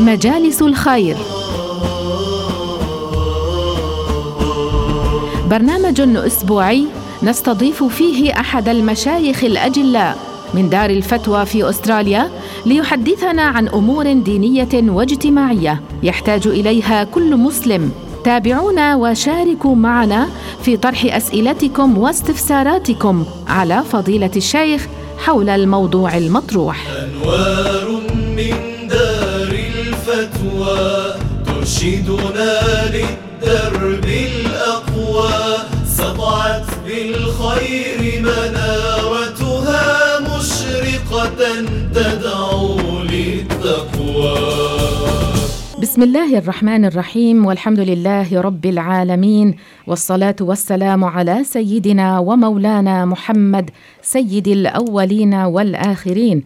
مجالس 0.00 0.62
الخير. 0.62 1.16
برنامج 5.50 6.00
أسبوعي 6.00 6.86
نستضيف 7.22 7.84
فيه 7.84 8.40
أحد 8.40 8.68
المشايخ 8.68 9.44
الأجلاء 9.44 10.18
من 10.54 10.68
دار 10.68 10.90
الفتوى 10.90 11.46
في 11.46 11.70
أستراليا 11.70 12.30
ليحدثنا 12.66 13.42
عن 13.42 13.68
أمور 13.68 14.12
دينية 14.12 14.68
واجتماعية 14.74 15.80
يحتاج 16.02 16.46
إليها 16.46 17.04
كل 17.04 17.36
مسلم. 17.36 17.92
تابعونا 18.24 18.96
وشاركوا 18.96 19.74
معنا 19.74 20.28
في 20.62 20.76
طرح 20.76 21.04
أسئلتكم 21.04 21.98
واستفساراتكم 21.98 23.24
على 23.48 23.82
فضيلة 23.92 24.30
الشيخ 24.36 24.86
حول 25.24 25.48
الموضوع 25.48 26.16
المطروح. 26.16 26.86
أنوار 26.98 28.00
من 28.36 28.88
دار 28.88 29.52
الفتوى 29.74 31.14
ترشدنا 31.46 32.60
للدرب 32.94 34.04
الأقوى. 34.04 35.32
سطعت 35.86 36.66
بالخير 36.86 38.22
منارتها 38.22 40.20
مشرقة 40.20 41.40
تدعو 41.94 42.78
للتقوى. 43.02 44.71
بسم 45.82 46.02
الله 46.02 46.38
الرحمن 46.38 46.84
الرحيم 46.84 47.46
والحمد 47.46 47.80
لله 47.80 48.40
رب 48.40 48.66
العالمين 48.66 49.54
والصلاه 49.86 50.36
والسلام 50.40 51.04
على 51.04 51.44
سيدنا 51.44 52.18
ومولانا 52.18 53.04
محمد 53.04 53.70
سيد 54.02 54.48
الاولين 54.48 55.34
والاخرين 55.34 56.42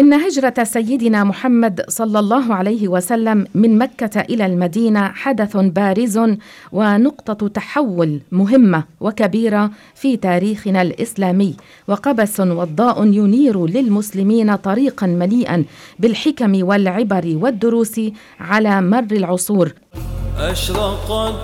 إن 0.00 0.12
هجرة 0.12 0.64
سيدنا 0.64 1.24
محمد 1.24 1.84
صلى 1.88 2.18
الله 2.18 2.54
عليه 2.54 2.88
وسلم 2.88 3.46
من 3.54 3.78
مكة 3.78 4.20
إلى 4.20 4.46
المدينة 4.46 5.08
حدث 5.08 5.56
بارز 5.56 6.20
ونقطة 6.72 7.48
تحول 7.48 8.20
مهمة 8.32 8.84
وكبيرة 9.00 9.70
في 9.94 10.16
تاريخنا 10.16 10.82
الإسلامي 10.82 11.54
وقبس 11.88 12.40
وضاء 12.40 13.06
ينير 13.06 13.66
للمسلمين 13.66 14.56
طريقا 14.56 15.06
مليئا 15.06 15.64
بالحكم 15.98 16.64
والعبر 16.64 17.32
والدروس 17.36 18.00
على 18.40 18.82
مر 18.82 19.06
العصور. 19.12 19.72
أشرقت 20.38 21.34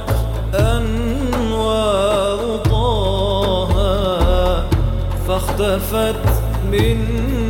أنوار 0.54 2.56
طه 2.64 3.72
فاختفت 5.28 6.16
البدور 6.72 7.45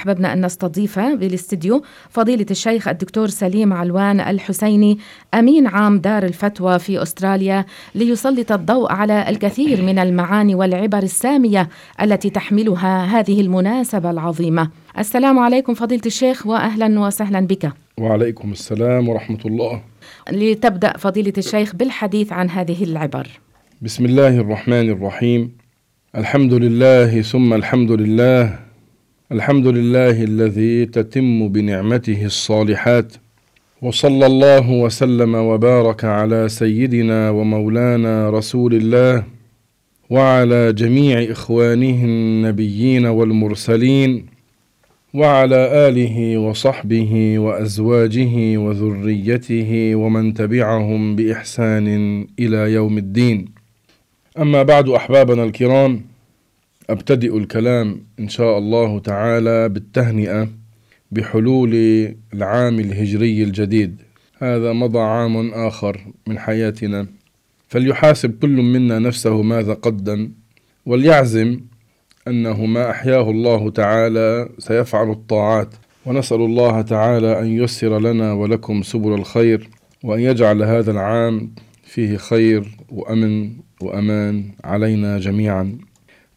أحببنا 0.00 0.32
أن 0.32 0.44
نستضيف 0.44 0.98
بالاستديو 0.98 1.82
فضيلة 2.10 2.46
الشيخ 2.50 2.88
الدكتور 2.88 3.28
سليم 3.28 3.72
علوان 3.72 4.20
الحسيني 4.20 4.98
أمين 5.34 5.66
عام 5.66 5.98
دار 5.98 6.22
الفتوى 6.22 6.78
في 6.78 7.02
أستراليا 7.02 7.64
ليسلط 7.94 8.52
الضوء 8.52 8.92
على 8.92 9.28
الكثير 9.28 9.82
من 9.82 9.98
المعاني 9.98 10.54
والعبر 10.54 11.02
السامية 11.02 11.68
التي 12.02 12.30
تحملها 12.30 13.04
هذه 13.04 13.40
المناسبة 13.40 14.10
العظيمة. 14.10 14.70
السلام 14.98 15.38
عليكم 15.38 15.74
فضيلة 15.74 16.02
الشيخ 16.06 16.46
وأهلا 16.46 17.00
وسهلا 17.00 17.40
بك. 17.40 17.72
وعليكم 17.98 18.52
السلام 18.52 19.08
ورحمة 19.08 19.40
الله. 19.44 19.82
لتبدأ 20.32 20.96
فضيلة 20.96 21.32
الشيخ 21.38 21.76
بالحديث 21.76 22.32
عن 22.32 22.50
هذه 22.50 22.84
العبر. 22.84 23.28
بسم 23.82 24.04
الله 24.04 24.38
الرحمن 24.40 24.90
الرحيم. 24.90 25.52
الحمد 26.16 26.52
لله 26.52 27.22
ثم 27.22 27.54
الحمد 27.54 27.90
لله 27.90 28.69
الحمد 29.32 29.66
لله 29.66 30.22
الذي 30.22 30.86
تتم 30.86 31.48
بنعمته 31.48 32.24
الصالحات 32.24 33.12
وصلى 33.82 34.26
الله 34.26 34.70
وسلم 34.70 35.34
وبارك 35.34 36.04
على 36.04 36.48
سيدنا 36.48 37.30
ومولانا 37.30 38.30
رسول 38.30 38.74
الله 38.74 39.24
وعلى 40.10 40.72
جميع 40.72 41.32
إخوانه 41.32 42.04
النبيين 42.04 43.06
والمرسلين 43.06 44.26
وعلى 45.14 45.88
آله 45.88 46.38
وصحبه 46.38 47.38
وأزواجه 47.38 48.58
وذريته 48.58 49.94
ومن 49.94 50.34
تبعهم 50.34 51.16
بإحسان 51.16 51.86
إلى 52.38 52.72
يوم 52.72 52.98
الدين. 52.98 53.44
أما 54.38 54.62
بعد 54.62 54.88
أحبابنا 54.88 55.44
الكرام 55.44 56.09
أبتدئ 56.90 57.36
الكلام 57.36 58.06
إن 58.20 58.28
شاء 58.28 58.58
الله 58.58 58.98
تعالى 58.98 59.68
بالتهنئة 59.68 60.48
بحلول 61.10 61.74
العام 62.34 62.80
الهجري 62.80 63.42
الجديد. 63.42 64.02
هذا 64.38 64.72
مضى 64.72 64.98
عام 64.98 65.50
آخر 65.50 66.00
من 66.26 66.38
حياتنا. 66.38 67.06
فليحاسب 67.68 68.38
كل 68.42 68.62
منا 68.62 68.98
نفسه 68.98 69.42
ماذا 69.42 69.74
قدم 69.74 70.30
وليعزم 70.86 71.60
أنه 72.28 72.66
ما 72.66 72.90
أحياه 72.90 73.30
الله 73.30 73.70
تعالى 73.70 74.48
سيفعل 74.58 75.10
الطاعات. 75.10 75.74
ونسأل 76.06 76.40
الله 76.40 76.80
تعالى 76.82 77.40
أن 77.40 77.46
ييسر 77.46 77.98
لنا 77.98 78.32
ولكم 78.32 78.82
سبل 78.82 79.12
الخير 79.12 79.68
وأن 80.04 80.20
يجعل 80.20 80.62
هذا 80.62 80.90
العام 80.90 81.54
فيه 81.84 82.16
خير 82.16 82.78
وأمن 82.88 83.52
وأمان 83.80 84.44
علينا 84.64 85.18
جميعا. 85.18 85.89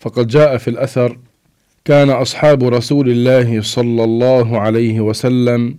فقد 0.04 0.28
جاء 0.28 0.58
في 0.58 0.68
الأثر 0.68 1.18
كان 1.86 2.10
أصحاب 2.10 2.64
رسول 2.64 3.10
الله 3.10 3.62
صلى 3.62 4.04
الله 4.04 4.60
عليه 4.60 5.00
وسلم 5.00 5.78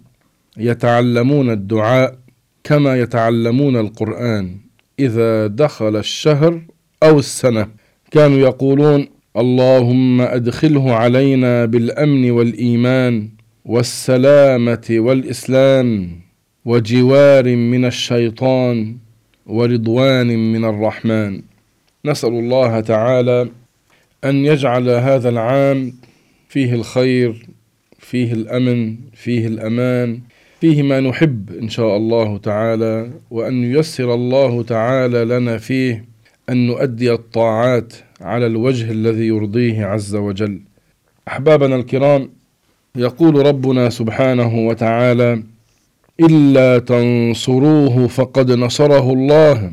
يتعلمون 0.56 1.50
الدعاء 1.50 2.18
كما 2.64 2.98
يتعلمون 3.00 3.76
القرآن 3.76 4.56
إذا 4.98 5.46
دخل 5.46 5.96
الشهر 5.96 6.62
أو 7.02 7.18
السنة. 7.18 7.68
كانوا 8.10 8.38
يقولون 8.38 9.08
اللهم 9.36 10.20
أدخله 10.20 10.94
علينا 10.94 11.64
بالأمن 11.64 12.30
والإيمان 12.30 13.28
والسلامة 13.64 14.86
والإسلام 14.90 16.10
وجوار 16.64 17.56
من 17.56 17.84
الشيطان 17.84 18.96
ورضوان 19.46 20.52
من 20.52 20.64
الرحمن. 20.64 21.42
نسأل 22.04 22.32
الله 22.32 22.80
تعالى 22.80 23.48
أن 24.24 24.44
يجعل 24.44 24.88
هذا 24.88 25.28
العام 25.28 25.92
فيه 26.48 26.74
الخير 26.74 27.46
فيه 27.98 28.32
الأمن 28.32 28.96
فيه 29.12 29.46
الأمان 29.46 30.20
فيه 30.60 30.82
ما 30.82 31.00
نحب 31.00 31.50
إن 31.62 31.68
شاء 31.68 31.96
الله 31.96 32.38
تعالى 32.38 33.10
وأن 33.30 33.64
ييسر 33.64 34.14
الله 34.14 34.62
تعالى 34.62 35.24
لنا 35.24 35.58
فيه 35.58 36.04
أن 36.50 36.66
نؤدي 36.66 37.12
الطاعات 37.12 37.92
على 38.20 38.46
الوجه 38.46 38.90
الذي 38.90 39.26
يرضيه 39.26 39.84
عز 39.84 40.14
وجل. 40.14 40.60
أحبابنا 41.28 41.76
الكرام 41.76 42.30
يقول 42.96 43.46
ربنا 43.46 43.90
سبحانه 43.90 44.58
وتعالى 44.66 45.42
إلا 46.20 46.78
تنصروه 46.78 48.06
فقد 48.06 48.50
نصره 48.52 49.12
الله. 49.12 49.72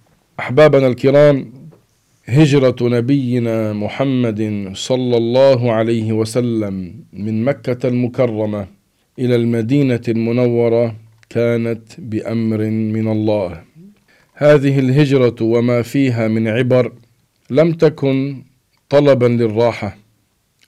أحبابنا 0.41 0.87
الكرام 0.87 1.53
هجرة 2.25 2.75
نبينا 2.81 3.73
محمد 3.73 4.71
صلى 4.73 5.17
الله 5.17 5.71
عليه 5.71 6.13
وسلم 6.13 6.93
من 7.13 7.43
مكة 7.43 7.87
المكرمة 7.87 8.67
إلى 9.19 9.35
المدينة 9.35 10.01
المنورة 10.07 10.95
كانت 11.29 11.83
بأمر 11.97 12.61
من 12.95 13.07
الله. 13.07 13.63
هذه 14.33 14.79
الهجرة 14.79 15.35
وما 15.41 15.81
فيها 15.81 16.27
من 16.27 16.47
عبر 16.47 16.91
لم 17.49 17.73
تكن 17.73 18.43
طلبا 18.89 19.25
للراحة 19.25 19.97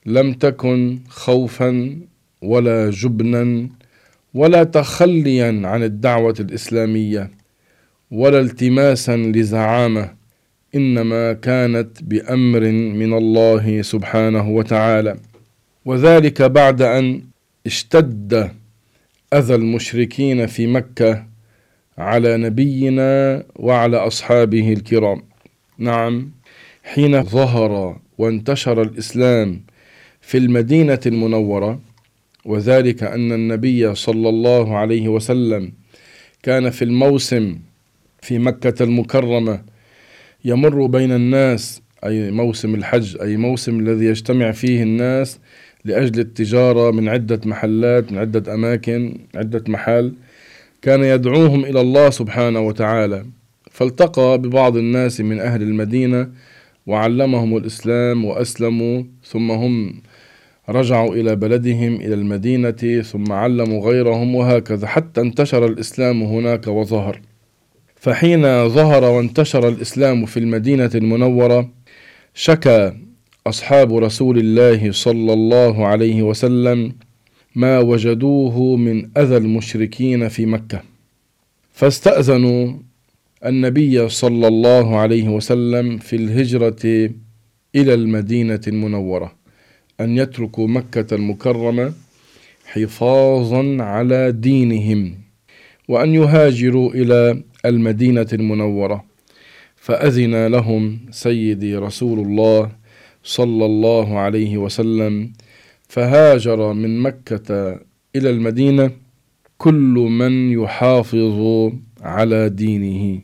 لم 0.06 0.32
تكن 0.32 0.98
خوفا 1.08 1.98
ولا 2.42 2.90
جبنا 2.90 3.68
ولا 4.34 4.64
تخليا 4.64 5.62
عن 5.64 5.82
الدعوة 5.82 6.34
الإسلامية. 6.40 7.30
ولا 8.14 8.40
التماسا 8.40 9.16
لزعامة 9.16 10.10
إنما 10.74 11.32
كانت 11.32 12.02
بأمر 12.02 12.60
من 12.70 13.12
الله 13.12 13.82
سبحانه 13.82 14.50
وتعالى. 14.50 15.16
وذلك 15.84 16.42
بعد 16.42 16.82
أن 16.82 17.22
اشتد 17.66 18.50
أذى 19.34 19.54
المشركين 19.54 20.46
في 20.46 20.66
مكة 20.66 21.26
على 21.98 22.36
نبينا 22.36 23.44
وعلى 23.56 23.96
أصحابه 23.96 24.72
الكرام. 24.72 25.22
نعم 25.78 26.30
حين 26.84 27.22
ظهر 27.22 27.96
وانتشر 28.18 28.82
الإسلام 28.82 29.60
في 30.20 30.38
المدينة 30.38 31.00
المنورة 31.06 31.80
وذلك 32.44 33.02
أن 33.02 33.32
النبي 33.32 33.94
صلى 33.94 34.28
الله 34.28 34.76
عليه 34.76 35.08
وسلم 35.08 35.72
كان 36.42 36.70
في 36.70 36.84
الموسم 36.84 37.58
في 38.24 38.38
مكة 38.38 38.82
المكرمة. 38.82 39.60
يمر 40.44 40.86
بين 40.86 41.12
الناس 41.12 41.82
أي 42.04 42.30
موسم 42.30 42.74
الحج 42.74 43.16
أي 43.22 43.36
موسم 43.36 43.80
الذي 43.80 44.04
يجتمع 44.04 44.52
فيه 44.52 44.82
الناس 44.82 45.38
لأجل 45.84 46.20
التجارة 46.20 46.90
من 46.90 47.08
عدة 47.08 47.40
محلات 47.44 48.12
من 48.12 48.18
عدة 48.18 48.54
أماكن 48.54 49.18
عدة 49.34 49.64
محال 49.68 50.12
كان 50.82 51.04
يدعوهم 51.04 51.64
إلى 51.64 51.80
الله 51.80 52.10
سبحانه 52.10 52.60
وتعالى. 52.60 53.24
فالتقى 53.70 54.38
ببعض 54.38 54.76
الناس 54.76 55.20
من 55.20 55.40
أهل 55.40 55.62
المدينة 55.62 56.30
وعلمهم 56.86 57.56
الإسلام 57.56 58.24
وأسلموا 58.24 59.02
ثم 59.24 59.50
هم 59.50 60.02
رجعوا 60.68 61.14
إلى 61.14 61.36
بلدهم 61.36 61.94
إلى 61.94 62.14
المدينة 62.14 63.02
ثم 63.02 63.32
علموا 63.32 63.90
غيرهم 63.90 64.34
وهكذا 64.34 64.86
حتى 64.86 65.20
انتشر 65.20 65.66
الإسلام 65.66 66.22
هناك 66.22 66.66
وظهر. 66.66 67.20
فحين 68.04 68.68
ظهر 68.68 69.04
وانتشر 69.04 69.68
الإسلام 69.68 70.26
في 70.26 70.36
المدينة 70.36 70.90
المنورة 70.94 71.70
شكى 72.34 72.92
أصحاب 73.46 73.96
رسول 73.96 74.38
الله 74.38 74.92
صلى 74.92 75.32
الله 75.32 75.86
عليه 75.86 76.22
وسلم 76.22 76.92
ما 77.54 77.78
وجدوه 77.78 78.76
من 78.76 79.08
أذى 79.16 79.36
المشركين 79.36 80.28
في 80.28 80.46
مكة. 80.46 80.82
فاستأذنوا 81.72 82.72
النبي 83.46 84.08
صلى 84.08 84.48
الله 84.48 84.96
عليه 84.98 85.28
وسلم 85.28 85.98
في 85.98 86.16
الهجرة 86.16 87.10
إلى 87.74 87.94
المدينة 87.94 88.60
المنورة 88.68 89.34
أن 90.00 90.16
يتركوا 90.18 90.68
مكة 90.68 91.14
المكرمة 91.14 91.92
حفاظا 92.64 93.76
على 93.82 94.32
دينهم 94.32 95.14
وأن 95.88 96.14
يهاجروا 96.14 96.90
إلى 96.94 97.42
المدينة 97.64 98.26
المنورة. 98.32 99.04
فأذن 99.76 100.46
لهم 100.46 100.98
سيدي 101.10 101.76
رسول 101.76 102.18
الله 102.18 102.70
صلى 103.22 103.66
الله 103.66 104.18
عليه 104.18 104.58
وسلم 104.58 105.32
فهاجر 105.88 106.72
من 106.72 107.00
مكة 107.00 107.80
إلى 108.16 108.30
المدينة 108.30 108.90
كل 109.58 110.06
من 110.20 110.52
يحافظ 110.52 111.70
على 112.02 112.48
دينه. 112.48 113.20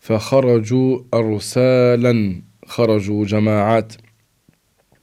فخرجوا 0.00 0.98
أرسالا 1.14 2.42
خرجوا 2.66 3.24
جماعات. 3.24 3.92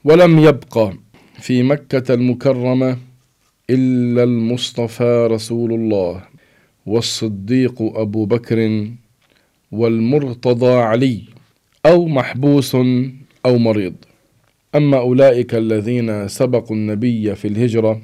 ولم 0.03 0.39
يبقى 0.39 0.93
في 1.39 1.63
مكة 1.63 2.13
المكرمة 2.13 2.97
إلا 3.69 4.23
المصطفى 4.23 5.27
رسول 5.31 5.73
الله. 5.73 6.26
والصديق 6.87 7.81
أبو 7.81 8.25
بكر 8.25 8.87
والمرتضى 9.71 10.73
علي 10.73 11.21
أو 11.85 12.07
محبوس 12.07 12.75
أو 13.45 13.57
مريض. 13.57 13.95
أما 14.75 14.97
أولئك 14.97 15.55
الذين 15.55 16.27
سبقوا 16.27 16.75
النبي 16.75 17.35
في 17.35 17.47
الهجرة 17.47 18.01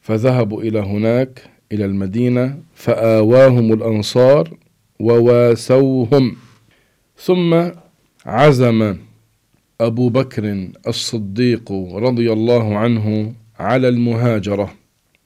فذهبوا 0.00 0.62
إلى 0.62 0.78
هناك 0.78 1.42
إلى 1.72 1.84
المدينة 1.84 2.58
فآواهم 2.74 3.72
الأنصار 3.72 4.54
وواسوهم. 5.00 6.36
ثم 7.16 7.70
عزم 8.26 8.96
أبو 9.80 10.08
بكر 10.08 10.68
الصديق 10.86 11.72
رضي 11.94 12.32
الله 12.32 12.76
عنه 12.76 13.34
على 13.58 13.88
المهاجرة. 13.88 14.77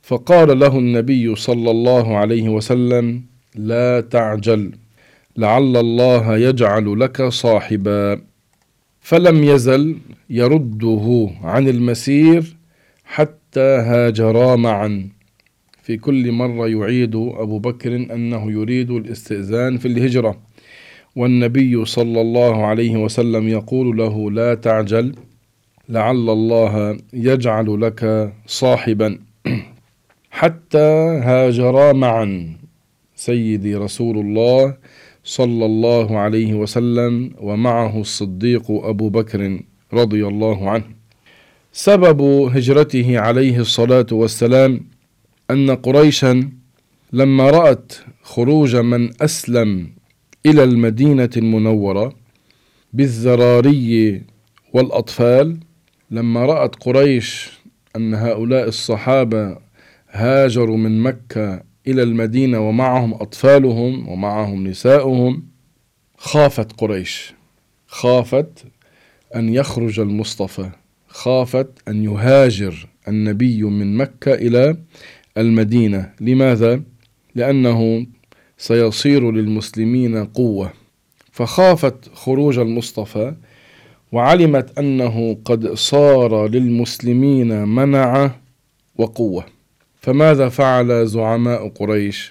فقال 0.02 0.58
له 0.58 0.78
النبي 0.78 1.34
صلى 1.34 1.70
الله 1.70 2.16
عليه 2.16 2.48
وسلم 2.48 3.22
لا 3.54 4.00
تعجل 4.00 4.72
لعل 5.36 5.76
الله 5.76 6.36
يجعل 6.36 7.00
لك 7.00 7.22
صاحبا. 7.22 8.20
فلم 9.00 9.44
يزل 9.44 9.96
يرده 10.30 11.30
عن 11.42 11.68
المسير 11.68 12.56
حتى 13.04 13.60
هاجرا 13.60 14.56
معا. 14.56 15.08
في 15.82 15.96
كل 15.96 16.32
مرة 16.32 16.68
يعيد 16.68 17.14
أبو 17.16 17.58
بكر 17.58 17.96
أنه 17.96 18.52
يريد 18.52 18.90
الاستئذان 18.90 19.78
في 19.78 19.88
الهجرة. 19.88 20.38
والنبي 21.16 21.84
صلى 21.84 22.20
الله 22.20 22.66
عليه 22.66 22.96
وسلم 22.96 23.48
يقول 23.48 23.96
له 23.96 24.30
لا 24.30 24.54
تعجل 24.54 25.14
لعل 25.88 26.30
الله 26.30 26.98
يجعل 27.12 27.80
لك 27.80 28.32
صاحبا. 28.46 29.18
حتى 30.32 31.20
هاجرا 31.24 31.92
معا 31.92 32.56
سيدي 33.16 33.76
رسول 33.76 34.18
الله 34.18 34.76
صلى 35.24 35.64
الله 35.66 36.18
عليه 36.18 36.54
وسلم 36.54 37.34
ومعه 37.40 38.00
الصديق 38.00 38.70
أبو 38.70 39.08
بكر 39.08 39.60
رضي 39.92 40.26
الله 40.26 40.70
عنه. 40.70 40.84
سبب 41.72 42.20
هجرته 42.56 43.18
عليه 43.18 43.58
الصلاة 43.58 44.06
والسلام 44.12 44.80
أن 45.50 45.70
قريشا 45.70 46.50
لما 47.12 47.50
رأت 47.50 47.92
خروج 48.22 48.76
من 48.76 49.22
أسلم 49.22 49.90
إلى 50.46 50.64
المدينة 50.64 51.30
المنورة 51.36 52.14
بالذراري 52.92 54.22
والأطفال 54.72 55.56
لما 56.10 56.46
رأت 56.46 56.76
قريش 56.76 57.50
أن 57.96 58.14
هؤلاء 58.14 58.68
الصحابة 58.68 59.56
هاجروا 60.12 60.76
من 60.76 61.00
مكة 61.00 61.62
إلى 61.86 62.02
المدينة 62.02 62.68
ومعهم 62.68 63.14
أطفالهم 63.14 64.08
ومعهم 64.08 64.66
نساؤهم. 64.66 65.46
خافت 66.18 66.72
قريش. 66.80 67.34
خافت 67.86 68.64
أن 69.36 69.54
يخرج 69.54 70.00
المصطفى. 70.00 70.70
خافت 71.08 71.68
أن 71.88 72.04
يهاجر 72.04 72.88
النبي 73.08 73.62
من 73.62 73.96
مكة 73.96 74.34
إلى 74.34 74.76
المدينة. 75.38 76.12
لماذا؟ 76.20 76.82
لأنه 77.34 78.06
سيصير 78.58 79.30
للمسلمين 79.30 80.24
قوة. 80.24 80.72
فخافت 81.32 82.14
خروج 82.14 82.58
المصطفى 82.58 83.34
وعلمت 84.12 84.78
أنه 84.78 85.38
قد 85.44 85.74
صار 85.74 86.48
للمسلمين 86.48 87.68
منعة 87.68 88.40
وقوة. 88.96 89.61
فماذا 90.02 90.48
فعل 90.48 91.06
زعماء 91.06 91.68
قريش؟ 91.68 92.30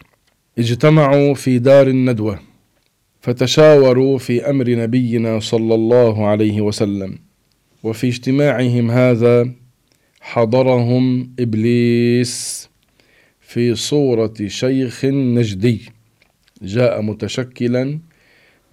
اجتمعوا 0.58 1.34
في 1.34 1.60
دار 1.60 1.88
الندوة 1.88 2.40
فتشاوروا 3.22 4.18
في 4.18 4.50
أمر 4.50 4.70
نبينا 4.70 5.40
صلى 5.40 5.76
الله 5.76 6.28
عليه 6.28 6.62
وسلم 6.62 7.18
وفي 7.84 8.08
اجتماعهم 8.08 8.92
هذا 8.92 9.52
حضرهم 10.22 11.34
إبليس 11.40 12.70
في 13.42 13.76
صورة 13.76 14.34
شيخ 14.48 15.06
نجدي. 15.06 15.82
جاء 16.62 17.02
متشكلا 17.02 18.00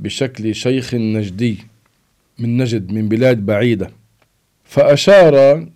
بشكل 0.01 0.55
شيخ 0.55 0.95
نجدي 0.95 1.59
من 2.39 2.57
نجد 2.57 2.93
من 2.93 3.09
بلاد 3.09 3.47
بعيدة 3.47 3.91
فأشار 4.65 5.67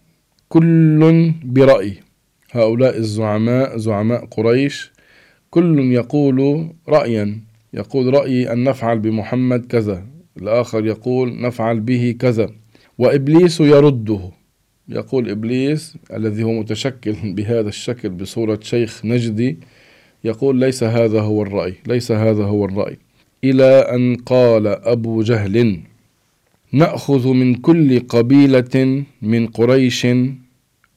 كل 0.49 1.33
براي 1.45 1.97
هؤلاء 2.53 2.99
الزعماء 2.99 3.77
زعماء 3.77 4.25
قريش 4.25 4.93
كل 5.51 5.93
يقول 5.93 6.69
رأيا. 6.89 7.41
يقول 7.75 8.15
رأيي 8.15 8.53
أن 8.53 8.65
نفعل 8.65 8.99
بمحمد 8.99 9.67
كذا. 9.67 10.07
الآخر 10.37 10.87
يقول 10.87 11.41
نفعل 11.41 11.81
به 11.81 12.17
كذا. 12.19 12.51
وإبليس 12.99 13.61
يرده. 13.61 14.31
يقول 14.89 15.31
إبليس 15.31 15.97
الذي 16.13 16.43
هو 16.43 16.53
متشكل 16.53 17.17
بهذا 17.37 17.69
الشكل 17.69 18.09
بصورة 18.09 18.59
شيخ 18.63 19.05
نجدي 19.05 19.59
يقول 20.25 20.61
ليس 20.61 20.85
هذا 20.85 21.21
هو 21.21 21.43
الرأي 21.43 21.75
ليس 21.87 22.13
هذا 22.13 22.45
هو 22.45 22.65
الرأي. 22.65 22.99
إلى 23.45 23.65
أن 23.65 24.17
قال 24.17 24.67
أبو 24.67 25.23
جهل 25.23 25.81
نأخذ 26.73 27.29
من 27.29 27.55
كل 27.55 28.01
قبيلة 28.01 29.05
من 29.23 29.47
قريش 29.47 30.07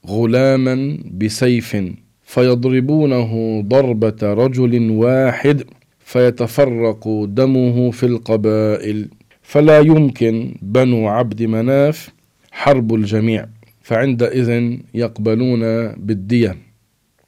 غلاما 0.08 0.98
بسيف 1.12 1.78
فيضربونه 2.24 3.62
ضربة 3.62 4.16
رجل 4.24 4.90
واحد 4.90 5.64
فيتفرق 6.00 7.24
دمه 7.28 7.92
في 7.92 8.06
القبائل. 8.06 9.08
فلا 9.42 9.80
يمكن 9.80 10.56
بنو 10.62 11.08
عبد 11.08 11.44
مناف 11.44 12.10
حرب 12.52 12.94
الجميع 12.94 13.46
فعندئذ 13.82 14.78
يقبلون 14.94 15.88
بالدية 15.88 16.58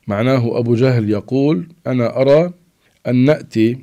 معناه 0.07 0.59
أبو 0.59 0.75
جهل 0.75 1.09
يقول 1.09 1.67
أنا 1.87 2.21
أرى 2.21 2.53
أن 3.07 3.15
نأتي 3.15 3.77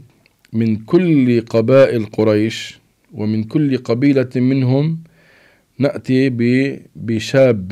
من 0.52 0.76
كل 0.76 1.40
قبائل 1.40 2.04
قريش 2.06 2.78
ومن 3.12 3.44
كل 3.44 3.76
قبيلة 3.78 4.30
منهم 4.36 4.98
نأتي 5.78 6.30
بشاب 6.96 7.68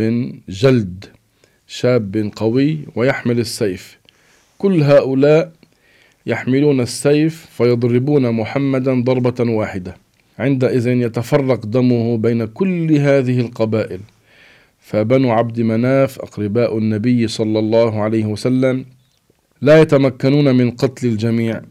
جلد. 0.49 1.05
شاب 1.75 2.31
قوي 2.37 2.79
ويحمل 2.97 3.39
السيف. 3.39 3.99
كل 4.59 4.83
هؤلاء 4.83 5.53
يحملون 6.27 6.81
السيف 6.81 7.47
فيضربون 7.51 8.31
محمدا 8.31 9.03
ضربة 9.03 9.51
واحدة. 9.53 9.97
عندئذ 10.39 10.87
يتفرق 10.87 11.67
دمه 11.67 12.17
بين 12.17 12.45
كل 12.45 12.93
هذه 12.93 13.41
القبائل. 13.41 14.01
فبنو 14.81 15.31
عبد 15.31 15.61
مناف 15.61 16.19
أقرباء 16.19 16.79
النبي 16.79 17.29
صلى 17.29 17.59
الله 17.59 18.03
عليه 18.03 18.25
وسلم 18.25 18.85
لا 19.61 19.81
يتمكنون 19.81 20.55
من 20.55 20.71
قتل 20.71 21.07
الجميع. 21.07 21.63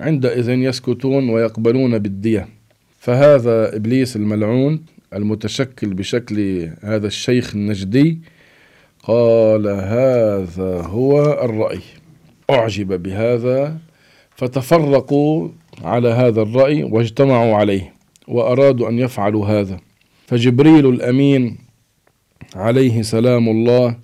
عندئذ 0.00 0.48
يسكتون 0.48 1.30
ويقبلون 1.30 1.98
بالدية. 1.98 2.48
فهذا 2.98 3.76
إبليس 3.76 4.16
الملعون 4.16 4.82
المتشكل 5.14 5.94
بشكل 5.94 6.68
هذا 6.82 7.06
الشيخ 7.06 7.54
النجدي 7.54 8.18
قال 9.02 9.66
هذا 9.68 10.82
هو 10.82 11.32
الرأي. 11.44 11.80
أعجب 12.50 13.02
بهذا 13.02 13.78
فتفرقوا 14.36 15.48
على 15.84 16.08
هذا 16.08 16.42
الرأي 16.42 16.82
واجتمعوا 16.82 17.54
عليه 17.56 17.92
وأرادوا 18.28 18.88
أن 18.88 18.98
يفعلوا 18.98 19.46
هذا. 19.46 19.80
فجبريل 20.26 20.86
الأمين 20.88 21.58
عليه 22.54 23.02
سلام 23.02 23.48
الله 23.48 23.96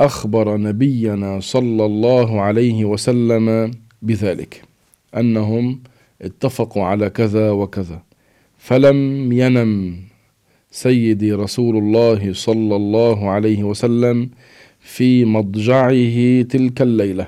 أخبر 0.00 0.56
نبينا 0.56 1.40
صلى 1.40 1.84
الله 1.86 2.40
عليه 2.40 2.84
وسلم 2.84 3.70
بذلك 4.02 4.62
أنهم 5.16 5.80
اتفقوا 6.22 6.84
على 6.84 7.10
كذا 7.10 7.50
وكذا 7.50 8.02
فلم 8.58 9.32
ينم 9.32 9.96
سيدي 10.76 11.32
رسول 11.32 11.76
الله 11.76 12.32
صلى 12.32 12.76
الله 12.76 13.30
عليه 13.30 13.64
وسلم 13.64 14.30
في 14.80 15.24
مضجعه 15.24 16.42
تلك 16.42 16.82
الليلة 16.82 17.26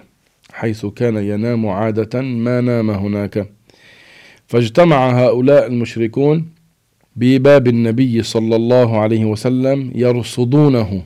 حيث 0.53 0.87
كان 0.87 1.17
ينام 1.17 1.67
عادة 1.67 2.21
ما 2.21 2.61
نام 2.61 2.91
هناك. 2.91 3.51
فاجتمع 4.47 5.11
هؤلاء 5.11 5.67
المشركون 5.67 6.47
بباب 7.17 7.69
النبي 7.69 8.23
صلى 8.23 8.57
الله 8.57 8.99
عليه 9.01 9.25
وسلم 9.25 9.93
يرصدونه 9.95 11.03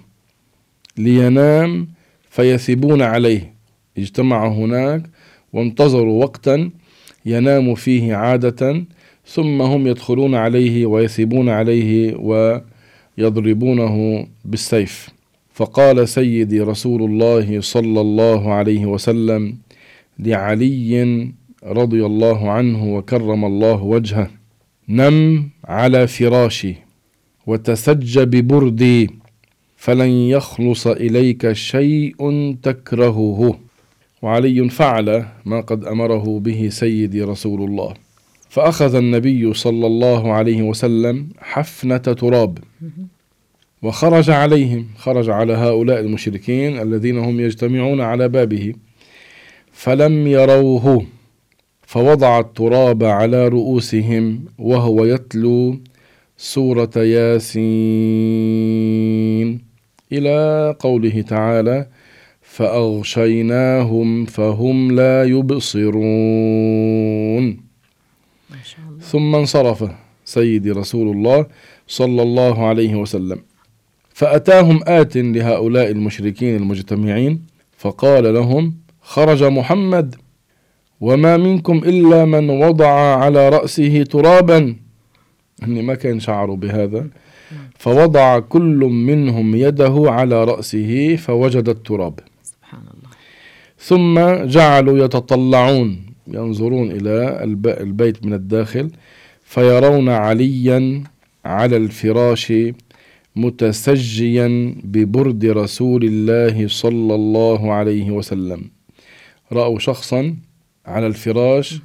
لينام 0.98 1.88
فيثبون 2.30 3.02
عليه. 3.02 3.54
اجتمعوا 3.98 4.54
هناك 4.54 5.02
وانتظروا 5.52 6.22
وقتا 6.22 6.70
ينام 7.26 7.74
فيه 7.74 8.14
عادة 8.14 8.84
ثم 9.32 9.62
هم 9.62 9.86
يدخلون 9.86 10.34
عليه 10.34 10.86
ويثبون 10.86 11.48
عليه 11.48 12.14
ويضربونه 13.18 14.26
بالسيف. 14.44 15.08
فقال 15.54 16.08
سيدي 16.08 16.60
رسول 16.60 17.02
الله 17.02 17.60
صلى 17.60 18.00
الله 18.00 18.52
عليه 18.52 18.86
وسلم 18.86 19.56
لعلي 20.18 21.28
رضي 21.64 22.06
الله 22.06 22.50
عنه 22.50 22.94
وكرم 22.96 23.44
الله 23.44 23.82
وجهه 23.82 24.30
نم 24.88 25.48
على 25.64 26.06
فراشي 26.06 26.74
وتسج 27.46 28.18
ببردي 28.18 29.10
فلن 29.76 30.10
يخلص 30.10 30.86
إليك 30.86 31.52
شيء 31.52 32.16
تكرهه. 32.62 33.58
وعلي 34.22 34.68
فعل 34.68 35.24
ما 35.44 35.60
قد 35.60 35.84
أمره 35.84 36.38
به 36.38 36.68
سيدي 36.68 37.22
رسول 37.22 37.62
الله. 37.62 37.94
فأخذ 38.52 38.94
النبي 38.94 39.54
صلى 39.54 39.86
الله 39.86 40.32
عليه 40.32 40.62
وسلم 40.62 41.28
حفنة 41.38 41.96
تراب. 41.96 42.58
وخرج 43.82 44.30
عليهم 44.30 44.86
خرج 44.96 45.30
على 45.30 45.52
هؤلاء 45.52 46.00
المشركين 46.00 46.78
الذين 46.80 47.18
هم 47.18 47.40
يجتمعون 47.40 48.00
على 48.00 48.28
بابه 48.28 48.74
فلم 49.72 50.26
يروه 50.26 51.06
فوضع 51.82 52.40
التراب 52.40 53.04
على 53.04 53.48
رؤوسهم 53.48 54.44
وهو 54.58 55.04
يتلو 55.04 55.78
سورة 56.36 56.90
ياسين 56.96 57.52
إلى 60.12 60.76
قوله 60.78 61.22
تعالى 61.22 61.86
فأغشيناهم 62.42 64.24
فهم 64.24 64.92
لا 64.92 65.24
يبصرون 65.24 66.02
ثم 69.02 69.34
انصرف 69.34 69.90
سيدي 70.24 70.70
رسول 70.70 71.16
الله 71.16 71.46
صلى 71.86 72.22
الله 72.22 72.66
عليه 72.66 72.94
وسلم. 72.94 73.38
فأتاهم 74.14 74.80
آت 74.86 75.16
لهؤلاء 75.16 75.90
المشركين 75.90 76.56
المجتمعين 76.56 77.42
فقال 77.76 78.34
لهم 78.34 78.74
خرج 79.02 79.44
محمد 79.44 80.14
وما 81.00 81.36
منكم 81.36 81.76
إلا 81.78 82.24
من 82.24 82.50
وضع 82.50 83.16
على 83.16 83.48
رأسه 83.48 84.02
ترابا. 84.02 84.76
أني 85.62 85.82
ما 85.82 85.94
كان 85.94 86.20
شعروا 86.20 86.56
بهذا. 86.56 87.06
فوضع 87.78 88.38
كل 88.38 88.80
منهم 89.08 89.54
يده 89.54 90.04
على 90.06 90.44
رأسه 90.44 91.16
فوجد 91.16 91.68
التراب. 91.68 92.20
سبحان 92.42 92.80
الله. 92.80 93.10
ثم 93.78 94.44
جعلوا 94.46 95.04
يتطلعون. 95.04 96.11
ينظرون 96.28 96.90
إلى 96.90 97.44
البيت 97.66 98.26
من 98.26 98.32
الداخل 98.32 98.90
فيرون 99.44 100.08
عليا 100.08 101.04
على 101.44 101.76
الفراش 101.76 102.52
متسجيا 103.36 104.74
ببرد 104.84 105.44
رسول 105.44 106.04
الله 106.04 106.68
صلى 106.68 107.14
الله 107.14 107.72
عليه 107.72 108.10
وسلم. 108.10 108.70
رأوا 109.52 109.78
شخصا 109.78 110.36
على 110.86 111.06
الفراش 111.06 111.80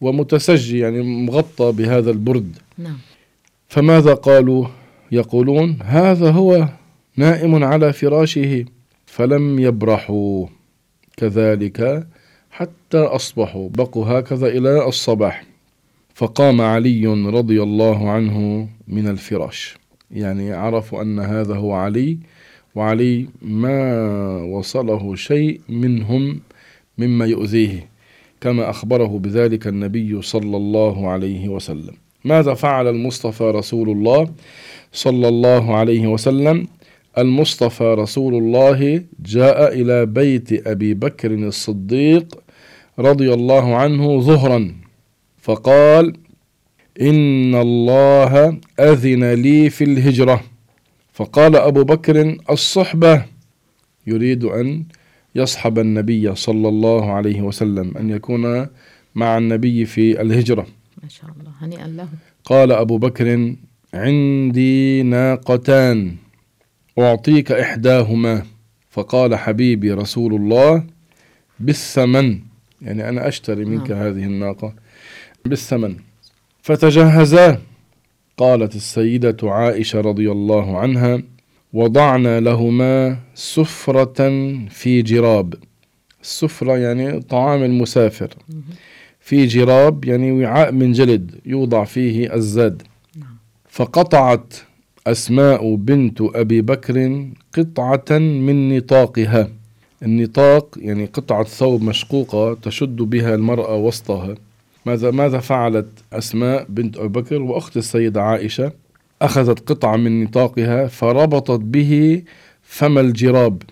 ومتسجي 0.00 0.78
يعني 0.78 1.02
مغطى 1.02 1.72
بهذا 1.72 2.10
البرد. 2.10 2.56
نعم. 2.78 2.98
فماذا 3.68 4.14
قالوا؟ 4.14 4.66
يقولون 5.12 5.78
هذا 5.82 6.30
هو 6.30 6.68
نائم 7.16 7.64
على 7.64 7.92
فراشه 7.92 8.64
فلم 9.06 9.58
يبرحوا 9.58 10.46
كذلك 11.16 12.06
حتى 12.52 12.98
أصبحوا. 12.98 13.68
بقوا 13.68 14.06
هكذا 14.06 14.46
إلى 14.46 14.86
الصباح. 14.86 15.44
فقام 16.14 16.60
علي 16.60 17.06
رضي 17.06 17.62
الله 17.62 18.10
عنه 18.10 18.68
من 18.88 19.08
الفراش. 19.08 19.76
يعني 20.10 20.52
عرفوا 20.52 21.02
أن 21.02 21.18
هذا 21.18 21.54
هو 21.54 21.72
علي. 21.72 22.18
وعلي 22.74 23.28
ما 23.42 23.96
وصله 24.42 25.14
شيء 25.14 25.60
منهم 25.68 26.40
مما 26.98 27.26
يؤذيه 27.26 27.88
كما 28.40 28.70
أخبره 28.70 29.18
بذلك 29.18 29.66
النبي 29.66 30.22
صلى 30.22 30.56
الله 30.56 31.08
عليه 31.08 31.48
وسلم. 31.48 31.94
ماذا 32.24 32.54
فعل 32.54 32.88
المصطفى 32.88 33.44
رسول 33.44 33.90
الله 33.90 34.28
صلى 34.92 35.28
الله 35.28 35.76
عليه 35.76 36.06
وسلم؟ 36.06 36.66
المصطفى 37.18 37.84
رسول 37.84 38.34
الله 38.34 39.02
جاء 39.24 39.80
إلى 39.80 40.06
بيت 40.06 40.66
أبي 40.66 40.94
بكر 40.94 41.34
الصديق 41.34 42.41
رضي 42.98 43.34
الله 43.34 43.76
عنه 43.76 44.20
ظهرا. 44.20 44.74
فقال 45.38 46.16
إن 47.00 47.54
الله 47.54 48.58
أذن 48.80 49.32
لي 49.32 49.70
في 49.70 49.84
الهجرة. 49.84 50.44
فقال 51.12 51.56
أبو 51.56 51.84
بكر 51.84 52.36
الصحبة. 52.50 53.24
يريد 54.06 54.44
أن 54.44 54.84
يصحب 55.34 55.78
النبي 55.78 56.34
صلى 56.34 56.68
الله 56.68 57.12
عليه 57.12 57.40
وسلم 57.42 57.96
أن 57.98 58.10
يكون 58.10 58.66
مع 59.14 59.38
النبي 59.38 59.84
في 59.84 60.20
الهجرة. 60.20 60.66
ما 61.02 61.08
شاء 61.08 61.30
الله 61.40 61.52
هنيئا 61.60 61.86
له. 61.86 62.08
قال 62.44 62.72
أبو 62.72 62.98
بكر 62.98 63.54
عندي 63.94 65.02
ناقتان 65.02 66.16
أعطيك 66.98 67.52
إحداهما. 67.52 68.42
فقال 68.90 69.34
حبيبي 69.34 69.92
رسول 69.92 70.34
الله 70.34 70.84
بالثمن. 71.60 72.51
يعني 72.82 73.08
أنا 73.08 73.28
أشتري 73.28 73.64
منك 73.64 73.90
نعم. 73.90 74.00
هذه 74.00 74.24
الناقة 74.24 74.74
بالثمن. 75.44 75.96
فتجهزا 76.62 77.58
قالت 78.36 78.76
السيدة 78.76 79.36
عائشة 79.42 80.00
رضي 80.00 80.30
الله 80.30 80.78
عنها 80.78 81.22
وضعنا 81.72 82.40
لهما 82.40 83.18
سفرة 83.34 84.52
في 84.68 85.02
جراب. 85.02 85.54
السفرة 86.22 86.78
يعني 86.78 87.20
طعام 87.20 87.62
المسافر. 87.62 88.34
في 89.20 89.46
جراب 89.46 90.04
يعني 90.04 90.32
وعاء 90.32 90.72
من 90.72 90.92
جلد 90.92 91.40
يوضع 91.46 91.84
فيه 91.84 92.34
الزاد. 92.34 92.82
فقطعت 93.68 94.54
أسماء 95.06 95.74
بنت 95.74 96.20
أبي 96.20 96.60
بكر 96.62 97.26
قطعة 97.52 98.18
من 98.18 98.76
نطاقها. 98.76 99.48
النطاق 100.02 100.68
يعني 100.76 101.04
قطعة 101.04 101.44
ثوب 101.44 101.82
مشقوقة 101.82 102.54
تشد 102.54 102.96
بها 102.96 103.34
المرأة 103.34 103.76
وسطها. 103.76 104.34
ماذا 104.86 105.10
ماذا 105.10 105.38
فعلت 105.38 105.88
أسماء 106.12 106.66
بنت 106.68 106.96
أبي 106.96 107.08
بكر 107.08 107.42
وأخت 107.42 107.76
السيدة 107.76 108.22
عائشة؟ 108.22 108.72
أخذت 109.22 109.70
قطعة 109.70 109.96
من 109.96 110.24
نطاقها 110.24 110.86
فربطت 110.86 111.60
به 111.60 112.22
فم 112.62 112.98
الجراب 112.98 113.62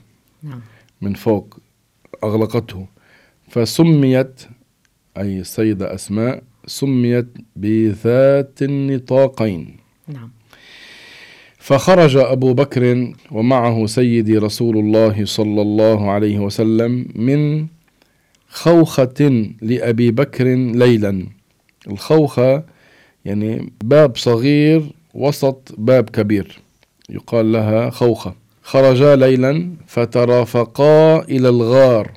نعم. 0.43 0.61
من 1.01 1.15
فوق 1.15 1.59
أغلقته. 2.25 2.87
فسميت 3.49 4.43
أي 5.17 5.41
السيدة 5.41 5.95
أسماء 5.95 6.43
سميت 6.67 7.27
بذات 7.57 8.63
النطاقين. 8.63 9.77
نعم. 10.09 10.31
فخرج 11.71 12.17
أبو 12.17 12.55
بكر 12.55 13.13
ومعه 13.33 13.87
سيدي 13.87 14.39
رسول 14.39 14.79
الله 14.79 15.25
صلى 15.25 15.63
الله 15.63 16.11
عليه 16.11 16.39
وسلم 16.39 17.07
من 17.15 17.67
خوخة 18.49 19.47
لأبي 19.63 20.11
بكر 20.11 20.45
ليلا. 20.55 21.27
الخوخة 21.87 22.63
يعني 23.25 23.73
باب 23.85 24.17
صغير 24.17 24.83
وسط 25.15 25.75
باب 25.79 26.11
كبير. 26.11 26.59
يقال 27.11 27.53
لها 27.53 27.91
خوخة. 27.91 28.35
خرجا 28.63 29.17
ليلا 29.17 29.71
فترافقا 29.87 31.23
إلى 31.23 31.49
الغار. 31.49 32.11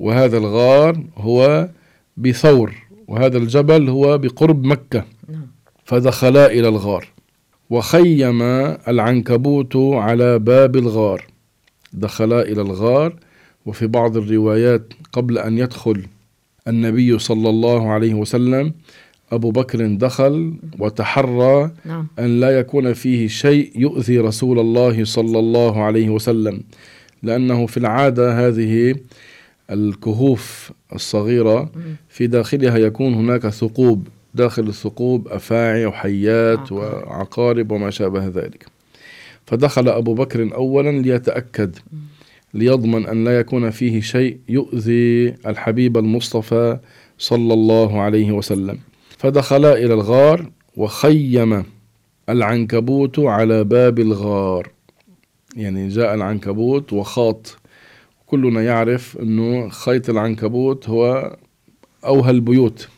وهذا 0.00 0.38
الغار 0.38 1.04
هو 1.16 1.68
بثور 2.16 2.74
وهذا 3.08 3.38
الجبل 3.38 3.88
هو 3.88 4.18
بقرب 4.18 4.64
مكة. 4.64 5.04
نعم. 5.28 5.46
فدخلا 5.84 6.46
إلى 6.46 6.68
الغار. 6.68 7.13
وخيم 7.70 8.42
العنكبوت 8.88 9.76
على 9.76 10.38
باب 10.38 10.76
الغار. 10.76 11.24
دخلا 11.92 12.42
إلى 12.42 12.62
الغار 12.62 13.16
وفي 13.66 13.86
بعض 13.86 14.16
الروايات 14.16 14.92
قبل 15.12 15.38
أن 15.38 15.58
يدخل 15.58 16.06
النبي 16.68 17.18
صلى 17.18 17.48
الله 17.48 17.90
عليه 17.90 18.14
وسلم 18.14 18.72
أبو 19.32 19.50
بكر 19.50 19.86
دخل 19.86 20.54
وتحرى 20.78 21.70
نعم. 21.84 22.06
أن 22.18 22.40
لا 22.40 22.58
يكون 22.58 22.92
فيه 22.92 23.28
شيء 23.28 23.72
يؤذي 23.76 24.18
رسول 24.18 24.58
الله 24.58 25.04
صلى 25.04 25.38
الله 25.38 25.82
عليه 25.82 26.10
وسلم 26.10 26.62
لأنه 27.22 27.66
في 27.66 27.76
العادة 27.76 28.48
هذه 28.48 28.94
الكهوف 29.70 30.72
الصغيرة 30.94 31.70
في 32.08 32.26
داخلها 32.26 32.78
يكون 32.78 33.14
هناك 33.14 33.48
ثقوب. 33.48 34.08
داخل 34.34 34.68
الثقوب 34.68 35.28
أفاعي 35.28 35.86
وحيات 35.86 36.72
عقارب. 36.72 37.06
وعقارب 37.06 37.72
وما 37.72 37.90
شابه 37.90 38.26
ذلك. 38.26 38.66
فدخل 39.46 39.88
أبو 39.88 40.14
بكر 40.14 40.54
أولا 40.54 40.90
ليتأكد 40.90 41.76
ليضمن 42.54 43.06
أن 43.06 43.24
لا 43.24 43.38
يكون 43.38 43.70
فيه 43.70 44.00
شيء 44.00 44.38
يؤذي 44.48 45.34
الحبيب 45.46 45.96
المصطفى 45.96 46.78
صلى 47.18 47.54
الله 47.54 48.00
عليه 48.00 48.32
وسلم. 48.32 48.78
فدخلا 49.18 49.72
إلى 49.72 49.94
الغار 49.94 50.50
وخيم 50.76 51.64
العنكبوت 52.28 53.18
على 53.18 53.64
باب 53.64 53.98
الغار. 53.98 54.70
يعني 55.56 55.88
جاء 55.88 56.14
العنكبوت 56.14 56.92
وخاط. 56.92 57.56
كلنا 58.26 58.62
يعرف 58.62 59.18
أنه 59.22 59.68
خيط 59.68 60.10
العنكبوت 60.10 60.88
هو 60.88 61.36
أوهى 62.04 62.30
البيوت 62.30 62.88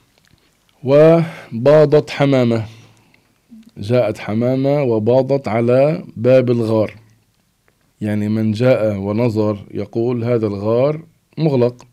وباضت 0.86 2.10
حمامة. 2.10 2.64
جاءت 3.78 4.18
حمامة 4.18 4.82
وباضت 4.82 5.48
على 5.48 6.04
باب 6.16 6.50
الغار. 6.50 6.94
يعني 8.00 8.28
من 8.28 8.52
جاء 8.52 8.96
ونظر 8.96 9.58
يقول 9.74 10.24
هذا 10.24 10.46
الغار 10.46 11.02
مغلق. 11.38 11.86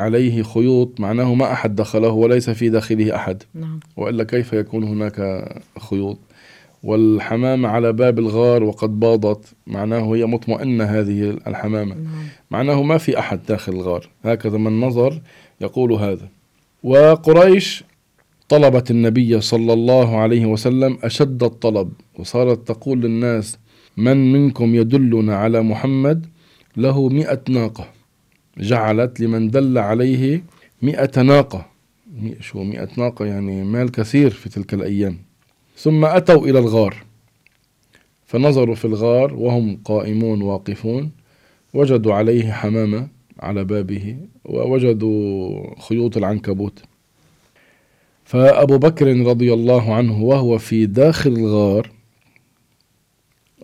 عليه 0.00 0.42
خيوط 0.42 1.00
معناه 1.00 1.34
ما 1.34 1.52
أحد 1.52 1.76
دخله 1.76 2.08
وليس 2.08 2.50
في 2.50 2.68
داخله 2.68 3.16
أحد. 3.16 3.42
نعم. 3.54 3.80
وإلا 3.96 4.24
كيف 4.24 4.52
يكون 4.52 4.84
هناك 4.84 5.48
خيوط؟ 5.90 6.18
والحمامة 6.82 7.68
على 7.68 7.92
باب 7.92 8.18
الغار 8.18 8.62
وقد 8.62 9.00
باضت 9.00 9.54
معناه 9.66 10.14
هي 10.14 10.26
مطمئنة 10.26 10.84
هذه 10.84 11.30
الحمامة. 11.46 11.94
نعم. 11.94 12.24
معناه 12.50 12.82
ما 12.82 12.98
في 12.98 13.18
أحد 13.18 13.40
داخل 13.48 13.72
الغار. 13.72 14.08
هكذا 14.24 14.58
من 14.58 14.80
نظر 14.80 15.20
يقول 15.60 15.92
هذا. 15.92 16.28
وقريش 16.82 17.84
طلبت 18.48 18.90
النبي 18.90 19.40
صلى 19.40 19.72
الله 19.72 20.16
عليه 20.16 20.46
وسلم 20.46 20.98
أشد 21.02 21.42
الطلب 21.42 21.92
وصارت 22.18 22.68
تقول 22.68 23.00
للناس 23.00 23.58
من 23.96 24.32
منكم 24.32 24.74
يدلنا 24.74 25.36
على 25.36 25.62
محمد؟ 25.62 26.26
له 26.76 27.08
مئة 27.08 27.42
ناقة. 27.48 27.88
جعلت 28.58 29.20
لمن 29.20 29.50
دل 29.50 29.78
عليه 29.78 30.42
مئة 30.82 31.22
ناقة. 31.22 31.66
شو 32.40 32.62
مئة 32.62 32.88
ناقة؟ 32.96 33.26
يعني 33.26 33.64
مال 33.64 33.90
كثير 33.90 34.30
في 34.30 34.48
تلك 34.48 34.74
الأيام. 34.74 35.18
ثم 35.76 36.04
أتوا 36.04 36.46
إلى 36.46 36.58
الغار. 36.58 36.96
فنظروا 38.26 38.74
في 38.74 38.84
الغار 38.84 39.34
وهم 39.34 39.80
قائمون 39.84 40.42
واقفون. 40.42 41.10
وجدوا 41.74 42.14
عليه 42.14 42.52
حمامة 42.52 43.08
على 43.40 43.64
بابه 43.64 44.16
ووجدوا 44.44 45.80
خيوط 45.80 46.16
العنكبوت. 46.16 46.82
فأبو 48.26 48.78
بكر 48.78 49.26
رضي 49.26 49.54
الله 49.54 49.94
عنه 49.94 50.22
وهو 50.22 50.58
في 50.58 50.86
داخل 50.86 51.30
الغار 51.30 51.90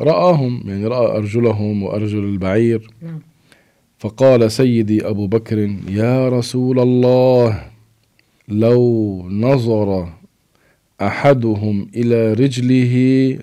رآهم 0.01 0.63
يعني 0.67 0.87
رأى 0.87 1.17
أرجلهم 1.17 1.83
وأرجل 1.83 2.25
البعير. 2.25 2.91
نعم. 3.03 3.21
فقال 3.99 4.53
سيدي 4.53 5.09
أبو 5.09 5.27
بكر 5.27 5.59
يا 5.89 6.29
رسول 6.29 6.81
الله 6.81 7.71
لو 8.49 8.83
نظر 9.29 10.09
أحدهم 11.01 11.89
إلى 11.95 12.33
رجله 12.33 12.95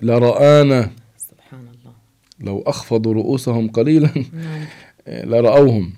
لرآنا. 0.02 0.90
سبحان 1.16 1.60
الله. 1.60 1.92
لو 2.40 2.62
أخفضوا 2.66 3.14
رؤوسهم 3.14 3.68
قليلا. 3.68 4.10
نعم. 4.32 4.66
لرأوهم. 5.30 5.92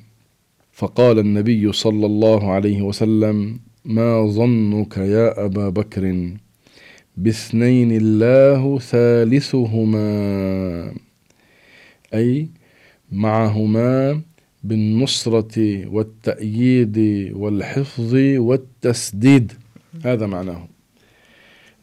فقال 0.73 1.19
النبي 1.19 1.73
صلى 1.73 2.07
الله 2.07 2.53
عليه 2.53 2.83
وسلم 2.83 3.59
ما 3.85 4.27
ظنك 4.27 4.97
يا 4.97 5.45
أبا 5.45 5.69
بكر؟ 5.69 6.35
باثنين 7.17 7.93
الله 7.93 8.79
ثالثهما. 8.79 10.03
أي 12.15 12.49
معهما 13.13 14.21
بالنصرة 14.65 15.87
والتأييد 15.89 16.99
والحفظ 17.35 18.15
والتسديد. 18.15 19.53
هذا 20.05 20.27
معناه. 20.27 20.69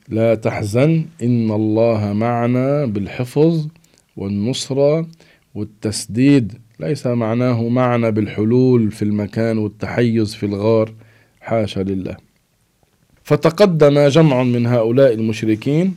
لا 0.10 0.36
تحزن 0.36 1.06
إن 1.24 1.52
الله 1.52 2.14
معنا 2.14 2.86
بالحفظ 2.86 3.68
والنصرة 4.18 5.08
والتسديد. 5.56 6.54
ليس 6.80 7.08
معناه 7.08 7.70
معنا 7.70 8.10
بالحلول 8.10 8.92
في 8.92 9.02
المكان 9.02 9.58
والتحيز 9.58 10.36
في 10.36 10.46
الغار. 10.46 10.94
حاشا 11.50 11.80
لله. 11.80 12.18
فتقدم 13.24 14.08
جمع 14.08 14.44
من 14.44 14.66
هؤلاء 14.68 15.14
المشركين 15.14 15.96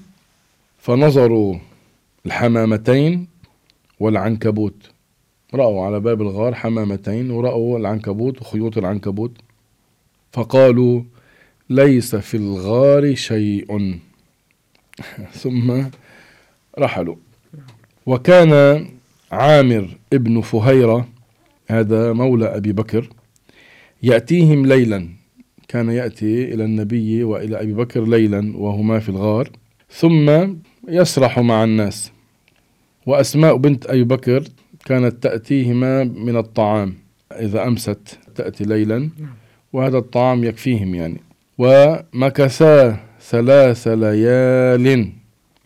فنظروا 0.78 1.58
الحمامتين 2.26 3.28
والعنكبوت. 4.00 4.90
رأوا 5.54 5.86
على 5.86 6.00
باب 6.00 6.22
الغار 6.22 6.54
حمامتين 6.54 7.30
ورأوا 7.30 7.78
العنكبوت 7.78 8.40
وخيوط 8.40 8.78
العنكبوت. 8.78 9.32
فقالوا 10.32 11.02
ليس 11.70 12.16
في 12.16 12.36
الغار 12.36 13.14
شيء. 13.14 14.00
ثم 15.42 15.82
رحلوا. 16.78 17.16
وكان 18.06 18.52
عامر 19.32 19.96
ابن 20.12 20.40
فهيرة 20.40 21.08
هذا 21.68 22.12
مولى 22.12 22.56
أبي 22.56 22.72
بكر 22.72 23.08
يأتيهم 24.02 24.66
ليلا. 24.66 25.21
كان 25.72 25.90
يأتي 25.90 26.54
إلى 26.54 26.64
النبي 26.64 27.24
وإلى 27.24 27.62
أبي 27.62 27.72
بكر 27.72 28.04
ليلا 28.04 28.52
وهما 28.56 28.98
في 28.98 29.08
الغار 29.08 29.50
ثم 29.90 30.30
يسرح 30.88 31.38
مع 31.38 31.64
الناس. 31.64 32.12
وأسماء 33.06 33.56
بنت 33.56 33.86
أبي 33.86 34.04
بكر 34.04 34.44
كانت 34.84 35.22
تأتيهما 35.22 36.04
من 36.04 36.36
الطعام 36.36 36.94
إذا 37.32 37.66
أمست 37.66 38.18
تأتي 38.34 38.64
ليلا. 38.64 39.10
وهذا 39.72 39.98
الطعام 39.98 40.44
يكفيهم 40.44 40.94
يعني. 40.94 41.20
ومكثا 41.58 43.00
ثلاث 43.20 43.88
ليال. 43.88 45.08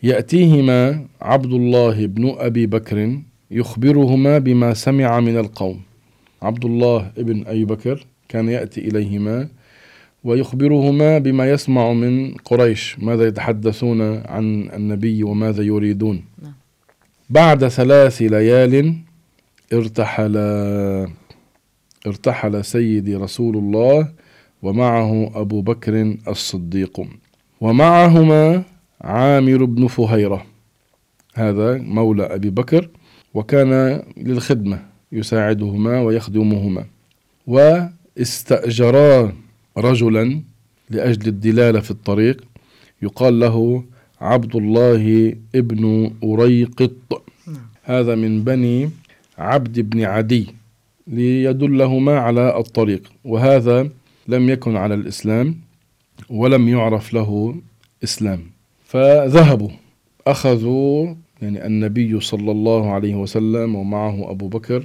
يأتيهما 0.03 1.05
عبد 1.21 1.53
الله 1.53 2.05
بن 2.05 2.35
أبي 2.37 2.65
بكر 2.65 3.19
يخبرهما 3.51 4.37
بما 4.37 4.73
سمع 4.73 5.19
من 5.19 5.37
القوم. 5.37 5.81
عبد 6.41 6.65
الله 6.65 7.11
بن 7.17 7.47
أبي 7.47 7.65
بكر 7.65 8.05
كان 8.29 8.49
يأتي 8.49 8.81
إليهما 8.87 9.47
ويخبرهما 10.27 11.17
بما 11.17 11.51
يسمع 11.51 11.93
من 11.93 12.33
قريش 12.33 12.99
ماذا 12.99 13.27
يتحدثون 13.27 14.01
عن 14.01 14.69
النبي 14.73 15.23
وماذا 15.23 15.63
يريدون. 15.63 16.23
نعم. 16.43 16.53
بعد 17.29 17.67
ثلاث 17.67 18.21
ليال 18.21 18.95
ارتحل 19.73 20.37
ارتحل 22.07 22.65
سيدي 22.65 23.15
رسول 23.15 23.57
الله 23.57 24.07
ومعه 24.61 25.31
أبو 25.35 25.61
بكر 25.61 26.17
الصديق 26.27 27.01
ومعهما 27.61 28.63
عامر 29.01 29.65
بن 29.65 29.87
فهيرة. 29.87 30.45
هذا 31.35 31.77
مولى 31.77 32.23
أبي 32.23 32.49
بكر 32.49 32.89
وكان 33.33 34.03
للخدمة 34.17 34.79
يساعدهما 35.11 36.01
ويخدمهما. 36.01 36.85
واستأجرا 37.47 39.33
رجلا 39.77 40.41
لأجل 40.89 41.27
الدلالة 41.27 41.79
في 41.79 41.91
الطريق 41.91 42.43
يقال 43.01 43.39
له 43.39 43.83
عبد 44.21 44.55
الله 44.55 45.35
ابن 45.55 46.11
أريقط. 46.23 47.23
هذا 47.83 48.15
من 48.15 48.43
بني 48.43 48.89
عبد 49.37 49.79
بن 49.79 50.03
عدي 50.03 50.47
ليدلهما 51.07 52.19
على 52.19 52.57
الطريق 52.59 53.11
وهذا 53.25 53.89
لم 54.27 54.49
يكن 54.49 54.75
على 54.75 54.93
الإسلام 54.93 55.55
ولم 56.29 56.67
يعرف 56.67 57.13
له 57.13 57.55
إسلام. 58.03 58.39
فذهبوا 58.85 59.69
أخذوا 60.27 61.15
يعني 61.41 61.65
النبي 61.65 62.19
صلى 62.19 62.51
الله 62.51 62.91
عليه 62.91 63.15
وسلم 63.15 63.75
ومعه 63.75 64.31
أبو 64.31 64.47
بكر 64.47 64.83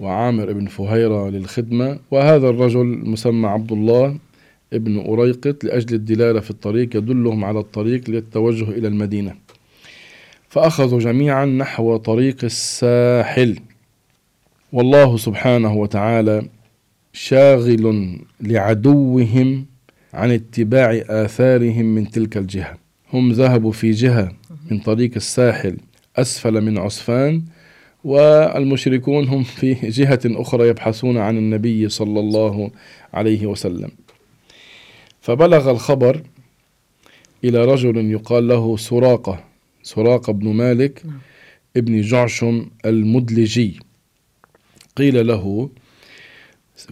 وعامر 0.00 0.52
بن 0.52 0.66
فهيرة 0.66 1.30
للخدمة 1.30 1.98
وهذا 2.10 2.48
الرجل 2.48 2.86
مسمى 2.86 3.48
عبد 3.48 3.72
الله 3.72 4.16
ابن 4.72 4.98
أريقط 4.98 5.64
لأجل 5.64 5.94
الدلالة 5.94 6.40
في 6.40 6.50
الطريق 6.50 6.96
يدلهم 6.96 7.44
على 7.44 7.58
الطريق 7.58 8.10
للتوجه 8.10 8.70
إلى 8.70 8.88
المدينة. 8.88 9.34
فأخذوا 10.48 10.98
جميعا 10.98 11.44
نحو 11.44 11.96
طريق 11.96 12.44
الساحل. 12.44 13.58
والله 14.72 15.16
سبحانه 15.16 15.74
وتعالى 15.74 16.42
شاغل 17.12 18.16
لعدوهم 18.40 19.66
عن 20.14 20.30
اتباع 20.30 21.02
آثارهم 21.08 21.84
من 21.84 22.10
تلك 22.10 22.36
الجهة. 22.36 22.78
هم 23.12 23.32
ذهبوا 23.32 23.72
في 23.72 23.90
جهة 23.90 24.32
من 24.70 24.78
طريق 24.78 25.10
الساحل 25.16 25.76
أسفل 26.16 26.60
من 26.60 26.78
عسفان 26.78 27.42
والمشركون 28.04 29.28
هم 29.28 29.42
في 29.42 29.74
جهة 29.74 30.20
أخرى 30.26 30.68
يبحثون 30.68 31.18
عن 31.18 31.38
النبي 31.38 31.88
صلى 31.88 32.20
الله 32.20 32.70
عليه 33.14 33.46
وسلم. 33.46 33.90
فبلغ 35.20 35.70
الخبر 35.70 36.22
إلى 37.44 37.64
رجل 37.64 38.10
يقال 38.10 38.48
له 38.48 38.76
سراقة 38.76 39.44
سراقة 39.82 40.32
بن 40.32 40.48
مالك 40.48 41.02
ابن 41.76 42.00
جعشم 42.00 42.66
المدلجي. 42.86 43.80
قيل 44.96 45.26
له 45.26 45.70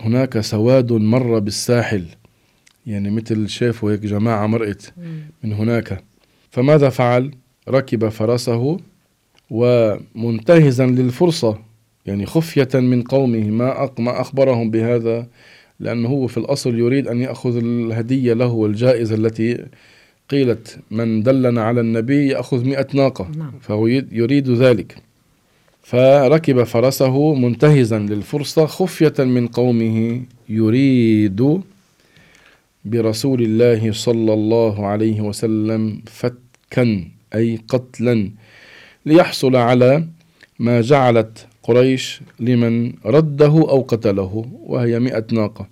هناك 0.00 0.40
سواد 0.40 0.92
مر 0.92 1.38
بالساحل. 1.38 2.04
يعني 2.86 3.10
مثل 3.10 3.48
شافوا 3.48 3.92
هيك 3.92 4.00
جماعة 4.00 4.46
مرقت 4.46 4.94
من 5.44 5.52
هناك. 5.52 6.04
فماذا 6.50 6.88
فعل؟ 6.88 7.34
ركب 7.68 8.08
فرسه 8.08 8.80
ومنتهزا 9.50 10.86
للفرصة 10.86 11.58
يعني 12.06 12.26
خفية 12.26 12.68
من 12.74 13.02
قومه 13.02 13.44
ما 13.50 13.90
ما 13.98 14.20
أخبرهم 14.20 14.70
بهذا 14.70 15.26
لأنه 15.80 16.08
هو 16.08 16.26
في 16.26 16.36
الأصل 16.36 16.78
يريد 16.78 17.08
أن 17.08 17.20
يأخذ 17.20 17.56
الهدية 17.56 18.32
له 18.32 18.46
والجائزة 18.46 19.14
التي 19.14 19.64
قيلت 20.30 20.78
من 20.90 21.22
دلنا 21.22 21.62
على 21.62 21.80
النبي 21.80 22.28
يأخذ 22.28 22.64
مئة 22.64 22.86
ناقة 22.94 23.28
نعم. 23.36 23.52
فهو 23.60 23.86
يريد 23.86 24.50
ذلك 24.50 24.96
فركب 25.82 26.62
فرسه 26.62 27.34
منتهزا 27.34 27.98
للفرصة 27.98 28.66
خفية 28.66 29.14
من 29.18 29.46
قومه 29.46 30.20
يريد 30.48 31.60
برسول 32.84 33.42
الله 33.42 33.92
صلى 33.92 34.32
الله 34.32 34.86
عليه 34.86 35.20
وسلم 35.20 36.02
فتكا 36.06 37.04
أي 37.34 37.58
قتلا 37.68 38.30
ليحصل 39.08 39.56
على 39.56 40.04
ما 40.58 40.80
جعلت 40.80 41.46
قريش 41.62 42.20
لمن 42.40 42.92
رده 43.06 43.46
أو 43.46 43.80
قتله 43.80 44.46
وهي 44.66 44.98
مئة 44.98 45.26
ناقة. 45.32 45.68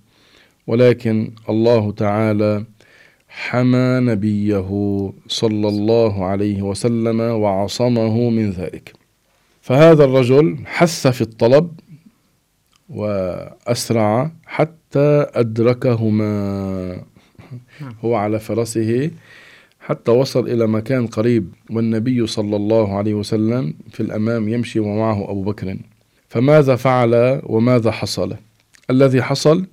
ولكن 0.67 1.31
الله 1.49 1.91
تعالى 1.91 2.65
حمى 3.29 3.99
نبيه 4.11 4.69
صلى 5.27 5.67
الله 5.67 6.25
عليه 6.25 6.61
وسلم 6.61 7.19
وعصمه 7.19 8.29
من 8.29 8.51
ذلك. 8.51 8.93
فهذا 9.61 10.03
الرجل 10.03 10.57
حث 10.65 11.07
في 11.07 11.21
الطلب 11.21 11.79
وأسرع 12.89 14.31
حتى 14.45 15.25
أدركهما. 15.33 17.03
هو 18.01 18.15
على 18.15 18.39
فرسه 18.39 19.11
حتى 19.87 20.11
وصل 20.11 20.47
إلى 20.47 20.67
مكان 20.67 21.07
قريب 21.07 21.53
والنبي 21.69 22.27
صلى 22.27 22.55
الله 22.55 22.97
عليه 22.97 23.13
وسلم 23.13 23.73
في 23.91 23.99
الأمام 23.99 24.47
يمشي 24.47 24.79
ومعه 24.79 25.31
أبو 25.31 25.43
بكر. 25.43 25.77
فماذا 26.29 26.75
فعل 26.75 27.41
وماذا 27.43 27.91
حصل؟ 27.91 28.35
الذي 28.89 29.21
حصل 29.21 29.65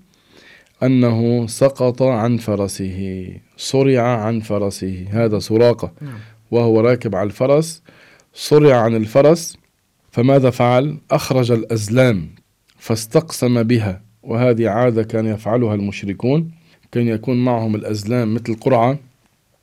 أنه 0.83 1.47
سقط 1.47 2.03
عن 2.03 2.37
فرسه 2.37 3.29
صرع 3.57 4.03
عن 4.03 4.41
فرسه 4.41 5.07
هذا 5.11 5.39
سراقة. 5.39 5.93
نعم. 6.01 6.19
وهو 6.51 6.81
راكب 6.81 7.15
على 7.15 7.27
الفرس 7.27 7.83
صرع 8.35 8.77
عن 8.77 8.97
الفرس. 8.97 9.57
فماذا 10.11 10.51
فعل؟ 10.51 10.99
أخرج 11.11 11.53
الأزلام 11.53 12.29
فاستقسم 12.77 13.63
بها 13.63 14.01
وهذه 14.23 14.69
عادة 14.69 15.03
كان 15.03 15.27
يفعلها 15.27 15.75
المشركون 15.75 16.51
كان 16.93 17.09
يكون 17.09 17.45
معهم 17.45 17.75
الأزلام 17.75 18.35
مثل 18.35 18.55
قرعة. 18.55 18.99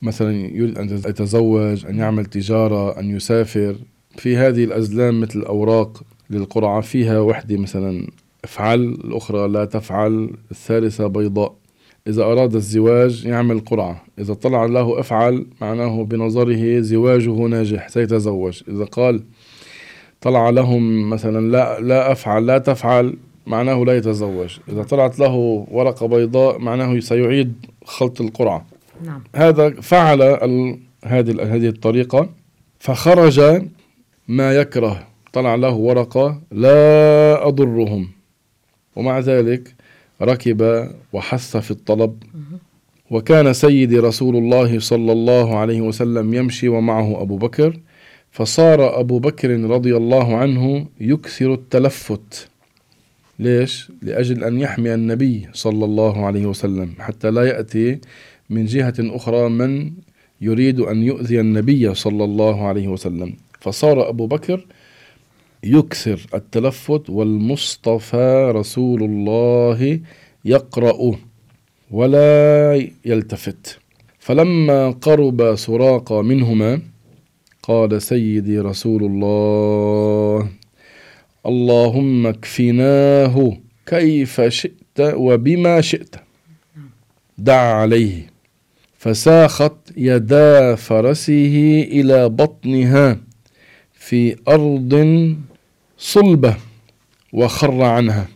مثلا 0.02 0.32
يريد 0.32 0.78
أن 0.78 0.88
يتزوج 0.88 1.86
أن 1.86 1.98
يعمل 1.98 2.24
تجارة 2.24 3.00
أن 3.00 3.16
يسافر. 3.16 3.76
في 4.16 4.36
هذه 4.36 4.64
الأزلام 4.64 5.20
مثل 5.20 5.38
الأوراق 5.38 6.02
للقرعة 6.30 6.80
فيها 6.80 7.20
وحدة 7.20 7.56
مثلا 7.56 8.06
افعل 8.44 8.80
الأخرى 8.80 9.48
لا 9.48 9.64
تفعل 9.64 10.30
الثالثة 10.50 11.06
بيضاء. 11.06 11.54
إذا 12.06 12.22
أراد 12.22 12.54
الزواج 12.54 13.24
يعمل 13.24 13.60
قرعة. 13.60 14.02
إذا 14.18 14.34
طلع 14.34 14.64
له 14.66 15.00
أفعل 15.00 15.46
معناه 15.60 16.04
بنظره 16.04 16.80
زواجه 16.80 17.30
ناجح 17.30 17.88
سيتزوج. 17.88 18.62
إذا 18.68 18.84
قال 18.84 19.22
طلع 20.20 20.50
لهم 20.50 21.10
مثلا 21.10 21.50
لا 21.50 21.80
لا 21.80 22.12
أفعل 22.12 22.46
لا 22.46 22.58
تفعل 22.58 23.14
معناه 23.46 23.84
لا 23.84 23.96
يتزوج. 23.96 24.58
إذا 24.68 24.82
طلعت 24.82 25.18
له 25.18 25.66
ورقة 25.70 26.06
بيضاء 26.06 26.58
معناه 26.58 27.00
سيعيد 27.00 27.52
خلط 27.84 28.20
القرعة. 28.20 28.71
نعم. 29.06 29.22
هذا 29.36 29.70
فعل 29.80 30.22
ال- 30.22 30.78
هذه 31.04 31.54
هذه 31.54 31.68
الطريقة 31.68 32.28
فخرج 32.78 33.62
ما 34.28 34.52
يكره 34.52 35.06
طلع 35.32 35.54
له 35.54 35.74
ورقة 35.74 36.40
لا 36.52 37.46
أضرهم. 37.48 38.08
ومع 38.96 39.18
ذلك 39.18 39.74
ركب 40.22 40.88
وحث 41.12 41.56
في 41.56 41.70
الطلب. 41.70 42.22
وكان 43.10 43.52
سيدي 43.52 43.98
رسول 43.98 44.36
الله 44.36 44.78
صلى 44.78 45.12
الله 45.12 45.58
عليه 45.58 45.80
وسلم 45.80 46.34
يمشي 46.34 46.68
ومعه 46.68 47.22
أبو 47.22 47.36
بكر 47.36 47.80
فصار 48.30 49.00
أبو 49.00 49.18
بكر 49.18 49.50
رضي 49.60 49.96
الله 49.96 50.36
عنه 50.36 50.86
يكثر 51.00 51.54
التلفت. 51.54 52.48
ليش؟ 53.38 53.92
لأجل 54.02 54.44
أن 54.44 54.60
يحمي 54.60 54.94
النبي 54.94 55.48
صلى 55.52 55.84
الله 55.84 56.26
عليه 56.26 56.46
وسلم 56.46 56.94
حتى 56.98 57.30
لا 57.30 57.42
يأتي 57.42 57.98
من 58.52 58.64
جهة 58.64 58.94
أخرى 59.00 59.48
من 59.48 59.92
يريد 60.40 60.80
أن 60.80 61.02
يؤذي 61.02 61.40
النبي 61.40 61.94
صلى 61.94 62.24
الله 62.24 62.66
عليه 62.66 62.88
وسلم. 62.88 63.34
فصار 63.60 64.08
أبو 64.08 64.26
بكر 64.26 64.66
يكثر 65.64 66.20
التلفت 66.34 67.10
والمصطفى 67.10 68.52
رسول 68.54 69.02
الله 69.02 70.00
يقرأ 70.44 71.18
ولا 71.90 72.28
يلتفت. 73.04 73.78
فلما 74.18 74.90
قرب 74.90 75.54
سراق 75.54 76.12
منهما 76.12 76.80
قال 77.62 78.02
سيدي 78.02 78.58
رسول 78.58 79.04
الله 79.04 80.48
اللهم 81.46 82.26
اكفناه 82.26 83.56
كيف 83.86 84.40
شئت 84.40 84.98
وبما 85.00 85.80
شئت. 85.80 86.14
دع 87.38 87.60
عليه. 87.82 88.31
فساخت 89.02 89.72
يدا 89.96 90.74
فرسه 90.74 91.86
إلى 91.90 92.28
بطنها 92.28 93.18
في 93.94 94.36
أرض 94.48 94.94
صلبة 95.98 96.56
وخر 97.32 97.82
عنها. 97.82 98.28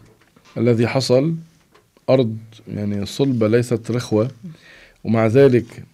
الذي 0.57 0.87
حصل 0.87 1.35
أرض 2.11 2.37
يعني 2.69 3.07
صلبة 3.07 3.49
ليست 3.49 3.91
رخوة. 3.91 4.31
ومع 5.05 5.27
ذلك 5.27 5.85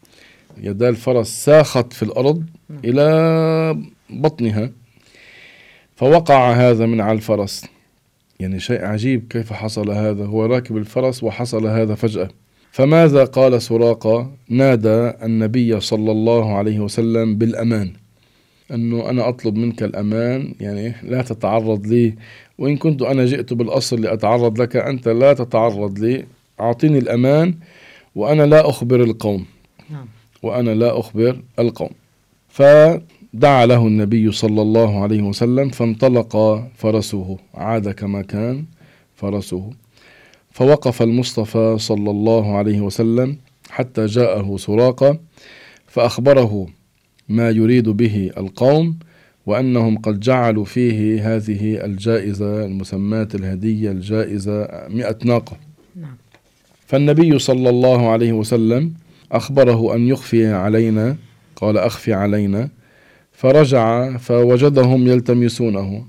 يدا 0.60 0.88
الفرس 0.88 1.44
ساخت 1.44 1.92
في 1.92 2.02
الأرض 2.02 2.44
إلى 2.84 3.82
بطنها. 4.10 4.70
فوقع 5.96 6.52
هذا 6.52 6.86
من 6.86 7.00
على 7.00 7.16
الفرس. 7.16 7.64
يعني 8.40 8.60
شيء 8.60 8.84
عجيب 8.84 9.26
كيف 9.30 9.52
حصل 9.52 9.90
هذا. 9.90 10.24
هو 10.24 10.46
راكب 10.46 10.76
الفرس 10.76 11.22
وحصل 11.22 11.66
هذا 11.66 11.94
فجأة. 11.94 12.41
فماذا 12.72 13.24
قال 13.24 13.62
سراقة؟ 13.62 14.30
نادى 14.48 15.12
النبي 15.22 15.80
صلى 15.80 16.12
الله 16.12 16.54
عليه 16.54 16.80
وسلم 16.80 17.36
بالأمان. 17.36 17.92
أنه 18.70 19.10
أنا 19.10 19.28
أطلب 19.28 19.56
منك 19.56 19.82
الأمان 19.82 20.54
يعني 20.60 20.94
لا 21.02 21.22
تتعرض 21.22 21.86
لي. 21.86 22.14
وإن 22.58 22.76
كنت 22.76 23.02
أنا 23.02 23.24
جئت 23.24 23.52
بالأصل 23.52 24.00
لأتعرض 24.00 24.60
لك 24.60 24.76
أنت 24.76 25.08
لا 25.08 25.32
تتعرض 25.32 25.98
لي. 25.98 26.24
أعطيني 26.60 26.98
الأمان 26.98 27.54
وأنا 28.14 28.42
لا 28.42 28.68
أخبر 28.68 29.02
القوم. 29.02 29.44
نعم. 29.90 30.06
وأنا 30.42 30.70
لا 30.70 30.98
أخبر 30.98 31.40
القوم. 31.58 31.90
فدعا 32.48 33.66
له 33.66 33.86
النبي 33.86 34.32
صلى 34.32 34.62
الله 34.62 35.02
عليه 35.02 35.22
وسلم 35.22 35.68
فانطلق 35.68 36.64
فرسه 36.74 37.38
عاد 37.54 37.90
كما 37.90 38.22
كان 38.22 38.64
فرسه 39.16 39.70
فوقف 40.52 41.02
المصطفى 41.02 41.76
صلى 41.78 42.10
الله 42.10 42.56
عليه 42.56 42.80
وسلم 42.80 43.36
حتى 43.70 44.06
جاءه 44.06 44.56
سراقة 44.56 45.18
فأخبره 45.86 46.66
ما 47.28 47.50
يريد 47.50 47.88
به 47.88 48.30
القوم 48.36 48.98
وأنهم 49.46 49.98
قد 49.98 50.20
جعلوا 50.20 50.64
فيه 50.64 51.34
هذه 51.36 51.84
الجائزة 51.84 52.64
المسماة 52.64 53.28
الهدية 53.34 53.90
الجائزة 53.90 54.68
مئة 54.88 55.18
ناقة 55.24 55.56
نعم. 55.96 56.16
فالنبي 56.86 57.38
صلى 57.38 57.70
الله 57.70 58.10
عليه 58.10 58.32
وسلم 58.32 58.94
أخبره 59.32 59.94
أن 59.94 60.08
يخفي 60.08 60.46
علينا 60.46 61.16
قال 61.56 61.78
أخفي 61.78 62.12
علينا 62.12 62.68
فرجع 63.32 64.16
فوجدهم 64.16 65.08
يلتمسونه 65.08 66.04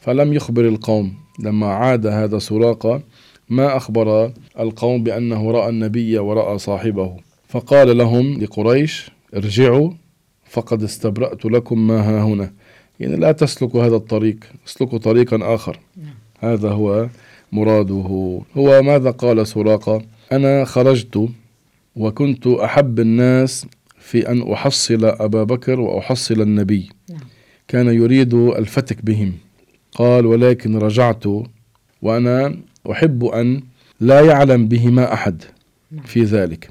فلم 0.00 0.32
يخبر 0.32 0.68
القوم 0.68 1.14
لما 1.40 1.66
عاد 1.66 2.06
هذا 2.06 2.38
سراقة 2.38 3.02
ما 3.48 3.76
أخبر 3.76 4.32
القوم 4.60 5.04
بأنه 5.04 5.50
رأى 5.50 5.68
النبي 5.68 6.18
ورأى 6.18 6.58
صاحبه. 6.58 7.16
فقال 7.48 7.98
لهم 7.98 8.40
لقريش 8.42 9.10
ارجعوا 9.36 9.90
فقد 10.44 10.82
استبرأت 10.82 11.44
لكم 11.44 11.86
ما 11.86 12.00
ها 12.00 12.22
هنا. 12.22 12.52
يعني 13.00 13.16
لا 13.16 13.32
تسلكوا 13.32 13.84
هذا 13.84 13.96
الطريق 13.96 14.36
اسلكوا 14.68 14.98
طريقا 14.98 15.54
آخر. 15.54 15.78
نعم. 15.96 16.14
هذا 16.38 16.70
هو 16.70 17.08
مراده. 17.52 18.40
هو 18.56 18.82
ماذا 18.82 19.10
قال 19.10 19.46
سراقة؟ 19.46 20.02
أنا 20.32 20.64
خرجت 20.64 21.28
وكنت 21.96 22.46
أحب 22.46 23.00
الناس 23.00 23.66
في 23.98 24.28
أن 24.28 24.52
أحصل 24.52 25.04
أبا 25.04 25.44
بكر 25.44 25.80
وأحصل 25.80 26.40
النبي. 26.40 26.88
نعم. 27.10 27.20
كان 27.68 27.86
يريد 27.86 28.34
الفتك 28.34 29.04
بهم. 29.04 29.32
قال 29.94 30.26
ولكن 30.26 30.76
رجعت 30.76 31.24
وأنا 32.02 32.56
أحب 32.90 33.24
أن 33.24 33.62
لا 34.00 34.20
يعلم 34.20 34.68
بهما 34.68 35.12
أحد. 35.12 35.42
في 36.04 36.24
ذلك. 36.24 36.68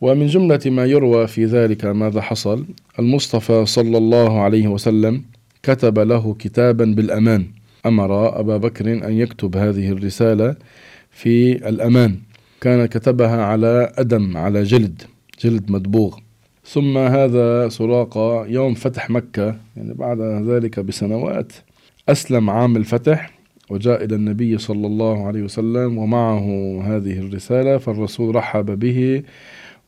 ومن 0.00 0.26
جملة 0.26 0.60
ما 0.66 0.84
يروى 0.84 1.26
في 1.26 1.44
ذلك 1.44 1.84
ماذا 1.84 2.20
حصل 2.20 2.64
المصطفى 2.98 3.66
صلى 3.66 3.98
الله 3.98 4.40
عليه 4.40 4.68
وسلم 4.68 5.22
كتب 5.62 5.98
له 5.98 6.34
كتابا 6.38 6.84
بالأمان. 6.84 7.46
أمر 7.86 8.40
أبا 8.40 8.56
بكر 8.56 8.92
أن 8.92 9.12
يكتب 9.12 9.56
هذه 9.56 9.88
الرسالة 9.88 10.56
في 11.10 11.52
الأمان. 11.68 12.18
كان 12.60 12.86
كتبها 12.86 13.42
على 13.44 13.92
أدم 13.98 14.36
على 14.36 14.62
جلد 14.62 15.02
جلد 15.40 15.70
مدبوغ. 15.70 16.18
ثم 16.64 16.98
هذا 16.98 17.68
سراقة 17.68 18.46
يوم 18.46 18.74
فتح 18.74 19.10
مكة 19.10 19.56
يعني 19.76 19.94
بعد 19.94 20.20
ذلك 20.20 20.80
بسنوات 20.80 21.52
أسلم 22.08 22.50
عام 22.50 22.76
الفتح. 22.76 23.35
وجاء 23.70 24.04
إلى 24.04 24.14
النبي 24.14 24.58
صلى 24.58 24.86
الله 24.86 25.26
عليه 25.26 25.42
وسلم 25.42 25.98
ومعه 25.98 26.46
هذه 26.84 27.18
الرسالة 27.18 27.78
فالرسول 27.78 28.34
رحب 28.34 28.78
به 28.78 29.22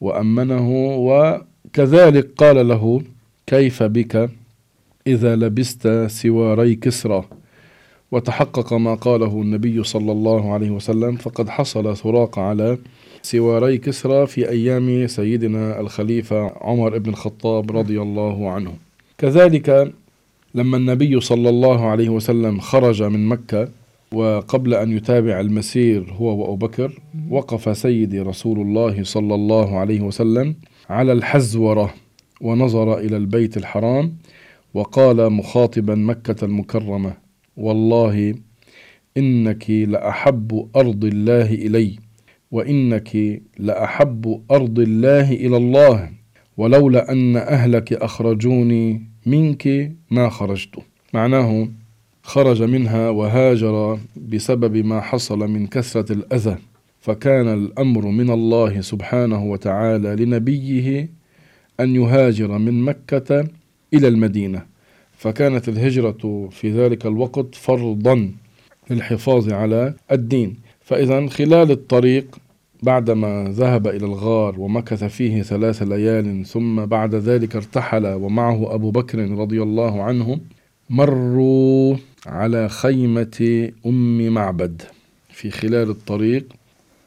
وأمنه 0.00 0.96
وكذلك 0.98 2.28
قال 2.36 2.68
له 2.68 3.02
كيف 3.46 3.82
بك 3.82 4.30
إذا 5.06 5.36
لبست 5.36 5.88
سواري 6.06 6.74
كسرى؟ 6.74 7.24
وتحقق 8.12 8.72
ما 8.72 8.94
قاله 8.94 9.42
النبي 9.42 9.84
صلى 9.84 10.12
الله 10.12 10.52
عليه 10.52 10.70
وسلم 10.70 11.16
فقد 11.16 11.48
حصل 11.48 11.96
سراق 11.96 12.38
على 12.38 12.78
سواري 13.22 13.78
كسرى 13.78 14.26
في 14.26 14.48
أيام 14.48 15.06
سيدنا 15.06 15.80
الخليفة 15.80 16.52
عمر 16.60 16.98
بن 16.98 17.10
الخطاب 17.10 17.76
رضي 17.76 18.02
الله 18.02 18.50
عنه. 18.50 18.72
كذلك 19.18 19.92
لما 20.54 20.76
النبي 20.76 21.20
صلى 21.20 21.48
الله 21.48 21.86
عليه 21.86 22.08
وسلم 22.08 22.60
خرج 22.60 23.02
من 23.02 23.26
مكة 23.28 23.68
وقبل 24.12 24.74
أن 24.74 24.92
يتابع 24.96 25.40
المسير 25.40 26.12
هو 26.12 26.40
وأبو 26.40 26.56
بكر 26.56 27.00
وقف 27.30 27.76
سيدي 27.78 28.20
رسول 28.20 28.60
الله 28.60 29.02
صلى 29.02 29.34
الله 29.34 29.78
عليه 29.78 30.00
وسلم 30.00 30.54
على 30.90 31.12
الحزورة 31.12 31.94
ونظر 32.40 32.98
إلى 32.98 33.16
البيت 33.16 33.56
الحرام 33.56 34.16
وقال 34.74 35.32
مخاطبا 35.32 35.94
مكة 35.94 36.44
المكرمة 36.44 37.12
والله 37.56 38.34
إنك 39.16 39.70
لأحب 39.70 40.68
أرض 40.76 41.04
الله 41.04 41.54
إلي 41.54 41.96
وإنك 42.50 43.42
لأحب 43.58 44.42
أرض 44.50 44.78
الله 44.78 45.32
إلى 45.32 45.56
الله 45.56 46.10
ولولا 46.56 47.12
أن 47.12 47.36
أهلك 47.36 47.92
أخرجوني 47.92 49.02
منك 49.28 49.92
ما 50.10 50.28
خرجت. 50.28 50.78
معناه 51.14 51.68
خرج 52.22 52.62
منها 52.62 53.10
وهاجر 53.10 53.98
بسبب 54.16 54.76
ما 54.76 55.00
حصل 55.00 55.38
من 55.38 55.66
كثرة 55.66 56.12
الأذى. 56.12 56.56
فكان 57.00 57.48
الأمر 57.48 58.06
من 58.06 58.30
الله 58.30 58.80
سبحانه 58.80 59.44
وتعالى 59.44 60.24
لنبيه 60.24 61.08
أن 61.80 61.96
يهاجر 61.96 62.58
من 62.58 62.82
مكة 62.82 63.48
إلى 63.94 64.08
المدينة. 64.08 64.62
فكانت 65.16 65.68
الهجرة 65.68 66.48
في 66.50 66.70
ذلك 66.70 67.06
الوقت 67.06 67.54
فرضا 67.54 68.30
للحفاظ 68.90 69.52
على 69.52 69.94
الدين. 70.12 70.56
فإذا 70.80 71.26
خلال 71.26 71.70
الطريق 71.70 72.38
بعدما 72.82 73.44
ذهب 73.48 73.86
إلى 73.86 74.06
الغار 74.06 74.60
ومكث 74.60 75.04
فيه 75.04 75.42
ثلاث 75.42 75.82
ليال 75.82 76.46
ثم 76.46 76.86
بعد 76.86 77.14
ذلك 77.14 77.56
ارتحل 77.56 78.06
ومعه 78.06 78.74
أبو 78.74 78.90
بكر 78.90 79.30
رضي 79.30 79.62
الله 79.62 80.02
عنه 80.02 80.40
مروا 80.90 81.96
على 82.26 82.68
خيمة 82.68 83.70
أم 83.86 84.28
معبد 84.28 84.82
في 85.30 85.50
خلال 85.50 85.90
الطريق 85.90 86.52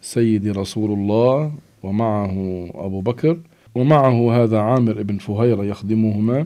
سيدي 0.01 0.51
رسول 0.51 0.91
الله 0.91 1.51
ومعه 1.83 2.65
أبو 2.75 3.01
بكر 3.01 3.37
ومعه 3.75 4.43
هذا 4.43 4.59
عامر 4.59 5.03
بن 5.03 5.17
فهيرة 5.17 5.63
يخدمهما. 5.63 6.45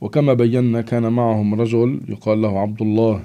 وكما 0.00 0.34
بينا 0.34 0.80
كان 0.80 1.12
معهم 1.12 1.60
رجل 1.60 2.00
يقال 2.08 2.42
له 2.42 2.58
عبد 2.58 2.82
الله 2.82 3.22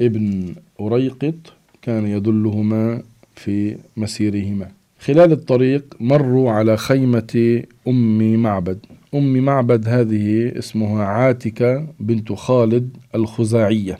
ابن 0.00 0.54
أريقط 0.80 1.34
كان 1.82 2.06
يدلهما 2.06 3.02
في 3.34 3.76
مسيرهما. 3.96 4.68
خلال 4.98 5.32
الطريق 5.32 5.84
مروا 6.00 6.50
على 6.50 6.76
خيمة 6.76 7.62
أم 7.88 8.36
معبد. 8.42 8.78
أم 9.14 9.36
معبد 9.36 9.88
هذه 9.88 10.52
اسمها 10.58 11.04
عاتكة 11.04 11.86
بنت 12.00 12.32
خالد 12.32 12.96
الخزاعية. 13.14 13.98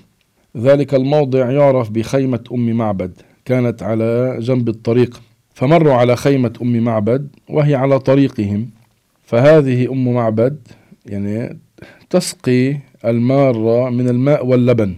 ذلك 0.56 0.94
الموضع 0.94 1.50
يعرف 1.50 1.90
بخيمة 1.90 2.44
أم 2.52 2.70
معبد. 2.70 3.12
كانت 3.44 3.82
على 3.82 4.36
جنب 4.40 4.68
الطريق. 4.68 5.20
فمروا 5.54 5.92
على 5.94 6.16
خيمة 6.16 6.52
أم 6.62 6.84
معبد 6.84 7.28
وهي 7.48 7.74
على 7.74 7.98
طريقهم. 7.98 8.70
فهذه 9.24 9.92
أم 9.92 10.14
معبد 10.14 10.56
يعني 11.06 11.58
تسقي 12.10 12.76
المارة 13.04 13.90
من 13.90 14.08
الماء 14.08 14.46
واللبن. 14.46 14.94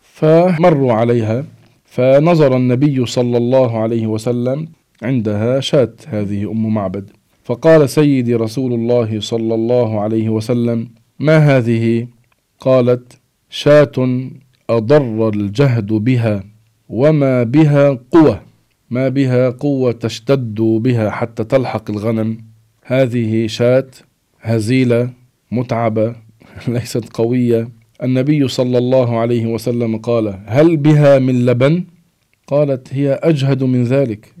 فمروا 0.00 0.92
عليها. 0.92 1.44
فنظر 1.94 2.56
النبي 2.56 3.06
صلى 3.06 3.36
الله 3.36 3.78
عليه 3.78 4.06
وسلم 4.06 4.68
عندها 5.02 5.60
شاة 5.60 5.92
هذه 6.06 6.50
أم 6.50 6.74
معبد. 6.74 7.10
فقال 7.44 7.88
سيدي 7.88 8.34
رسول 8.34 8.72
الله 8.72 9.20
صلى 9.20 9.54
الله 9.54 10.00
عليه 10.00 10.28
وسلم 10.28 10.88
ما 11.18 11.38
هذه؟ 11.38 12.08
قالت 12.60 13.20
شاة 13.50 13.92
أضر 14.70 15.28
الجهد 15.28 15.86
بها 15.86 16.44
وما 16.88 17.42
بها 17.42 17.98
قوة 18.12 18.40
ما 18.90 19.08
بها 19.08 19.50
قوة 19.50 19.92
تشتد 19.92 20.54
بها 20.60 21.10
حتى 21.10 21.44
تلحق 21.44 21.90
الغنم. 21.90 22.38
هذه 22.84 23.46
شاة 23.46 23.86
هزيلة 24.40 25.10
متعبة 25.50 26.16
ليست 26.68 27.08
قوية. 27.16 27.68
النبي 28.02 28.48
صلى 28.48 28.78
الله 28.78 29.18
عليه 29.18 29.46
وسلم 29.46 29.96
قال 29.96 30.40
هل 30.46 30.76
بها 30.76 31.18
من 31.18 31.46
لبن؟ 31.46 31.84
قالت 32.46 32.94
هي 32.94 33.20
أجهد 33.22 33.64
من 33.64 33.84
ذلك 33.84 34.34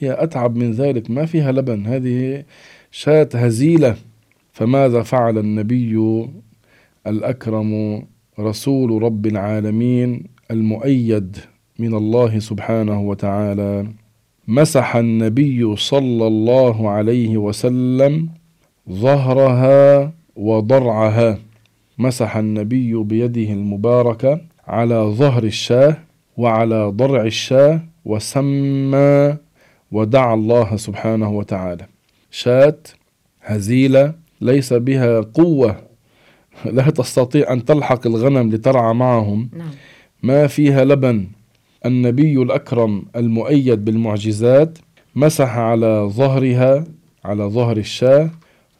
هي 0.00 0.22
أتعب 0.22 0.56
من 0.56 0.72
ذلك 0.72 1.10
ما 1.10 1.26
فيها 1.26 1.52
لبن 1.52 1.86
هذه 1.86 2.44
شاة 2.90 3.28
هزيلة. 3.34 3.96
فماذا 4.52 5.02
فعل 5.02 5.38
النبي 5.38 6.24
الأكرم 7.06 8.02
رسول 8.40 9.02
رب 9.02 9.26
العالمين 9.26 10.24
المؤيد 10.50 11.36
من 11.78 11.94
الله 11.94 12.38
سبحانه 12.38 13.00
وتعالى؟ 13.00 13.86
مسح 14.48 14.96
النبي 14.96 15.76
صلى 15.76 16.26
الله 16.26 16.90
عليه 16.90 17.36
وسلم 17.36 18.28
ظهرها 18.90 20.12
وضرعها. 20.36 21.38
مسح 21.98 22.36
النبي 22.36 22.94
بيده 22.94 23.52
المباركة 23.52 24.40
على 24.66 24.94
ظهر 24.94 25.44
الشاه 25.44 25.96
وعلى 26.36 26.84
ضرع 26.88 27.22
الشاه 27.22 27.80
وسمى 28.04 29.36
ودعا 29.92 30.34
الله 30.34 30.76
سبحانه 30.76 31.30
وتعالى. 31.30 31.86
شاة 32.30 32.78
هزيلة 33.42 34.14
ليس 34.40 34.72
بها 34.72 35.20
قوة 35.20 35.76
لا 36.64 36.90
تستطيع 36.90 37.52
أن 37.52 37.64
تلحق 37.64 38.06
الغنم 38.06 38.50
لترعى 38.50 38.94
معهم. 38.94 39.50
نعم. 39.56 39.70
ما 40.22 40.46
فيها 40.46 40.84
لبن. 40.84 41.26
النبي 41.86 42.42
الأكرم 42.42 43.04
المؤيد 43.16 43.84
بالمعجزات 43.84 44.78
مسح 45.14 45.58
على 45.58 46.08
ظهرها 46.12 46.84
على 47.24 47.44
ظهر 47.44 47.76
الشاة 47.76 48.30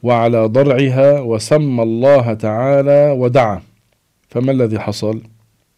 وعلى 0.03 0.47
ضرعها 0.47 1.21
وسمى 1.21 1.83
الله 1.83 2.35
تعالى 2.35 3.17
ودعا. 3.19 3.61
فما 4.29 4.53
الذي 4.53 4.79
حصل؟ 4.79 5.21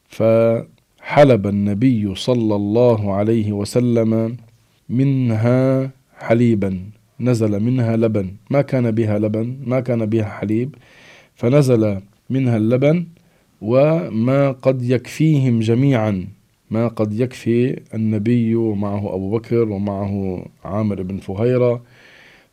فحلب 0.09 1.47
النبي 1.47 2.15
صلى 2.15 2.55
الله 2.57 3.15
عليه 3.15 3.53
وسلم 3.53 4.37
منها 4.89 5.91
حليبا 6.19 6.81
نزل 7.21 7.61
منها 7.61 7.97
لبن. 7.97 8.31
ما 8.51 8.63
كان 8.63 8.91
بها 8.91 9.19
لبن 9.19 9.57
ما 9.67 9.81
كان 9.81 10.07
بها 10.07 10.25
حليب 10.25 10.75
فنزل 11.35 12.01
منها 12.31 12.57
اللبن 12.57 13.07
وما 13.63 14.53
قد 14.53 14.83
يكفيهم 14.83 15.61
جميعا. 15.61 16.27
ما 16.71 16.89
قد 16.89 17.21
يكفي 17.21 17.81
النبي 17.95 18.55
ومعه 18.55 19.15
أبو 19.15 19.31
بكر 19.31 19.69
ومعه 19.69 20.45
عامر 20.65 21.03
بن 21.03 21.17
فهيرة. 21.17 21.83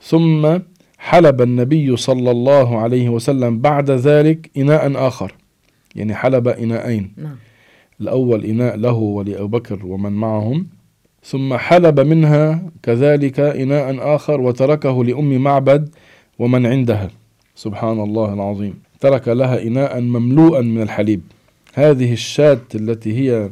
ثم 0.01 0.59
حلب 0.97 1.41
النبي 1.41 1.97
صلى 1.97 2.31
الله 2.31 2.79
عليه 2.79 3.09
وسلم 3.09 3.59
بعد 3.59 3.91
ذلك 3.91 4.49
إناء 4.57 5.07
آخر. 5.07 5.35
يعني 5.95 6.15
حلب 6.15 6.47
إناءين. 6.47 7.13
نعم. 7.17 7.35
الأول 8.01 8.45
إناء 8.45 8.75
له 8.75 8.93
ولأبو 8.93 9.47
بكر 9.47 9.85
ومن 9.85 10.11
معهم 10.11 10.67
ثم 11.23 11.57
حلب 11.57 11.99
منها 11.99 12.61
كذلك 12.83 13.39
إناء 13.39 14.15
آخر 14.15 14.41
وتركه 14.41 15.03
لأم 15.03 15.37
معبد 15.37 15.89
ومن 16.39 16.65
عندها. 16.65 17.09
سبحان 17.55 17.99
الله 17.99 18.33
العظيم. 18.33 18.73
ترك 18.99 19.27
لها 19.27 19.63
إناء 19.63 20.01
مملوءا 20.01 20.61
من 20.61 20.81
الحليب. 20.81 21.21
هذه 21.73 22.13
الشاة 22.13 22.61
التي 22.75 23.13
هي 23.19 23.49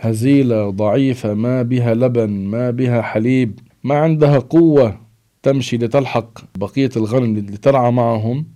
هزيلة 0.00 0.70
ضعيفة 0.70 1.34
ما 1.34 1.62
بها 1.62 1.94
لبن 1.94 2.30
ما 2.30 2.70
بها 2.70 3.02
حليب 3.02 3.58
ما 3.84 3.98
عندها 3.98 4.38
قوة. 4.38 5.07
تمشي 5.48 5.76
لتلحق 5.76 6.38
بقية 6.58 6.90
الغنم 6.96 7.36
لترعى 7.38 7.92
معهم 7.92 8.46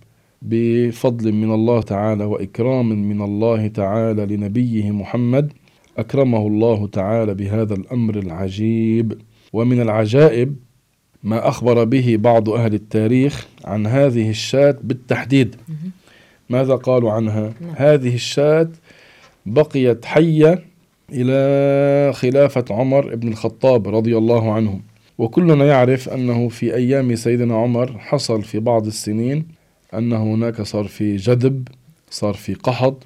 بفضل 0.41 1.31
من 1.31 1.53
الله 1.53 1.81
تعالى 1.81 2.25
وإكرام 2.25 2.89
من 2.89 3.21
الله 3.21 3.67
تعالى 3.67 4.25
لنبيه 4.25 4.91
محمد 4.91 5.53
أكرمه 5.97 6.47
الله 6.47 6.87
تعالى 6.87 7.33
بهذا 7.33 7.73
الأمر 7.73 8.15
العجيب. 8.17 9.21
ومن 9.53 9.81
العجائب 9.81 10.55
ما 11.23 11.47
أخبر 11.47 11.83
به 11.83 12.17
بعض 12.19 12.49
أهل 12.49 12.73
التاريخ 12.73 13.47
عن 13.65 13.87
هذه 13.87 14.29
الشاة 14.29 14.77
بالتحديد. 14.83 15.55
ماذا 16.49 16.75
قالوا 16.75 17.11
عنها؟ 17.11 17.53
نعم. 17.61 17.73
هذه 17.75 18.15
الشاة 18.15 18.69
بقيت 19.45 20.05
حية 20.05 20.63
إلى 21.11 22.13
خلافة 22.13 22.65
عمر 22.69 23.15
بن 23.15 23.27
الخطاب 23.27 23.95
رضي 23.95 24.17
الله 24.17 24.53
عنه. 24.53 24.92
وكلنا 25.17 25.65
يعرف 25.65 26.09
أنه 26.09 26.49
في 26.49 26.75
أيام 26.75 27.15
سيدنا 27.15 27.55
عمر 27.55 27.97
حصل 27.99 28.43
في 28.43 28.59
بعض 28.59 28.85
السنين 28.87 29.45
أن 29.93 30.13
هناك 30.13 30.61
صار 30.61 30.83
في 30.83 31.15
جدب 31.15 31.67
صار 32.09 32.33
في 32.33 32.53
قحط 32.53 33.03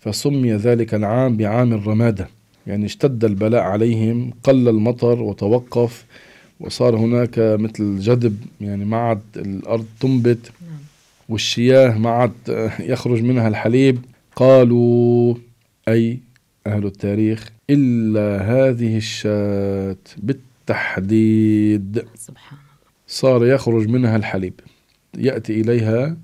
فسمي 0.00 0.52
ذلك 0.52 0.94
العام 0.94 1.36
بعام 1.36 1.72
الرمادة. 1.72 2.28
يعني 2.66 2.86
اشتد 2.86 3.24
البلاء 3.24 3.62
عليهم 3.62 4.30
قل 4.42 4.68
المطر 4.68 5.22
وتوقف 5.22 6.04
وصار 6.60 6.96
هناك 6.96 7.38
مثل 7.38 7.98
جدب 7.98 8.36
يعني 8.60 8.84
ما 8.84 8.96
عاد 8.96 9.20
الأرض 9.36 9.86
تنبت 10.00 10.52
والشياه 11.28 11.98
ما 11.98 12.10
عاد 12.10 12.70
يخرج 12.80 13.22
منها 13.22 13.48
الحليب. 13.48 13.98
قالوا 14.36 15.34
أي 15.88 16.18
أهل 16.66 16.86
التاريخ 16.86 17.50
إلا 17.70 18.42
هذه 18.42 18.96
الشاة 18.96 19.96
بالتحديد. 20.70 22.04
سبحان 22.14 22.58
الله. 22.58 22.90
صار 23.06 23.46
يخرج 23.46 23.88
منها 23.88 24.16
الحليب. 24.16 24.54
يأتي 25.18 25.60
إليها 25.60 26.16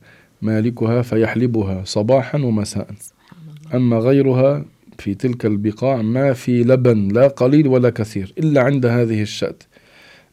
مالكها 0.42 1.02
فيحلبها 1.02 1.82
صباحا 1.84 2.38
ومساء. 2.38 2.88
سبحان 2.98 3.38
الله. 3.66 3.76
أما 3.76 3.98
غيرها 3.98 4.64
في 4.98 5.14
تلك 5.14 5.46
البقاع 5.46 6.02
ما 6.02 6.32
في 6.32 6.62
لبن 6.62 7.08
لا 7.08 7.28
قليل 7.28 7.68
ولا 7.68 7.90
كثير 7.90 8.32
إلا 8.38 8.62
عند 8.62 8.86
هذه 8.86 9.22
الشاة. 9.22 9.54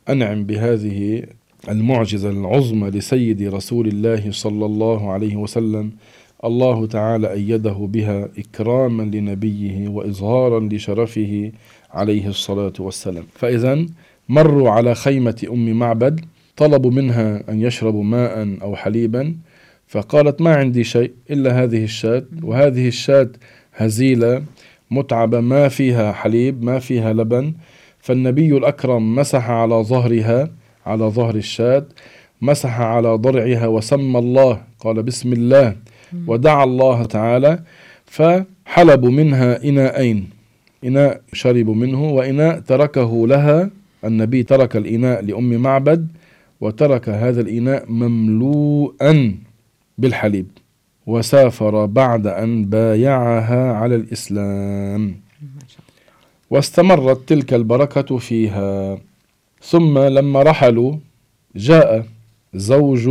أنعم 0.10 0.44
بهذه 0.44 1.24
المعجزة 1.70 2.30
العظمى 2.30 2.90
لسيد 2.90 3.42
رسول 3.42 3.88
الله 3.88 4.32
صلى 4.32 4.66
الله 4.66 5.12
عليه 5.12 5.36
وسلم. 5.36 5.92
الله 6.46 6.86
تعالى 6.88 7.32
أيده 7.32 7.90
بها 7.94 8.30
إكراما 8.38 9.04
لنبيه 9.04 9.88
وإظهارا 9.88 10.60
لشرفه 10.60 11.52
عليه 11.92 12.28
الصلاة 12.28 12.74
والسلام. 12.80 13.24
فإذا 13.36 13.86
مروا 14.30 14.70
على 14.70 14.96
خيمة 14.96 15.48
أم 15.52 15.72
معبد 15.80 16.20
طلبوا 16.58 16.92
منها 16.92 17.44
أن 17.50 17.62
يشربوا 17.62 18.04
ماء 18.04 18.58
أو 18.62 18.76
حليبا 18.76 19.36
فقالت 19.88 20.42
ما 20.42 20.56
عندي 20.56 20.84
شيء 20.84 21.12
إلا 21.32 21.64
هذه 21.64 21.84
الشاة 21.84 22.24
وهذه 22.44 22.88
الشاة 22.88 23.30
هزيلة 23.76 24.44
متعبة 24.92 25.40
ما 25.40 25.68
فيها 25.68 26.12
حليب 26.12 26.64
ما 26.64 26.80
فيها 26.80 27.14
لبن. 27.14 27.54
فالنبي 28.00 28.58
الأكرم 28.58 29.16
مسح 29.16 29.50
على 29.50 29.76
ظهرها 29.76 30.50
على 30.86 31.06
ظهر 31.06 31.36
الشاة 31.36 31.86
مسح 32.42 32.80
على 32.80 33.08
ضرعها 33.10 33.68
وسمى 33.68 34.20
الله 34.20 34.62
قال 34.80 35.04
بسم 35.04 35.34
الله 35.34 35.76
ودعا 36.28 36.64
الله 36.64 37.04
تعالى 37.06 37.60
فحلبوا 38.06 39.12
منها 39.12 39.64
إناءين 39.64 40.30
إناء 40.86 41.22
شربوا 41.34 41.76
منه 41.76 42.04
وإناء 42.10 42.60
تركه 42.60 43.28
لها 43.28 43.70
النبي 44.06 44.44
ترك 44.44 44.76
الإناء 44.76 45.22
لأم 45.22 45.54
معبد 45.54 46.08
وترك 46.62 47.10
هذا 47.10 47.42
الإناء 47.42 47.92
مملوءا 47.92 49.36
بالحليب 49.98 50.48
وسافر 51.08 51.86
بعد 51.86 52.28
أن 52.28 52.66
بايعها 52.66 53.74
على 53.74 53.96
الإسلام. 53.96 55.16
واستمرت 56.50 57.30
تلك 57.30 57.54
البركة 57.54 58.18
فيها. 58.18 58.98
ثم 59.62 60.00
لما 60.00 60.44
رحلوا 60.44 60.96
جاء 61.56 62.06
زوج 62.54 63.10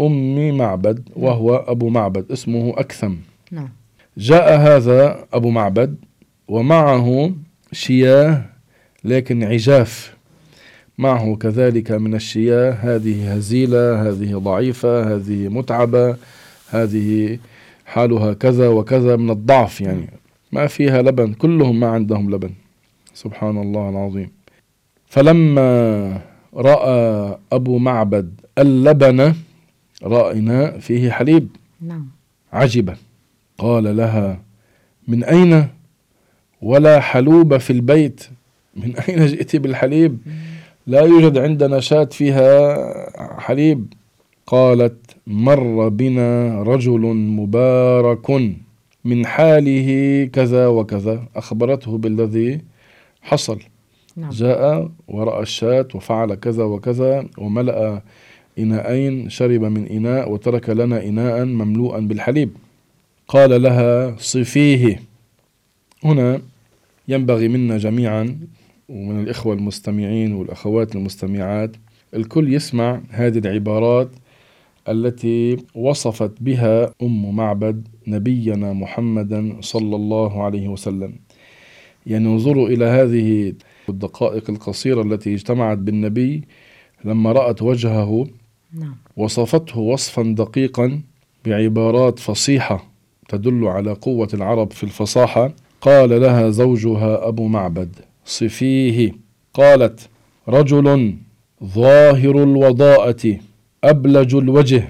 أم 0.00 0.56
معبد 0.56 1.08
وهو 1.16 1.56
أبو 1.56 1.88
معبد 1.88 2.32
اسمه 2.32 2.70
أكثم. 2.76 3.14
نعم. 3.50 3.68
جاء 4.18 4.56
هذا 4.56 5.24
أبو 5.32 5.50
معبد 5.50 5.96
ومعه 6.48 7.32
شياه 7.72 8.51
لكن 9.04 9.44
عجاف. 9.44 10.14
معه 10.98 11.36
كذلك 11.36 11.90
من 11.92 12.14
الشياه 12.14 12.70
هذه 12.70 13.34
هزيلة 13.34 14.08
هذه 14.08 14.34
ضعيفة 14.34 15.14
هذه 15.14 15.48
متعبة 15.48 16.16
هذه 16.70 17.38
حالها 17.86 18.32
كذا 18.32 18.68
وكذا 18.68 19.16
من 19.16 19.30
الضعف 19.30 19.80
يعني. 19.80 20.10
ما 20.52 20.66
فيها 20.66 21.02
لبن 21.02 21.32
كلهم 21.32 21.80
ما 21.80 21.86
عندهم 21.86 22.30
لبن. 22.30 22.50
سبحان 23.14 23.62
الله 23.62 23.88
العظيم. 23.88 24.30
فلما 25.06 26.20
رأى 26.54 27.38
أبو 27.52 27.78
معبد 27.78 28.40
اللبن 28.58 29.34
رأى 30.02 30.38
إناء 30.38 30.78
فيه 30.78 31.10
حليب. 31.10 31.48
نعم. 31.80 32.08
عجب 32.52 32.94
قال 33.58 33.96
لها 33.96 34.40
من 35.08 35.24
أين؟ 35.24 35.66
ولا 36.62 37.00
حلوب 37.00 37.56
في 37.56 37.72
البيت. 37.72 38.24
من 38.76 38.96
أين 39.08 39.26
جئت 39.26 39.56
بالحليب؟ 39.56 40.18
لا 40.86 41.00
يوجد 41.00 41.38
عندنا 41.38 41.80
شاة 41.80 42.04
فيها 42.04 43.40
حليب. 43.40 43.92
قالت 44.46 44.96
مر 45.26 45.88
بنا 45.88 46.62
رجل 46.62 47.00
مبارك 47.14 48.30
من 49.04 49.26
حاله 49.26 49.88
كذا 50.32 50.66
وكذا. 50.66 51.22
أخبرته 51.36 51.98
بالذي 51.98 52.60
حصل. 53.22 53.58
نعم. 54.16 54.30
جاء 54.30 54.90
ورأى 55.08 55.42
الشاة 55.42 55.88
وفعل 55.94 56.34
كذا 56.34 56.64
وكذا 56.64 57.26
وملأ 57.38 58.02
إناءين 58.58 59.28
شرب 59.28 59.64
من 59.64 59.86
إناء 59.86 60.32
وترك 60.32 60.70
لنا 60.70 61.04
إناء 61.04 61.44
مملوءا 61.44 62.00
بالحليب. 62.00 62.50
قال 63.28 63.62
لها 63.62 64.16
صفيه. 64.18 65.02
هنا 66.04 66.40
ينبغي 67.08 67.48
منا 67.48 67.78
جميعا 67.78 68.38
ومن 68.92 69.20
الإخوة 69.22 69.54
المستمعين 69.54 70.32
والأخوات 70.32 70.96
المستمعات 70.96 71.76
الكل 72.14 72.54
يسمع 72.54 73.00
هذه 73.10 73.38
العبارات 73.38 74.10
التي 74.88 75.56
وصفت 75.74 76.32
بها 76.40 76.94
أم 77.02 77.36
معبد 77.36 77.88
نبينا 78.06 78.72
محمدا 78.72 79.56
صلى 79.60 79.96
الله 79.96 80.42
عليه 80.42 80.68
وسلم. 80.68 81.12
يعني 82.06 82.26
انظروا 82.26 82.68
إلى 82.68 82.84
هذه 82.84 83.54
الدقائق 83.88 84.50
القصيرة 84.50 85.02
التي 85.02 85.34
اجتمعت 85.34 85.78
بالنبي 85.78 86.42
لما 87.04 87.32
رأت 87.32 87.62
وجهه 87.62 88.26
نعم. 88.72 88.96
وصفته 89.16 89.80
وصفا 89.80 90.22
دقيقا 90.22 91.00
بعبارات 91.44 92.18
فصيحة 92.18 92.86
تدل 93.28 93.64
على 93.64 93.92
قوة 93.92 94.28
العرب 94.34 94.72
في 94.72 94.84
الفصاحة. 94.84 95.54
قال 95.80 96.20
لها 96.20 96.50
زوجها 96.50 97.28
أبو 97.28 97.48
معبد. 97.48 98.11
صفيه 98.24 99.12
قالت 99.54 100.08
رجل 100.48 101.16
ظاهر 101.64 102.42
الوضاءة 102.42 103.38
أبلج 103.84 104.34
الوجه. 104.34 104.88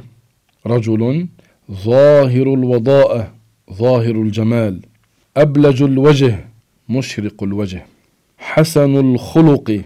رجل 0.66 1.26
ظاهر 1.70 2.54
الوضاءة 2.54 3.34
ظاهر 3.72 4.10
الجمال 4.10 4.80
أبلج 5.36 5.82
الوجه 5.82 6.44
مشرق 6.88 7.42
الوجه. 7.42 7.86
حسن 8.38 8.96
الخلق 8.96 9.82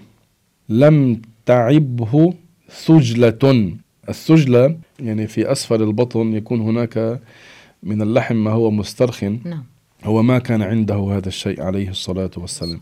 لم 0.69 1.23
تعبه 1.47 2.35
ثجلة 2.71 3.73
الثجلة 4.09 4.77
يعني 5.01 5.27
في 5.27 5.53
أسفل 5.53 5.83
البطن 5.83 6.35
يكون 6.35 6.61
هناك 6.61 7.21
من 7.83 8.03
اللحم 8.03 8.37
ما 8.37 8.51
هو 8.51 8.71
مسترخن 8.71 9.41
نعم. 9.45 9.65
هو 10.05 10.23
ما 10.23 10.39
كان 10.39 10.63
عنده 10.63 10.97
هذا 10.97 11.29
الشيء 11.29 11.63
عليه 11.63 11.89
الصلاة 11.89 12.31
والسلام. 12.37 12.81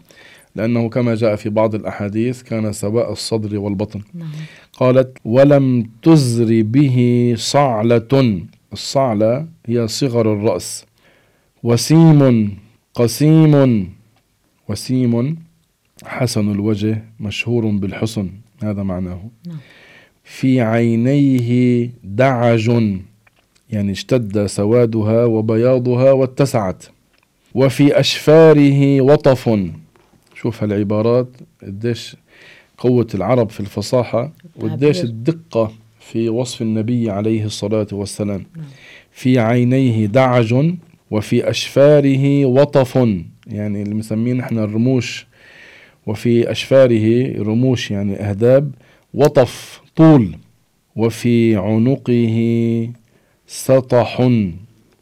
لأنه 0.56 0.88
كما 0.88 1.14
جاء 1.14 1.36
في 1.36 1.48
بعض 1.48 1.74
الأحاديث 1.74 2.42
كان 2.42 2.72
سواء 2.72 3.12
الصدر 3.12 3.58
والبطن. 3.58 4.00
نعم. 4.14 4.28
قالت 4.72 5.18
ولم 5.24 5.90
تزر 6.02 6.62
به 6.62 7.34
صعلة. 7.38 8.42
الصعلة 8.72 9.46
هي 9.66 9.88
صغر 9.88 10.32
الرأس. 10.32 10.84
وسيم 11.62 12.50
قسيم. 12.94 13.94
وسيم 14.68 15.36
حسن 16.04 16.50
الوجه 16.52 17.04
مشهور 17.20 17.66
بالحسن. 17.66 18.30
هذا 18.62 18.82
معناه. 18.82 19.20
نعم. 19.46 19.56
في 20.24 20.60
عينيه 20.60 21.90
دعج. 22.04 22.70
يعني 23.70 23.92
اشتد 23.92 24.46
سوادها 24.46 25.24
وبياضها 25.24 26.12
واتسعت. 26.12 26.84
وفي 27.54 28.00
أشفاره 28.00 29.00
وطف. 29.00 29.48
شوف 30.44 30.62
هالعبارات 30.62 31.28
قديش 31.62 32.16
قوة 32.78 33.06
العرب 33.14 33.50
في 33.50 33.60
الفصاحة 33.60 34.32
وقديش 34.56 35.00
الدقة 35.04 35.72
في 36.00 36.28
وصف 36.28 36.62
النبي 36.62 37.10
عليه 37.10 37.44
الصلاة 37.44 37.86
والسلام. 37.92 38.46
في 39.12 39.38
عينيه 39.38 40.06
دعج 40.06 40.54
وفي 41.10 41.50
أشفاره 41.50 42.44
وطف. 42.44 42.96
يعني 43.46 43.82
اللي 43.82 43.94
مسمين 43.94 44.40
إحنا 44.40 44.64
الرموش. 44.64 45.26
وفي 46.06 46.50
أشفاره 46.50 47.42
رموش 47.42 47.90
يعني 47.90 48.14
أهداب 48.14 48.70
وطف 49.14 49.80
طول. 49.96 50.36
وفي 50.96 51.56
عنقه 51.56 52.90
سطح 53.46 54.30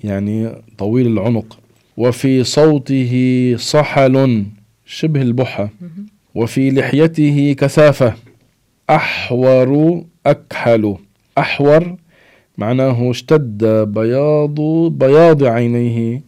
يعني 0.04 0.52
طويل 0.78 1.06
العنق. 1.06 1.58
وفي 1.96 2.44
صوته 2.44 3.54
صحل 3.58 4.44
شبه 4.92 5.22
البحة. 5.22 5.70
وفي 6.34 6.70
لحيته 6.70 7.52
كثافة. 7.58 8.14
أحور 8.90 10.02
أكحل. 10.26 10.96
أحور 11.38 11.96
معناه 12.58 13.10
اشتد 13.10 13.64
بياض 13.64 14.60
بياض 14.90 15.44
عينيه 15.44 16.22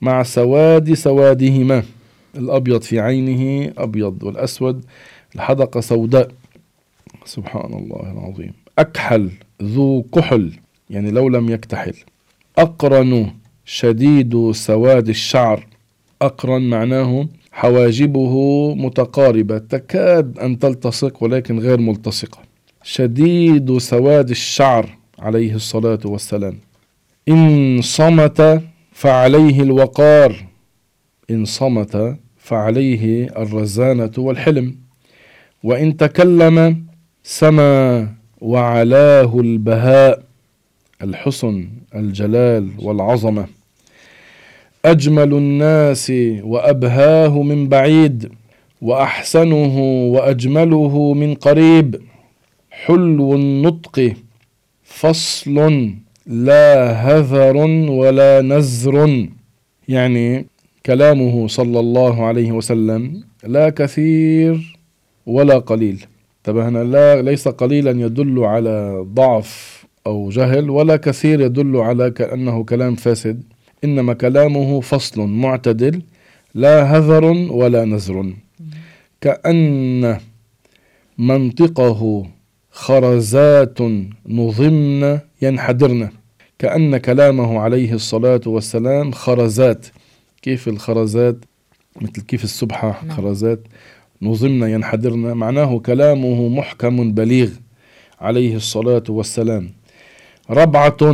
مع 0.00 0.22
سواد 0.22 0.94
سوادهما. 0.94 1.82
الأبيض 2.36 2.82
في 2.82 3.00
عينه 3.00 3.72
أبيض 3.78 4.22
والأسود. 4.22 4.84
الحدقة 5.34 5.80
سوداء. 5.80 6.28
سبحان 7.24 7.72
الله 7.74 8.12
العظيم. 8.12 8.52
أكحل 8.78 9.30
ذو 9.62 10.02
كحل 10.02 10.52
يعني 10.90 11.10
لو 11.10 11.28
لم 11.28 11.50
يكتحل. 11.50 11.94
أقرن 12.58 13.30
شديد 13.64 14.50
سواد 14.50 15.08
الشعر. 15.08 15.66
أقرن 16.22 16.62
معناه 16.70 17.26
حواجبه 17.60 18.34
متقاربة 18.74 19.58
تكاد 19.58 20.38
أن 20.38 20.58
تلتصق 20.58 21.22
ولكن 21.22 21.58
غير 21.58 21.80
ملتصقة. 21.80 22.38
شديد 22.82 23.78
سواد 23.78 24.30
الشعر 24.30 24.98
عليه 25.18 25.54
الصلاة 25.54 25.98
والسلام. 26.04 26.58
إن 27.28 27.80
صمت 27.82 28.62
فعليه 28.92 29.62
الوقار 29.62 30.46
إن 31.30 31.44
صمت 31.44 32.16
فعليه 32.36 33.26
الرزانة 33.26 34.12
والحلم. 34.18 34.76
وإن 35.64 35.96
تكلم 35.96 36.84
سما 37.22 38.08
وعلاه 38.40 39.40
البهاء 39.40 40.22
الحسن 41.02 41.68
الجلال 41.94 42.70
والعظمة. 42.78 43.59
أجمل 44.84 45.34
الناس 45.34 46.12
وأبهاه 46.42 47.42
من 47.42 47.68
بعيد 47.68 48.32
وأحسنه 48.82 49.78
وأجمله 50.14 51.14
من 51.14 51.34
قريب. 51.34 52.00
حلو 52.70 53.34
النطق 53.34 54.12
فصل 54.84 55.56
لا 56.26 56.92
هذر 56.92 57.56
ولا 57.90 58.42
نزر. 58.42 59.28
يعني 59.88 60.46
كلامه 60.86 61.48
صلى 61.48 61.80
الله 61.80 62.24
عليه 62.24 62.52
وسلم 62.52 63.22
لا 63.44 63.70
كثير 63.70 64.78
ولا 65.26 65.58
قليل. 65.58 66.04
انتبهنا 66.38 66.84
لا 66.84 67.22
ليس 67.22 67.48
قليلا 67.48 67.90
يدل 67.90 68.38
على 68.38 69.04
ضعف 69.14 69.84
أو 70.06 70.30
جهل 70.30 70.70
ولا 70.70 70.96
كثير 70.96 71.40
يدل 71.40 71.76
على 71.76 72.10
كأنه 72.10 72.64
كلام 72.64 72.94
فاسد. 72.94 73.42
إنما 73.84 74.12
كلامه 74.12 74.80
فصل 74.80 75.20
معتدل 75.20 76.02
لا 76.54 76.82
هذر 76.82 77.24
ولا 77.50 77.84
نزر 77.84 78.34
كأن 79.20 80.18
منطقه 81.18 82.26
خرزات 82.70 83.78
نظمن 84.26 85.18
ينحدرن. 85.42 86.10
كأن 86.58 86.96
كلامه 86.96 87.60
عليه 87.60 87.92
الصلاة 87.92 88.40
والسلام 88.46 89.12
خرزات. 89.12 89.86
كيف 90.42 90.68
الخرزات؟ 90.68 91.36
مثل 92.00 92.22
كيف 92.22 92.44
السبحة 92.44 93.00
نعم. 93.06 93.16
خرزات 93.16 93.60
نظمن 94.22 94.68
ينحدرن. 94.70 95.32
معناه 95.32 95.78
كلامه 95.78 96.48
محكم 96.48 97.12
بليغ 97.12 97.50
عليه 98.20 98.56
الصلاة 98.56 99.04
والسلام. 99.08 99.70
ربعة 100.50 101.12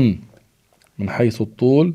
من 0.98 1.10
حيث 1.10 1.40
الطول 1.40 1.94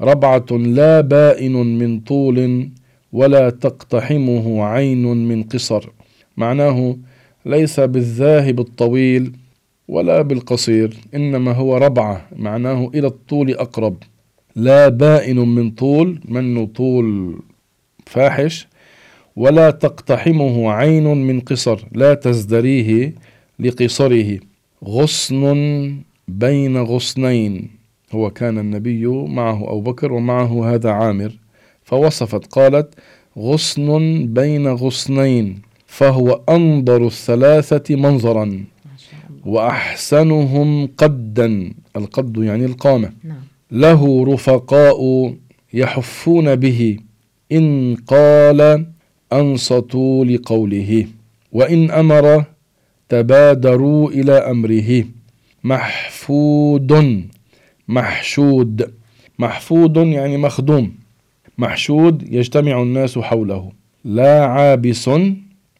ربعة 0.00 0.46
لا 0.50 1.00
بائن 1.00 1.52
من 1.52 2.00
طول 2.00 2.68
ولا 3.12 3.50
تقتحمه 3.50 4.64
عين 4.64 5.28
من 5.28 5.42
قصر. 5.42 5.88
معناه 6.36 6.96
ليس 7.46 7.80
بالذاهب 7.80 8.60
الطويل 8.60 9.32
ولا 9.88 10.22
بالقصير 10.22 10.96
إنما 11.14 11.52
هو 11.52 11.76
ربعة 11.76 12.28
معناه 12.36 12.90
إلى 12.94 13.06
الطول 13.06 13.50
أقرب. 13.50 13.96
لا 14.56 14.88
بائن 14.88 15.38
من 15.38 15.70
طول 15.70 16.20
منه 16.28 16.66
طول 16.66 17.38
فاحش 18.06 18.68
ولا 19.36 19.70
تقتحمه 19.70 20.72
عين 20.72 21.04
من 21.04 21.40
قصر 21.40 21.80
لا 21.92 22.14
تزدريه 22.14 23.14
لقصره. 23.58 24.38
غصن 24.84 25.96
بين 26.28 26.82
غصنين. 26.82 27.81
هو 28.12 28.30
كان 28.30 28.58
النبي 28.58 29.06
معه 29.06 29.62
أبو 29.72 29.80
بكر 29.80 30.12
ومعه 30.12 30.74
هذا 30.74 30.90
عامر 30.90 31.32
فوصفت 31.84 32.46
قالت 32.46 32.94
غصن 33.38 34.26
بين 34.26 34.68
غصنين 34.68 35.62
فهو 35.86 36.40
أنظر 36.48 37.06
الثلاثة 37.06 37.96
منظرا 37.96 38.64
وأحسنهم 39.46 40.86
قدا. 40.98 41.72
القد 41.96 42.36
يعني 42.36 42.64
القامة. 42.64 43.12
نعم. 43.24 43.36
له 43.70 44.24
رفقاء 44.34 45.32
يحفون 45.74 46.56
به 46.56 46.96
إن 47.52 47.96
قال 48.06 48.86
أنصتوا 49.32 50.24
لقوله 50.24 51.06
وإن 51.52 51.90
أمر 51.90 52.44
تبادروا 53.08 54.10
إلى 54.10 54.32
أمره 54.32 55.04
محفود 55.64 57.22
محشود. 57.88 58.94
محفود 59.38 59.96
يعني 59.96 60.36
مخدوم. 60.36 60.94
محشود 61.58 62.32
يجتمع 62.32 62.82
الناس 62.82 63.18
حوله. 63.18 63.72
لا 64.04 64.44
عابس 64.46 65.10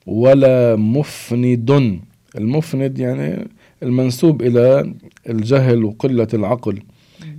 ولا 0.07 0.77
مفند. 0.77 2.01
المفند 2.39 2.99
يعني 2.99 3.49
المنسوب 3.83 4.43
إلى 4.43 4.95
الجهل 5.29 5.85
وقلة 5.85 6.29
العقل. 6.35 6.83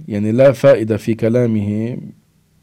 يعني 0.07 0.31
لا 0.31 0.51
فائدة 0.51 0.97
في 0.97 1.13
كلامه 1.13 1.97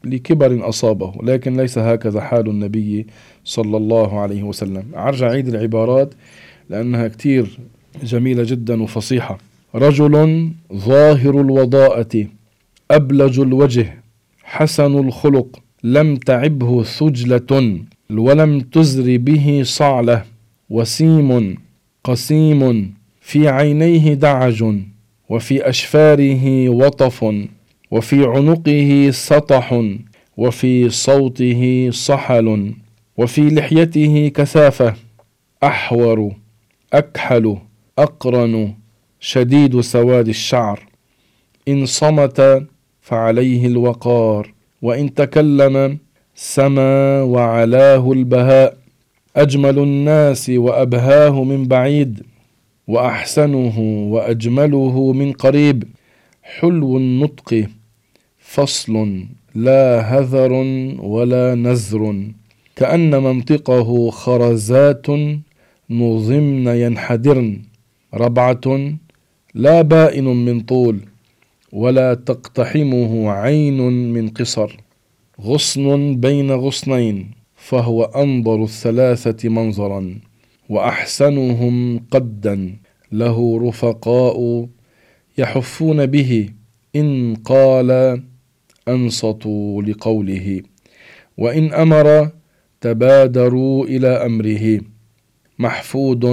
لكبر 0.03 0.69
أصابه. 0.69 1.13
لكن 1.23 1.57
ليس 1.57 1.77
هكذا 1.77 2.21
حال 2.21 2.49
النبي 2.49 3.07
صلى 3.43 3.77
الله 3.77 4.19
عليه 4.19 4.43
وسلم. 4.43 4.83
أرجع 4.95 5.29
عيد 5.29 5.47
العبارات 5.47 6.13
لأنها 6.69 7.07
كتير 7.07 7.59
جميلة 8.03 8.43
جدا 8.43 8.83
وفصيحة. 8.83 9.50
رجل 9.75 10.47
ظاهر 10.73 11.41
الوضاءة 11.41 12.25
أبلج 12.91 13.39
الوجه 13.39 14.03
حسن 14.43 14.99
الخلق 15.07 15.59
لم 15.83 16.15
تعبه 16.15 16.83
ثجلة 16.83 17.79
ولم 18.11 18.59
تزر 18.59 19.17
به 19.17 19.61
صعلة 19.63 20.23
وسيم 20.69 21.57
قسيم 22.03 22.93
في 23.21 23.47
عينيه 23.49 24.13
دعج 24.13 24.63
وفي 25.29 25.69
أشفاره 25.69 26.69
وطف 26.69 27.25
وفي 27.91 28.25
عنقه 28.25 29.09
سطح 29.11 29.83
وفي 30.37 30.89
صوته 30.89 31.89
صحل 31.91 32.73
وفي 33.17 33.49
لحيته 33.49 34.27
كثافة 34.27 34.93
أحور 35.63 36.35
أكحل 36.93 37.57
أقرن. 37.97 38.73
شديد 39.23 39.79
سواد 39.79 40.27
الشعر. 40.27 40.79
إن 41.67 41.85
صمت 41.85 42.67
فعليه 43.01 43.65
الوقار 43.65 44.53
وإن 44.81 45.13
تكلم 45.13 45.97
سما 46.35 47.21
وعلاه 47.21 48.11
البهاء. 48.11 48.77
أجمل 49.35 49.79
الناس 49.79 50.49
وأبهاه 50.49 51.43
من 51.43 51.67
بعيد 51.67 52.23
وأحسنه 52.87 53.79
وأجمله 54.13 55.13
من 55.13 55.31
قريب. 55.31 55.83
حلو 56.43 56.97
النطق 56.97 57.67
فصل 58.39 59.25
لا 59.55 59.99
هذر 59.99 60.51
ولا 60.99 61.55
نزر 61.55 62.03
كأن 62.75 63.23
منطقه 63.23 64.09
خرزات 64.09 65.07
نظمن 65.89 66.67
ينحدرن. 66.67 67.61
ربعة 68.13 68.61
لا 69.53 69.81
بائن 69.81 70.23
من 70.23 70.61
طول 70.61 70.99
ولا 71.71 72.13
تقتحمه 72.13 73.31
عين 73.31 73.81
من 74.13 74.29
قصر. 74.29 74.77
غصن 75.41 76.15
بين 76.15 76.51
غصنين 76.51 77.31
فهو 77.55 78.03
أنظر 78.03 78.63
الثلاثة 78.63 79.49
منظرا 79.49 80.19
وأحسنهم 80.69 81.99
قدا. 82.11 82.75
له 83.11 83.67
رفقاء 83.67 84.67
يحفون 85.37 86.05
به 86.05 86.49
إن 86.95 87.35
قال 87.35 88.21
أنصتوا 88.87 89.81
لقوله 89.81 90.61
وإن 91.37 91.73
أمر 91.73 92.29
تبادروا 92.81 93.85
إلى 93.85 94.07
أمره. 94.07 94.81
محفود 95.59 96.25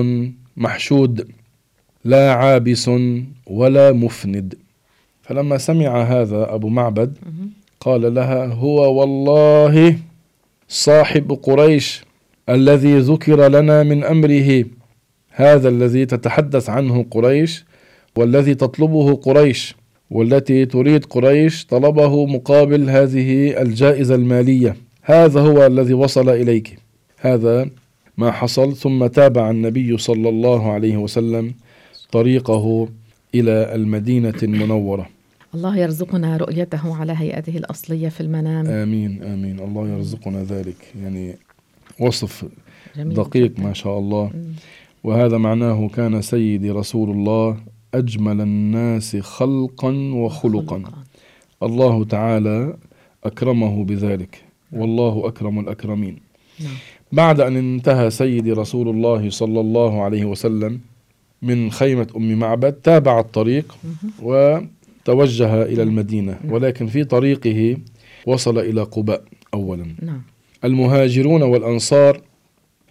محشود. 0.56 1.37
لا 2.08 2.32
عابس 2.32 2.90
ولا 3.46 3.92
مفند. 3.92 4.54
فلما 5.22 5.58
سمع 5.58 6.02
هذا 6.02 6.54
أبو 6.54 6.68
معبد 6.68 7.18
قال 7.80 8.14
لها 8.14 8.46
هو 8.46 9.00
والله 9.00 9.98
صاحب 10.68 11.38
قريش 11.42 12.04
الذي 12.48 12.98
ذكر 12.98 13.48
لنا 13.48 13.82
من 13.82 14.04
أمره. 14.04 14.64
هذا 15.30 15.68
الذي 15.68 16.06
تتحدث 16.06 16.70
عنه 16.70 17.06
قريش 17.10 17.64
والذي 18.16 18.54
تطلبه 18.54 19.14
قريش 19.14 19.74
والتي 20.10 20.66
تريد 20.66 21.04
قريش 21.04 21.66
طلبه 21.66 22.26
مقابل 22.26 22.90
هذه 22.90 23.60
الجائزة 23.62 24.14
المالية. 24.14 24.76
هذا 25.02 25.40
هو 25.40 25.66
الذي 25.66 25.94
وصل 25.94 26.28
إليك. 26.28 26.78
هذا 27.18 27.70
ما 28.16 28.30
حصل 28.30 28.76
ثم 28.76 29.06
تابع 29.06 29.50
النبي 29.50 29.98
صلى 29.98 30.28
الله 30.28 30.72
عليه 30.72 30.96
وسلم 30.96 31.54
طريقه 32.12 32.88
إلى 33.34 33.74
المدينة 33.74 34.34
المنورة. 34.42 35.06
الله 35.54 35.78
يرزقنا 35.78 36.36
رؤيته 36.36 36.96
على 36.96 37.12
هيئته 37.16 37.56
الأصلية 37.56 38.08
في 38.08 38.20
المنام. 38.20 38.66
آمين 38.66 39.22
آمين. 39.22 39.60
الله 39.60 39.88
يرزقنا 39.88 40.42
ذلك. 40.42 40.76
يعني 41.02 41.36
وصف 42.00 42.44
جميل 42.96 43.14
دقيق 43.14 43.50
جداً. 43.50 43.62
ما 43.62 43.72
شاء 43.72 43.98
الله. 43.98 44.30
وهذا 45.04 45.38
معناه 45.38 45.88
كان 45.88 46.22
سيدي 46.22 46.70
رسول 46.70 47.10
الله 47.10 47.56
أجمل 47.94 48.40
الناس 48.40 49.16
خلقا 49.16 49.92
وخلقا. 50.14 50.82
الله 51.62 52.04
تعالى 52.04 52.76
أكرمه 53.24 53.84
بذلك. 53.84 54.42
والله 54.72 55.28
أكرم 55.28 55.58
الأكرمين. 55.58 56.16
نعم. 56.60 56.76
بعد 57.12 57.40
أن 57.40 57.56
انتهى 57.56 58.10
سيدي 58.10 58.52
رسول 58.52 58.88
الله 58.88 59.30
صلى 59.30 59.60
الله 59.60 60.02
عليه 60.02 60.24
وسلم 60.24 60.80
من 61.42 61.70
خيمة 61.70 62.06
أم 62.16 62.38
معبد 62.38 62.72
تابع 62.72 63.20
الطريق 63.20 63.76
وتوجه 64.22 65.62
إلى 65.62 65.82
المدينة 65.82 66.38
ولكن 66.48 66.86
في 66.86 67.04
طريقه 67.04 67.76
وصل 68.26 68.58
إلى 68.58 68.82
قباء 68.82 69.22
أولا. 69.54 69.86
نعم. 70.02 70.22
المهاجرون 70.64 71.42
والأنصار 71.42 72.20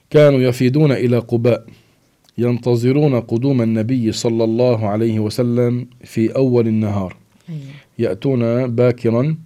كانوا 0.10 0.40
يفيدون 0.40 0.92
إلى 0.92 1.18
قباء 1.18 1.66
ينتظرون 2.38 3.20
قدوم 3.20 3.62
النبي 3.62 4.12
صلى 4.12 4.44
الله 4.44 4.88
عليه 4.88 5.20
وسلم 5.20 5.88
في 6.04 6.36
أول 6.36 6.68
النهار. 6.68 7.16
أيوة. 7.50 7.62
يأتون 8.00 8.68
باكرا 8.76 9.38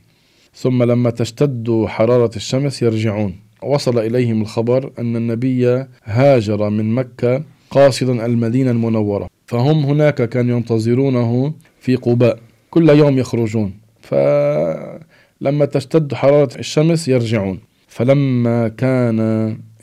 ثم 0.53 0.83
لما 0.83 1.09
تشتد 1.09 1.85
حرارة 1.87 2.31
الشمس 2.35 2.81
يرجعون. 2.81 3.35
وصل 3.63 3.99
إليهم 3.99 4.41
الخبر 4.41 4.91
أن 4.99 5.15
النبي 5.15 5.85
هاجر 6.03 6.69
من 6.69 6.95
مكة 6.95 7.43
قاصدا 7.71 8.25
المدينة 8.25 8.71
المنورة. 8.71 9.29
فهم 9.45 9.85
هناك 9.85 10.29
كانوا 10.29 10.57
ينتظرونه 10.57 11.53
في 11.79 11.95
قباء. 11.95 12.39
كل 12.69 12.89
يوم 12.89 13.17
يخرجون. 13.17 13.73
فلما 14.01 15.65
تشتد 15.65 16.13
حرارة 16.13 16.55
الشمس 16.59 17.07
يرجعون. 17.07 17.59
فلما 17.87 18.67
كان 18.67 19.19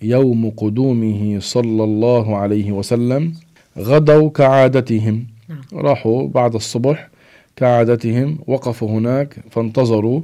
يوم 0.03 0.51
قدومه 0.57 1.39
صلى 1.41 1.85
الله 1.85 2.37
عليه 2.37 2.73
وسلم 2.73 3.33
غدوا 3.79 4.31
كعادتهم. 4.31 5.27
نعم. 5.49 5.61
راحوا 5.75 6.29
بعد 6.29 6.55
الصبح 6.55 7.09
كعادتهم 7.57 8.39
وقفوا 8.47 8.89
هناك 8.89 9.37
فانتظروا. 9.51 10.21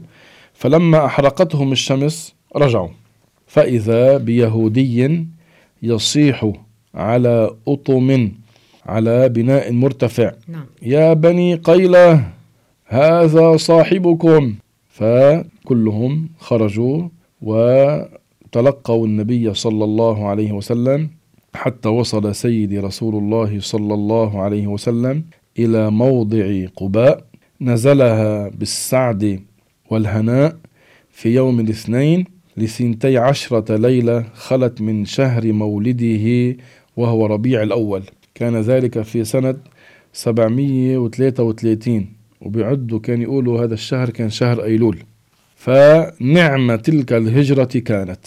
فلما 0.55 1.05
أحرقتهم 1.05 1.73
الشمس 1.73 2.35
رجعوا. 2.57 2.89
فإذا 3.47 4.17
بيهودي 4.17 5.27
يصيح 5.83 6.53
على 6.95 7.51
أطم 7.69 8.33
على 8.87 9.29
بناء 9.29 9.73
مرتفع. 9.73 10.33
نعم. 10.49 10.67
يا 10.83 11.13
بني 11.13 11.55
قيلة 11.55 12.25
هذا 12.87 13.57
صاحبكم. 13.57 14.55
فكلهم 14.89 16.29
خرجوا 16.39 17.09
وتلقوا 17.43 19.07
النبي 19.07 19.55
صلى 19.55 19.85
الله 19.85 20.29
عليه 20.29 20.53
وسلم 20.53 21.09
حتى 21.55 21.89
وصل 21.89 22.35
سيدي 22.35 22.79
رسول 22.79 23.15
الله 23.15 23.61
صلى 23.61 23.95
الله 23.95 24.43
عليه 24.43 24.67
وسلم 24.67 25.25
إلى 25.59 25.91
موضع 25.91 26.67
قباء. 26.77 27.25
نزلها 27.61 28.49
بالسعد 28.49 29.41
والهناء 29.91 30.57
في 31.11 31.35
يوم 31.35 31.61
الاثنين 31.61 32.25
لثنتي 32.57 33.19
عشرة 33.19 33.77
ليلة 33.77 34.25
خلت 34.35 34.81
من 34.81 35.05
شهر 35.05 35.53
مولده 35.53 36.57
وهو 36.97 37.27
ربيع 37.27 37.63
الأول. 37.63 38.03
كان 38.35 38.57
ذلك 38.57 39.03
في 39.03 39.25
سنة 39.25 39.57
733 40.13 42.07
وبيعدوا 42.41 42.99
كان 42.99 43.23
يقولوا 43.23 43.65
هذا 43.65 43.75
الشهر 43.75 44.11
كان 44.11 44.31
شهر 44.31 44.65
أيلول. 44.65 44.99
فنعم 45.57 46.75
تلك 46.75 47.13
الهجرة 47.13 47.65
كانت. 47.65 48.21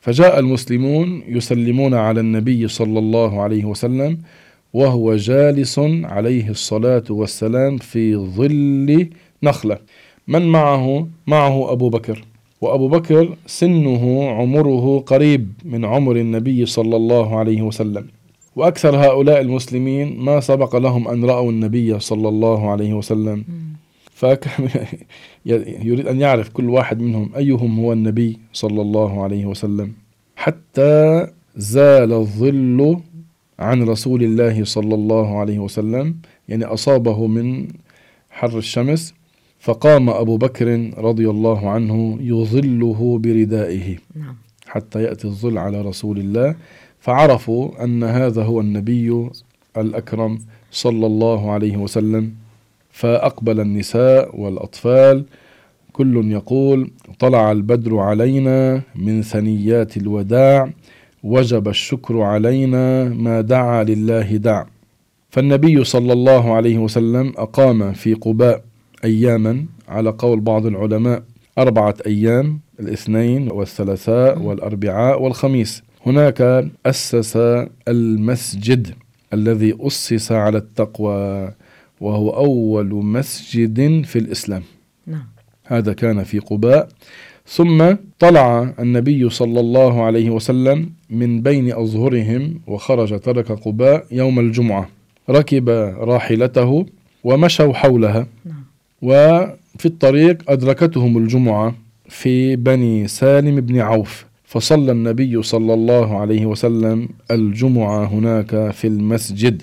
فجاء 0.00 0.38
المسلمون 0.38 1.22
يسلمون 1.28 1.94
على 1.94 2.20
النبي 2.20 2.68
صلى 2.68 2.98
الله 2.98 3.42
عليه 3.42 3.64
وسلم 3.64 4.18
وهو 4.72 5.16
جالس 5.16 5.78
عليه 6.04 6.50
الصلاة 6.50 7.04
والسلام 7.10 7.76
في 7.76 8.16
ظل 8.16 9.08
نخلة. 9.42 9.78
من 10.28 10.46
معه؟ 10.46 11.08
معه 11.26 11.72
أبو 11.72 11.88
بكر. 11.88 12.24
وأبو 12.64 12.88
بكر 12.88 13.36
سنه 13.46 14.30
عمره 14.30 15.00
قريب 15.00 15.52
من 15.64 15.84
عمر 15.84 16.16
النبي 16.16 16.66
صلى 16.66 16.96
الله 16.96 17.38
عليه 17.38 17.62
وسلم. 17.62 18.06
وأكثر 18.56 18.96
هؤلاء 18.96 19.40
المسلمين 19.40 20.18
ما 20.18 20.40
سبق 20.40 20.76
لهم 20.76 21.08
أن 21.08 21.24
رأوا 21.24 21.50
النبي 21.50 22.00
صلى 22.00 22.28
الله 22.28 22.70
عليه 22.70 22.92
وسلم. 22.94 23.44
فكان 24.12 24.68
يريد 25.86 26.06
أن 26.06 26.20
يعرف 26.20 26.48
كل 26.48 26.70
واحد 26.70 27.00
منهم 27.00 27.30
أيهم 27.36 27.80
هو 27.80 27.92
النبي 27.92 28.38
صلى 28.52 28.80
الله 28.82 29.22
عليه 29.22 29.46
وسلم. 29.46 29.92
حتى 30.36 31.26
زال 31.56 32.12
الظل 32.12 33.00
عن 33.58 33.82
رسول 33.82 34.22
الله 34.22 34.64
صلى 34.64 34.94
الله 34.94 35.38
عليه 35.38 35.58
وسلم 35.58 36.16
يعني 36.48 36.64
أصابه 36.64 37.26
من 37.26 37.68
حر 38.30 38.58
الشمس 38.58 39.14
فقام 39.64 40.10
أبو 40.10 40.36
بكر 40.36 40.90
رضي 40.98 41.30
الله 41.30 41.70
عنه 41.70 42.18
يظله 42.20 43.18
بردائه 43.18 43.96
نعم. 44.16 44.36
حتى 44.66 45.02
يأتي 45.02 45.26
الظل 45.26 45.58
على 45.58 45.80
رسول 45.80 46.18
الله 46.18 46.54
فعرفوا 47.00 47.84
أن 47.84 48.04
هذا 48.04 48.42
هو 48.42 48.60
النبي 48.60 49.28
الأكرم 49.76 50.38
صلى 50.70 51.06
الله 51.06 51.50
عليه 51.50 51.76
وسلم 51.76 52.32
فأقبل 52.90 53.60
النساء 53.60 54.40
والأطفال 54.40 55.24
كل 55.92 56.30
يقول 56.32 56.90
طلع 57.18 57.52
البدر 57.52 57.98
علينا 57.98 58.82
من 58.96 59.22
ثنيات 59.22 59.96
الوداع 59.96 60.70
وجب 61.22 61.68
الشكر 61.68 62.20
علينا 62.22 63.04
ما 63.04 63.40
دعا 63.40 63.84
لله 63.84 64.36
دع 64.36 64.64
فالنبي 65.30 65.84
صلى 65.84 66.12
الله 66.12 66.54
عليه 66.54 66.78
وسلم 66.78 67.32
أقام 67.36 67.92
في 67.92 68.14
قباء 68.14 68.73
أياما. 69.04 69.64
على 69.88 70.10
قول 70.10 70.40
بعض 70.40 70.66
العلماء 70.66 71.22
أربعة 71.58 71.94
أيام 72.06 72.60
الاثنين 72.80 73.52
والثلاثاء 73.52 74.38
والأربعاء 74.42 75.22
والخميس. 75.22 75.82
هناك 76.06 76.70
أسس 76.86 77.36
المسجد 77.88 78.94
الذي 79.32 79.76
أسس 79.80 80.32
على 80.32 80.58
التقوى 80.58 81.50
وهو 82.00 82.30
أول 82.30 82.94
مسجد 82.94 84.04
في 84.04 84.18
الإسلام. 84.18 84.62
نعم. 85.06 85.26
هذا 85.64 85.92
كان 85.92 86.24
في 86.24 86.38
قباء. 86.38 86.88
ثم 87.46 87.84
طلع 88.18 88.74
النبي 88.78 89.30
صلى 89.30 89.60
الله 89.60 90.02
عليه 90.02 90.30
وسلم 90.30 90.90
من 91.10 91.42
بين 91.42 91.72
أظهرهم 91.72 92.60
وخرج 92.66 93.20
ترك 93.20 93.52
قباء 93.52 94.06
يوم 94.10 94.40
الجمعة. 94.40 94.88
ركب 95.30 95.68
راحلته 95.98 96.86
ومشوا 97.24 97.72
حولها. 97.72 98.26
نعم. 98.44 98.63
وفي 99.04 99.86
الطريق 99.86 100.50
أدركتهم 100.50 101.18
الجمعة 101.18 101.74
في 102.08 102.56
بني 102.56 103.08
سالم 103.08 103.60
بن 103.60 103.78
عوف 103.80 104.26
فصلى 104.44 104.92
النبي 104.92 105.42
صلى 105.42 105.74
الله 105.74 106.18
عليه 106.18 106.46
وسلم 106.46 107.08
الجمعة 107.30 108.04
هناك 108.04 108.70
في 108.70 108.86
المسجد. 108.86 109.62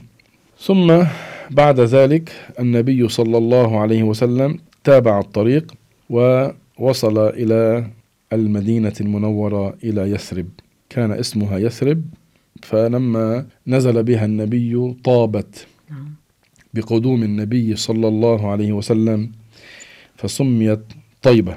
ثم 0.59 1.03
بعد 1.51 1.79
ذلك 1.79 2.31
النبي 2.59 3.09
صلى 3.09 3.37
الله 3.37 3.79
عليه 3.79 4.03
وسلم 4.03 4.59
تابع 4.83 5.19
الطريق 5.19 5.73
ووصل 6.09 7.17
إلى 7.17 7.87
المدينة 8.33 8.93
المنورة 9.01 9.73
إلى 9.83 10.01
يثرب. 10.01 10.47
كان 10.89 11.11
اسمها 11.11 11.57
يثرب 11.57 12.01
فلما 12.61 13.45
نزل 13.67 14.03
بها 14.03 14.25
النبي 14.25 14.95
طابت. 15.03 15.67
بقدوم 16.73 17.23
النبي 17.23 17.75
صلى 17.75 18.07
الله 18.07 18.51
عليه 18.51 18.71
وسلم 18.71 19.31
فسميت 20.15 20.79
طيبة. 21.21 21.55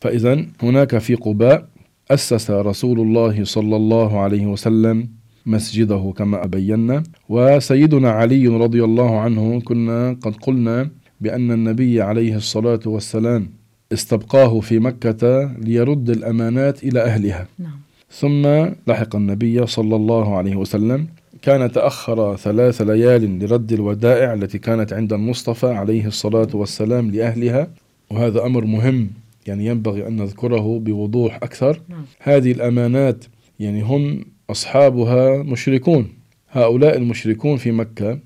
فإذا 0.00 0.46
هناك 0.62 0.98
في 0.98 1.14
قباء 1.14 1.68
أسس 2.10 2.50
رسول 2.50 3.00
الله 3.00 3.44
صلى 3.44 3.76
الله 3.76 4.20
عليه 4.20 4.46
وسلم 4.46 5.08
مسجده 5.46 6.12
كما 6.16 6.46
بينا 6.46 7.02
وسيدنا 7.28 8.10
علي 8.10 8.46
رضي 8.46 8.84
الله 8.84 9.20
عنه 9.20 9.60
كنا 9.60 10.16
قد 10.22 10.36
قلنا 10.36 10.90
بأن 11.20 11.50
النبي 11.52 12.02
عليه 12.02 12.36
الصلاة 12.36 12.80
والسلام 12.86 13.50
استبقاه 13.92 14.60
في 14.60 14.78
مكة 14.78 15.52
ليرد 15.58 16.10
الأمانات 16.10 16.84
إلى 16.84 17.00
أهلها. 17.02 17.46
نعم. 17.58 17.80
ثم 18.10 18.46
لحق 18.86 19.16
النبي 19.16 19.66
صلى 19.66 19.96
الله 19.96 20.36
عليه 20.36 20.56
وسلم 20.56 21.06
كان 21.42 21.72
تأخر 21.72 22.36
ثلاث 22.36 22.82
ليال 22.82 23.38
لرد 23.38 23.72
الودائع 23.72 24.34
التي 24.34 24.58
كانت 24.58 24.92
عند 24.92 25.12
المصطفى 25.12 25.66
عليه 25.66 26.06
الصلاة 26.06 26.48
والسلام 26.54 27.10
لأهلها 27.10 27.70
وهذا 28.10 28.46
أمر 28.46 28.64
مهم 28.64 29.10
يعني 29.46 29.66
ينبغي 29.66 30.06
أن 30.06 30.16
نذكره 30.16 30.78
بوضوح 30.78 31.36
أكثر. 31.36 31.80
نعم. 31.88 32.04
هذه 32.20 32.52
الأمانات 32.52 33.24
يعني 33.60 33.82
هم 33.82 34.24
أصحابها 34.50 35.42
مشركون. 35.42 36.08
هؤلاء 36.50 36.96
المشركون 36.96 37.56
في 37.56 37.70
مكة 37.70 38.18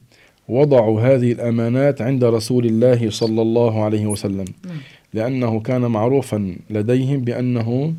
وضعوا 0.48 1.00
هذه 1.00 1.32
الأمانات 1.32 2.02
عند 2.02 2.24
رسول 2.24 2.66
الله 2.66 3.10
صلى 3.10 3.42
الله 3.42 3.84
عليه 3.84 4.06
وسلم 4.06 4.44
نعم. 4.64 4.76
لأنه 5.14 5.60
كان 5.60 5.80
معروفا 5.80 6.56
لديهم 6.70 7.20
بأنه 7.20 7.94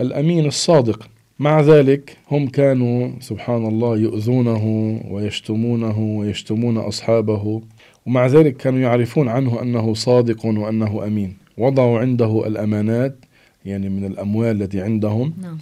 الأمين 0.00 0.46
الصادق. 0.46 1.08
مع 1.38 1.60
ذلك 1.60 2.16
هم 2.30 2.46
كانوا 2.46 3.10
سبحان 3.20 3.66
الله 3.66 3.96
يؤذونه 3.96 4.64
ويشتمونه 5.10 5.98
ويشتمون 5.98 6.76
أصحابه 6.76 7.62
ومع 8.06 8.26
ذلك 8.26 8.56
كانوا 8.56 8.80
يعرفون 8.80 9.28
عنه 9.28 9.62
أنه 9.62 9.94
صادق 9.94 10.46
وأنه 10.46 11.06
أمين 11.06 11.36
وضعوا 11.58 11.98
عنده 11.98 12.46
الأمانات 12.46 13.16
يعني 13.64 13.88
من 13.88 14.04
الأموال 14.04 14.62
التي 14.62 14.80
عندهم 14.80 15.34
نعم. 15.42 15.58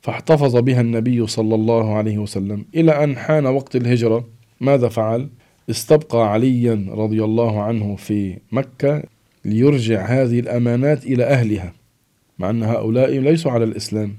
فاحتفظ 0.00 0.56
بها 0.56 0.80
النبي 0.80 1.26
صلى 1.26 1.54
الله 1.54 1.94
عليه 1.94 2.18
وسلم. 2.18 2.64
إلى 2.74 3.04
أن 3.04 3.16
حان 3.16 3.46
وقت 3.46 3.76
الهجرة 3.76 4.24
ماذا 4.60 4.88
فعل؟ 4.88 5.28
استبقى 5.70 6.32
عليا 6.32 6.86
رضي 6.90 7.24
الله 7.24 7.62
عنه 7.62 7.96
في 7.96 8.38
مكة 8.52 9.02
ليرجع 9.44 10.04
هذه 10.06 10.40
الأمانات 10.40 11.06
إلى 11.06 11.24
أهلها 11.24 11.72
مع 12.38 12.50
أن 12.50 12.62
هؤلاء 12.62 13.18
ليسوا 13.18 13.50
على 13.52 13.64
الإسلام. 13.64 14.16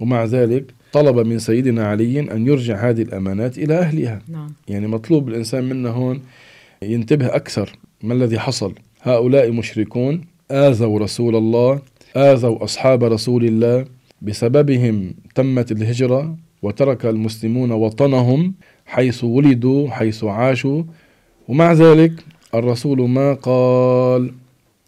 ومع 0.00 0.24
ذلك 0.24 0.64
طلب 0.92 1.26
من 1.26 1.38
سيدنا 1.38 1.86
علي 1.86 2.20
أن 2.20 2.46
يرجع 2.46 2.90
هذه 2.90 3.02
الأمانات 3.02 3.58
إلى 3.58 3.74
أهلها. 3.78 4.22
نعم. 4.28 4.52
يعني 4.68 4.86
مطلوب 4.86 5.28
الإنسان 5.28 5.64
منا 5.64 5.88
هون 5.88 6.20
ينتبه 6.82 7.26
أكثر 7.26 7.78
ما 8.02 8.14
الذي 8.14 8.38
حصل. 8.38 8.74
هؤلاء 9.02 9.50
مشركون 9.50 10.20
آذوا 10.50 10.98
رسول 10.98 11.36
الله 11.36 11.80
آذوا 12.16 12.64
أصحاب 12.64 13.04
رسول 13.04 13.44
الله 13.44 13.84
بسببهم 14.22 15.14
تمت 15.34 15.72
الهجرة 15.72 16.36
وترك 16.62 17.06
المسلمون 17.06 17.72
وطنهم 17.72 18.54
حيث 18.86 19.24
ولدوا 19.24 19.90
حيث 19.90 20.24
عاشوا. 20.24 20.82
ومع 21.48 21.72
ذلك 21.72 22.12
الرسول 22.54 23.08
ما 23.08 23.34
قال؟ 23.34 24.32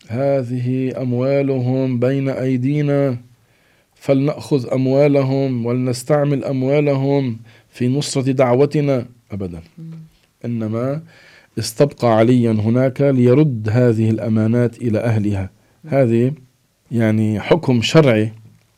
هذه 0.08 0.92
أموالهم 1.02 1.98
بين 1.98 2.28
أيدينا. 2.28 3.16
فلنأخذ 4.02 4.72
أموالهم 4.72 5.66
ولنستعمل 5.66 6.44
أموالهم 6.44 7.38
في 7.70 7.88
نصرة 7.88 8.32
دعوتنا 8.32 9.06
أبدا. 9.32 9.60
إنما 10.44 11.02
استبقى 11.58 12.16
عليا 12.16 12.52
هناك 12.52 13.00
ليرد 13.00 13.68
هذه 13.72 14.10
الأمانات 14.10 14.82
إلى 14.82 14.98
أهلها. 14.98 15.50
هذه 15.86 16.32
يعني 16.92 17.40
حكم 17.40 17.82
شرعي 17.82 18.32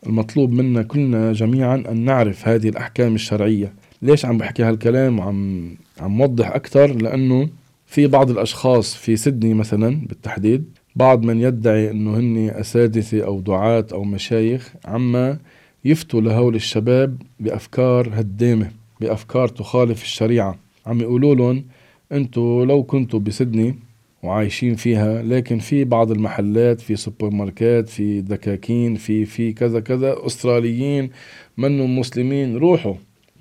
المطلوب 0.06 0.52
منا 0.52 0.82
كلنا 0.82 1.32
جميعا 1.32 1.84
أن 1.88 2.04
نعرف 2.04 2.48
هذه 2.48 2.68
الأحكام 2.68 3.14
الشرعية. 3.14 3.72
ليش 4.02 4.26
عم 4.26 4.38
بحكي 4.38 4.62
هالكلام؟ 4.62 5.18
وعم 5.18 5.70
عم 6.00 6.20
وضح 6.20 6.50
أكثر 6.50 6.86
لأنه 6.86 7.48
في 7.86 8.06
بعض 8.06 8.30
الأشخاص 8.30 8.94
في 8.94 9.16
سيدني 9.16 9.54
مثلا 9.54 10.06
بالتحديد 10.06 10.64
بعض 10.96 11.22
من 11.22 11.40
يدعي 11.40 11.90
أنه 11.90 12.18
هن 12.18 12.50
أساتذة 12.50 13.24
أو 13.24 13.40
دعاة 13.40 13.86
أو 13.92 14.04
مشايخ 14.04 14.74
عما 14.84 15.38
يفتوا 15.84 16.20
لهول 16.20 16.54
الشباب 16.54 17.22
بأفكار 17.40 18.10
هدامة 18.12 18.70
بأفكار 19.00 19.48
تخالف 19.48 20.02
الشريعة. 20.02 20.58
عم 20.86 21.00
يقولوا 21.00 21.34
لهم 21.34 21.64
أنتوا 22.12 22.64
لو 22.64 22.82
كنتوا 22.82 23.20
بسدني 23.20 23.74
وعايشين 24.22 24.74
فيها 24.74 25.22
لكن 25.22 25.58
في 25.58 25.84
بعض 25.84 26.10
المحلات 26.10 26.80
في 26.80 26.96
سوبر 26.96 27.30
ماركات 27.30 27.88
في 27.88 28.20
دكاكين 28.20 28.94
في 28.94 29.24
في 29.24 29.52
كذا 29.52 29.80
كذا 29.80 30.26
أستراليين 30.26 31.10
منهم 31.56 31.98
مسلمين 31.98 32.56
روحوا 32.56 32.94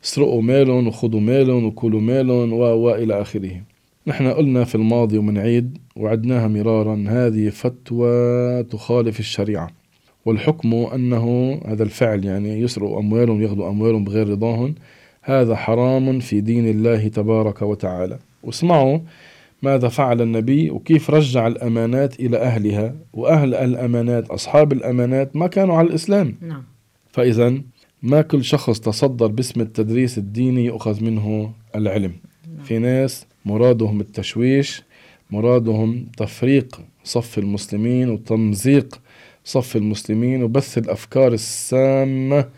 اسرقوا 0.03 0.41
مالهم 0.41 0.87
وخذوا 0.87 1.19
مالهم 1.19 1.65
وكلوا 1.65 2.01
مالهم 2.01 2.53
والى 2.53 3.21
آخره. 3.21 3.72
نحن 4.07 4.27
قلنا 4.27 4.63
في 4.63 4.75
الماضي 4.75 5.17
ومنعيد 5.17 5.77
وعدناها 5.95 6.47
مرارا 6.47 7.05
هذه 7.07 7.49
فتوى 7.49 8.63
تخالف 8.63 9.19
الشريعة. 9.19 9.69
والحكم 10.25 10.73
أنه 10.73 11.53
هذا 11.65 11.83
الفعل 11.83 12.25
يعني 12.25 12.61
يسرقوا 12.61 12.99
أموالهم 12.99 13.41
ياخذوا 13.41 13.69
أموالهم 13.69 14.03
بغير 14.03 14.29
رضاهم 14.29 14.75
هذا 15.21 15.55
حرام 15.55 16.19
في 16.19 16.41
دين 16.41 16.67
الله 16.67 17.07
تبارك 17.07 17.61
وتعالى. 17.61 18.19
واسمعوا 18.43 18.99
ماذا 19.61 19.87
فعل 19.87 20.21
النبي 20.21 20.69
وكيف 20.69 21.09
رجع 21.09 21.47
الأمانات 21.47 22.19
إلى 22.19 22.37
أهلها. 22.37 22.95
وأهل 23.13 23.55
الأمانات 23.55 24.29
أصحاب 24.29 24.73
الأمانات 24.73 25.35
ما 25.35 25.47
كانوا 25.47 25.75
على 25.75 25.87
الإسلام. 25.87 26.35
نعم. 26.41 26.63
فإذا 27.11 27.53
ما 28.03 28.21
كل 28.21 28.43
شخص 28.43 28.79
تصدر 28.79 29.27
باسم 29.27 29.61
التدريس 29.61 30.17
الديني 30.17 30.65
يؤخذ 30.65 31.03
منه 31.03 31.51
العلم. 31.75 32.13
في 32.63 32.79
ناس 32.79 33.25
مرادهم 33.45 34.01
التشويش 34.01 34.83
مرادهم 35.31 36.05
تفريق 36.17 36.81
صف 37.03 37.37
المسلمين 37.37 38.09
وتمزيق 38.09 39.01
صف 39.45 39.75
المسلمين 39.75 40.43
وبث 40.43 40.77
الأفكار 40.77 41.33
السامة 41.33 42.49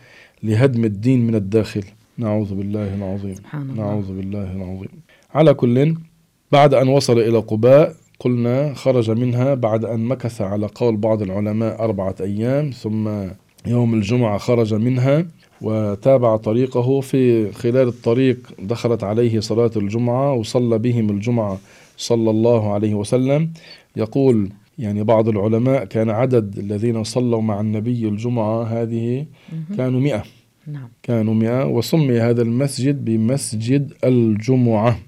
لهدم 0.44 0.86
الدين 0.86 1.28
من 1.28 1.36
الداخل. 1.36 1.84
نعوذ 2.18 2.54
بالله 2.56 2.96
العظيم. 2.96 3.34
سبحان 3.34 3.70
الله. 3.70 3.84
نعوذ 3.84 4.18
بالله 4.18 4.52
العظيم. 4.56 4.90
على 5.34 5.54
كل 5.54 5.96
بعد 6.52 6.74
أن 6.74 6.88
وصل 6.88 7.20
إلى 7.20 7.38
قباء 7.38 7.96
قلنا 8.20 8.74
خرج 8.74 9.12
منها 9.12 9.54
بعد 9.54 9.86
أن 9.86 10.00
مكث 10.00 10.42
على 10.42 10.68
قول 10.76 10.98
بعض 10.98 11.22
العلماء 11.22 11.84
أربعة 11.84 12.16
أيام 12.22 12.72
ثم 12.72 13.10
يوم 13.68 13.94
الجمعة 13.94 14.38
خرج 14.38 14.74
منها. 14.74 15.26
وتابع 15.66 16.38
طريقه 16.38 17.01
في 17.01 17.51
خلال 17.51 17.88
الطريق 17.88 18.38
دخلت 18.59 19.03
عليه 19.03 19.39
صلاة 19.39 19.72
الجمعة 19.76 20.34
وصلى 20.34 20.78
بهم 20.78 21.09
الجمعة 21.09 21.59
صلى 21.97 22.30
الله 22.30 22.74
عليه 22.74 22.93
وسلم. 22.93 23.49
يقول 23.95 24.49
يعني 24.80 25.03
بعض 25.03 25.30
العلماء 25.30 25.86
كان 25.86 26.09
عدد 26.09 26.57
الذين 26.57 27.03
صلوا 27.03 27.41
مع 27.41 27.59
النبي 27.59 28.07
الجمعة 28.07 28.63
هذه 28.63 29.26
كانوا 29.78 29.99
مئة. 29.99 30.24
نعم. 30.68 30.89
كانوا 31.03 31.34
مئة 31.34 31.66
وسمي 31.66 32.20
هذا 32.20 32.41
المسجد 32.41 33.05
بمسجد 33.05 33.93
الجمعة. 34.03 34.99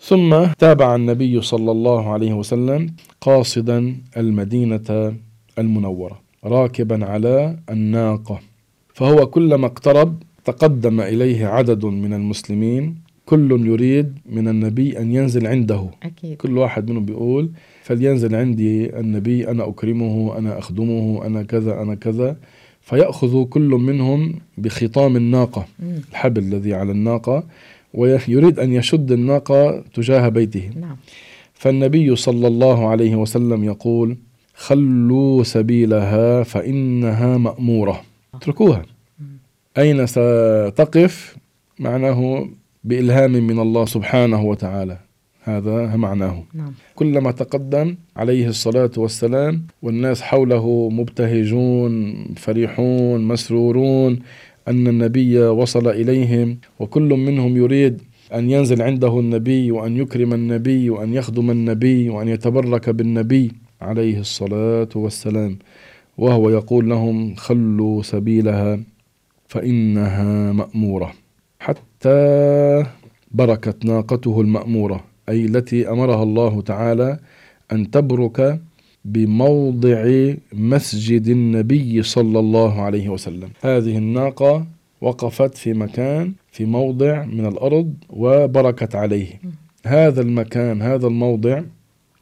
ثم 0.00 0.44
تابع 0.58 0.94
النبي 0.94 1.42
صلى 1.42 1.70
الله 1.70 2.12
عليه 2.12 2.32
وسلم 2.32 2.94
قاصدا 3.20 3.96
المدينة 4.16 5.14
المنورة 5.58 6.20
راكبا 6.44 7.04
على 7.06 7.56
الناقة. 7.70 8.40
فهو 8.94 9.26
كلما 9.26 9.66
اقترب 9.66 10.22
تقدم 10.44 11.00
إليه 11.00 11.46
عدد 11.46 11.84
من 11.84 12.12
المسلمين 12.14 12.96
كل 13.26 13.66
يريد 13.66 14.18
من 14.26 14.48
النبي 14.48 14.98
أن 14.98 15.14
ينزل 15.14 15.46
عنده. 15.46 15.86
أكيد. 16.02 16.36
كل 16.36 16.58
واحد 16.58 16.90
منهم 16.90 17.04
بيقول 17.04 17.50
فلينزل 17.82 18.34
عندي 18.34 18.98
النبي 19.00 19.48
أنا 19.48 19.68
أكرمه 19.68 20.38
أنا 20.38 20.58
أخدمه 20.58 21.26
أنا 21.26 21.42
كذا 21.42 21.82
أنا 21.82 21.94
كذا. 21.94 22.36
فيأخذ 22.80 23.44
كل 23.44 23.68
منهم 23.68 24.34
بخطام 24.58 25.16
الناقة 25.16 25.66
مم. 25.78 25.96
الحبل 26.10 26.42
الذي 26.42 26.74
على 26.74 26.92
الناقة 26.92 27.44
ويريد 27.94 28.58
أن 28.58 28.72
يشد 28.72 29.12
الناقة 29.12 29.84
تجاه 29.94 30.28
بيته. 30.28 30.70
نعم. 30.80 30.96
فالنبي 31.54 32.16
صلى 32.16 32.46
الله 32.46 32.88
عليه 32.88 33.16
وسلم 33.16 33.64
يقول 33.64 34.16
خلوا 34.54 35.42
سبيلها 35.42 36.42
فإنها 36.42 37.38
مأمورة. 37.38 38.00
اتركوها 38.44 38.82
أين 39.78 40.06
ستقف؟ 40.06 41.36
معناه 41.78 42.48
بإلهام 42.84 43.32
من 43.32 43.58
الله 43.58 43.84
سبحانه 43.84 44.42
وتعالى. 44.42 44.98
هذا 45.42 45.96
معناه. 45.96 46.44
نعم. 46.54 46.72
كلما 46.94 47.30
تقدم 47.30 47.96
عليه 48.16 48.48
الصلاة 48.48 48.90
والسلام 48.96 49.62
والناس 49.82 50.22
حوله 50.22 50.88
مبتهجون 50.90 52.24
فرحون 52.36 53.28
مسرورون 53.28 54.18
أن 54.68 54.86
النبي 54.88 55.38
وصل 55.38 55.88
إليهم 55.88 56.58
وكل 56.80 57.08
منهم 57.08 57.56
يريد 57.56 58.02
أن 58.34 58.50
ينزل 58.50 58.82
عنده 58.82 59.20
النبي 59.20 59.70
وأن 59.72 59.96
يكرم 59.96 60.34
النبي 60.34 60.90
وأن 60.90 61.14
يخدم 61.14 61.50
النبي 61.50 62.08
وأن 62.08 62.28
يتبرك 62.28 62.90
بالنبي 62.90 63.52
عليه 63.80 64.18
الصلاة 64.20 64.88
والسلام. 64.94 65.58
وهو 66.18 66.50
يقول 66.50 66.90
لهم 66.90 67.34
خلوا 67.34 68.02
سبيلها 68.02 68.80
فإنها 69.48 70.52
مأمورة. 70.52 71.12
حتى 71.60 72.86
بركت 73.30 73.84
ناقته 73.84 74.40
المأمورة 74.40 75.04
أي 75.28 75.44
التي 75.44 75.90
أمرها 75.90 76.22
الله 76.22 76.60
تعالى 76.60 77.18
أن 77.72 77.90
تبرك 77.90 78.60
بموضع 79.04 80.32
مسجد 80.52 81.28
النبي 81.28 82.02
صلى 82.02 82.38
الله 82.38 82.82
عليه 82.82 83.08
وسلم. 83.08 83.48
هذه 83.62 83.98
الناقة 83.98 84.66
وقفت 85.00 85.56
في 85.56 85.72
مكان 85.72 86.32
في 86.52 86.64
موضع 86.64 87.24
من 87.24 87.46
الأرض 87.46 87.94
وبركت 88.10 88.94
عليه. 88.94 89.40
هذا 89.86 90.20
المكان 90.22 90.82
هذا 90.82 91.06
الموضع 91.06 91.62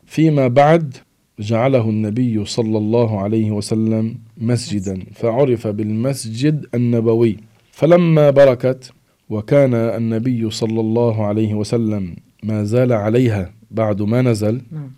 فيما 0.07 0.49
بعد 0.49 0.97
جعله 1.43 1.91
النبي 1.91 2.45
صلى 2.45 2.79
الله 2.79 3.21
عليه 3.21 3.51
وسلم 3.51 4.15
مسجدا 4.39 4.99
فعرف 5.15 5.67
بالمسجد 5.67 6.67
النبوي 6.75 7.37
فلما 7.73 8.31
بركت 8.31 8.93
وكان 9.31 9.75
النبي 9.75 10.51
صلى 10.51 10.81
الله 10.81 11.27
عليه 11.27 11.55
وسلم 11.55 12.17
ما 12.43 12.65
زال 12.65 12.93
عليها 12.93 13.53
بعد 13.71 14.03
ما 14.03 14.23
نزل 14.23 14.61
نعم 14.73 14.91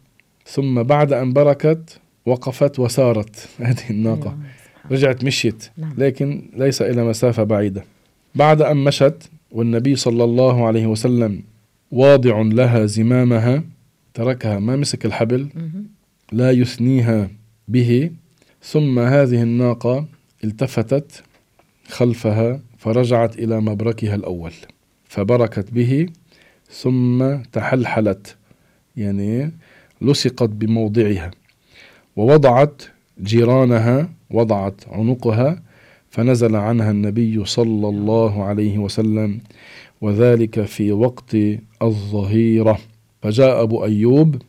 ثم 0.46 0.82
بعد 0.82 1.12
أن 1.12 1.32
بركت 1.32 2.00
وقفت 2.26 2.78
وسارت 2.78 3.48
هذه 3.68 3.90
الناقة 3.90 4.30
أيوة. 4.30 4.38
رجعت 4.90 5.24
مشيت 5.24 5.70
نعم. 5.78 5.94
لكن 5.98 6.50
ليس 6.56 6.82
إلى 6.82 7.04
مسافة 7.04 7.44
بعيدة 7.44 7.84
بعد 8.34 8.62
أن 8.62 8.76
مشت 8.76 9.30
والنبي 9.50 9.96
صلى 9.96 10.24
الله 10.24 10.66
عليه 10.66 10.86
وسلم 10.86 11.42
واضع 11.90 12.40
لها 12.40 12.86
زمامها 12.86 13.62
تركها 14.14 14.58
ما 14.58 14.76
مسك 14.76 15.06
الحبل. 15.06 15.48
لا 16.32 16.50
يثنيها 16.50 17.30
به 17.68 18.10
ثم 18.62 18.98
هذه 18.98 19.42
الناقة 19.42 20.06
التفتت 20.44 21.22
خلفها 21.88 22.60
فرجعت 22.78 23.38
إلى 23.38 23.60
مبركها 23.60 24.14
الأول 24.14 24.52
فبركت 25.04 25.70
به 25.70 26.06
ثم 26.70 27.34
تحلحلت 27.52 28.36
يعني 28.96 29.52
لصقت 30.02 30.48
بموضعها 30.48 31.30
ووضعت 32.16 32.82
جيرانها 33.22 34.08
وضعت 34.30 34.74
عنقها 34.88 35.62
فنزل 36.10 36.56
عنها 36.56 36.90
النبي 36.90 37.44
صلى 37.44 37.88
الله 37.88 38.44
عليه 38.44 38.78
وسلم 38.78 39.40
وذلك 40.00 40.62
في 40.64 40.92
وقت 40.92 41.36
الظهيرة 41.82 42.78
فجاء 43.22 43.62
أبو 43.62 43.84
أيوب 43.84 44.42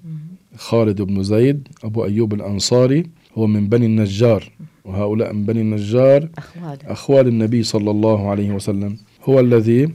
خالد 0.58 1.02
بن 1.02 1.24
زيد 1.24 1.68
أبو 1.84 2.06
أيوب 2.06 2.34
الأنصاري 2.34 3.04
هو 3.38 3.48
من 3.48 3.68
بني 3.68 3.86
النجار. 3.86 4.52
وهؤلاء 4.86 5.34
من 5.34 5.46
بني 5.46 5.62
النجار 5.62 6.30
أخوال. 6.38 6.78
أخوال 6.86 7.28
النبي 7.28 7.64
صلى 7.64 7.92
الله 7.92 8.30
عليه 8.30 8.52
وسلم. 8.52 8.98
هو 9.24 9.40
الذي 9.40 9.90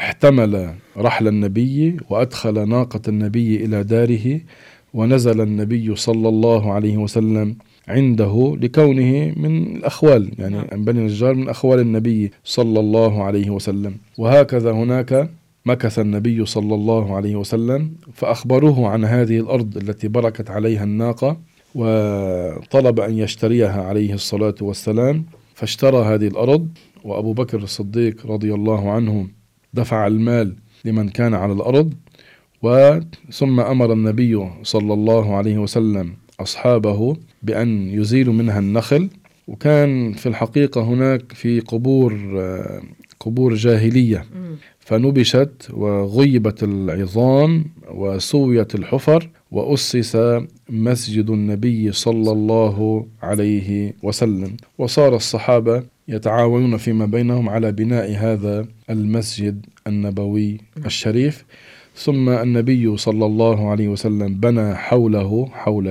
احتمل 0.00 0.74
رحل 0.98 1.28
النبي 1.28 1.96
وأدخل 2.10 2.68
ناقة 2.68 3.00
النبي 3.08 3.64
إلى 3.64 3.84
داره 3.84 4.40
ونزل 4.94 5.40
النبي 5.40 5.96
صلى 5.96 6.28
الله 6.28 6.72
عليه 6.72 6.96
وسلم 6.96 7.56
عنده 7.88 8.56
لكونه 8.60 9.32
من 9.36 9.76
الأخوال 9.76 10.30
يعني 10.38 10.54
نعم. 10.54 10.66
من 10.72 10.84
بني 10.84 10.98
النجار 11.00 11.34
من 11.34 11.48
أخوال 11.48 11.80
النبي 11.80 12.32
صلى 12.44 12.80
الله 12.80 13.22
عليه 13.22 13.50
وسلم. 13.50 13.94
وهكذا 14.18 14.72
هناك 14.72 15.30
مكث 15.66 15.98
النبي 15.98 16.46
صلى 16.46 16.74
الله 16.74 17.16
عليه 17.16 17.36
وسلم 17.36 17.92
فأخبروه 18.12 18.88
عن 18.88 19.04
هذه 19.04 19.38
الأرض 19.40 19.76
التي 19.76 20.08
بركت 20.08 20.50
عليها 20.50 20.84
الناقة 20.84 21.36
وطلب 21.74 23.00
أن 23.00 23.18
يشتريها 23.18 23.82
عليه 23.82 24.14
الصلاة 24.14 24.54
والسلام 24.60 25.24
فاشترى 25.54 26.04
هذه 26.04 26.26
الأرض 26.26 26.68
وأبو 27.04 27.32
بكر 27.32 27.58
الصديق 27.58 28.26
رضي 28.26 28.54
الله 28.54 28.90
عنه 28.90 29.28
دفع 29.74 30.06
المال 30.06 30.56
لمن 30.84 31.08
كان 31.08 31.34
على 31.34 31.52
الأرض 31.52 31.94
وثم 32.62 33.60
أمر 33.60 33.92
النبي 33.92 34.48
صلى 34.62 34.94
الله 34.94 35.36
عليه 35.36 35.58
وسلم 35.58 36.12
أصحابه 36.40 37.16
بأن 37.42 37.88
يزيلوا 37.88 38.34
منها 38.34 38.58
النخل 38.58 39.08
وكان 39.48 40.12
في 40.12 40.28
الحقيقة 40.28 40.80
هناك 40.82 41.32
في 41.32 41.60
قبور 41.60 42.12
قبور 43.20 43.54
جاهلية. 43.54 44.24
فنبشت 44.84 45.68
وغيبت 45.72 46.62
العظام 46.62 47.64
وسويت 47.90 48.74
الحفر 48.74 49.30
وأسس 49.50 50.18
مسجد 50.70 51.30
النبي 51.30 51.92
صلى 51.92 52.32
الله 52.32 53.06
عليه 53.22 53.92
وسلم. 54.02 54.56
وصار 54.78 55.16
الصحابة 55.16 55.82
يتعاونون 56.08 56.76
فيما 56.76 57.06
بينهم 57.06 57.48
على 57.48 57.72
بناء 57.72 58.12
هذا 58.16 58.66
المسجد 58.90 59.66
النبوي 59.86 60.58
الشريف. 60.86 61.44
ثم 61.96 62.28
النبي 62.28 62.96
صلى 62.96 63.26
الله 63.26 63.70
عليه 63.70 63.88
وسلم 63.88 64.34
بنى 64.34 64.74
حوله 64.74 65.48
حول 65.52 65.88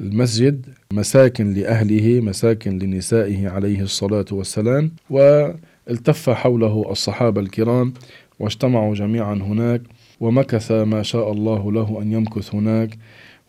المسجد 0.00 0.66
مساكن 0.92 1.54
لأهله 1.54 2.20
مساكن 2.20 2.78
لنسائه 2.78 3.48
عليه 3.48 3.80
الصلاة 3.82 4.24
والسلام 4.32 4.90
والتف 5.10 6.30
حوله 6.30 6.84
الصحابة 6.90 7.40
الكرام 7.40 7.92
واجتمعوا 8.38 8.94
جميعا 8.94 9.34
هناك 9.34 9.82
ومكث 10.20 10.72
ما 10.72 11.02
شاء 11.02 11.32
الله 11.32 11.72
له 11.72 12.02
أن 12.02 12.12
يمكث 12.12 12.54
هناك 12.54 12.98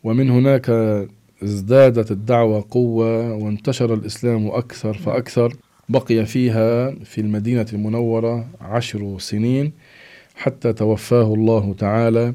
ومن 0.04 0.30
هناك 0.30 0.70
ازدادت 1.44 2.12
الدعوة 2.12 2.66
قوة 2.72 3.34
وانتشر 3.34 3.94
الإسلام 3.94 4.48
أكثر 4.48 4.94
فأكثر 4.94 5.54
بقي 5.90 6.26
فيها 6.26 6.92
في 6.92 7.22
المدينة 7.22 7.66
المنورة 7.74 8.48
عشر 8.62 9.16
سنين 9.20 9.72
حتى 10.36 10.74
توفاه 10.74 11.34
الله 11.34 11.76
تعالى 11.78 12.34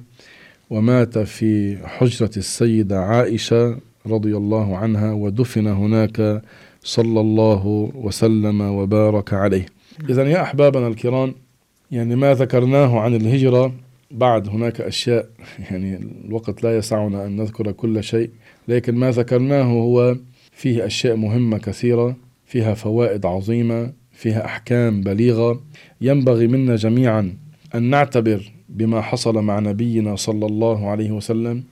ومات 0.71 1.19
في 1.19 1.79
حجرة 1.87 2.31
السيدة 2.37 3.01
عائشة 3.01 3.79
رضي 4.07 4.37
الله 4.37 4.77
عنها 4.77 5.13
ودفن 5.13 5.67
هناك 5.67 6.43
صلى 6.83 7.21
الله 7.21 7.91
وسلم 7.95 8.61
وبارك 8.61 9.33
عليه. 9.35 9.67
إذا 10.11 10.23
يا 10.31 10.43
أحبابنا 10.43 10.89
الكرام 10.89 11.35
يعني 11.91 12.16
ما 12.16 12.34
ذكرناه 12.34 13.01
عن 13.01 13.14
الهجرة 13.14 13.72
بعد 14.11 14.49
هناك 14.49 14.80
أشياء 14.80 15.28
يعني 15.70 16.01
الوقت 16.24 16.62
لا 16.62 16.76
يسعنا 16.76 17.26
أن 17.26 17.36
نذكر 17.36 17.72
كل 17.72 18.05
شيء 18.05 18.30
لكن 18.68 18.95
ما 18.95 19.11
ذكرناه 19.11 19.62
هو 19.62 20.16
فيه 20.53 20.86
أشياء 20.86 21.16
مهمة 21.16 21.59
كثيرة 21.59 22.16
فيها 22.47 22.74
فوائد 22.74 23.26
عظيمة 23.26 23.93
فيها 24.12 24.45
أحكام 24.45 25.01
بليغة. 25.01 25.61
ينبغي 26.01 26.47
منا 26.47 26.76
جميعا 26.76 27.36
أن 27.74 27.82
نعتبر 27.82 28.53
بما 28.68 29.01
حصل 29.01 29.39
مع 29.39 29.59
نبينا 29.59 30.16
صلى 30.16 30.47
الله 30.47 30.89
عليه 30.89 31.11
وسلم 31.11 31.62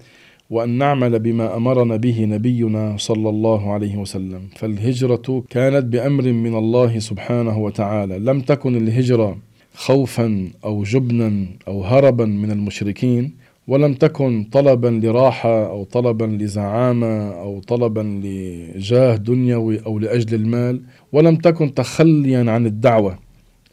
وأن 0.50 0.78
نعمل 0.78 1.18
بما 1.18 1.56
أمرنا 1.56 1.96
به 1.96 2.24
نبينا 2.24 2.96
صلى 2.96 3.28
الله 3.28 3.72
عليه 3.72 3.96
وسلم. 3.96 4.42
فالهجرة 4.56 5.44
كانت 5.50 5.84
بأمر 5.84 6.32
من 6.32 6.54
الله 6.54 6.98
سبحانه 6.98 7.58
وتعالى. 7.58 8.18
لم 8.18 8.40
تكن 8.40 8.76
الهجرة 8.76 9.38
خوفا 9.76 10.48
أو 10.64 10.82
جبنا 10.82 11.46
أو 11.68 11.84
هربا 11.84 12.24
من 12.24 12.50
المشركين 12.50 13.32
ولم 13.68 13.94
تكن 13.94 14.44
طلبا 14.52 15.00
لراحة 15.06 15.66
أو 15.66 15.84
طلبا 15.84 16.24
لزعامة 16.24 17.28
أو 17.30 17.60
طلبا 17.60 18.20
لجاه 18.24 19.16
دنيوي 19.16 19.80
أو 19.86 19.98
لأجل 19.98 20.34
المال 20.34 20.80
ولم 21.12 21.36
تكن 21.36 21.74
تخليا 21.74 22.50
عن 22.50 22.66
الدعوة 22.66 23.18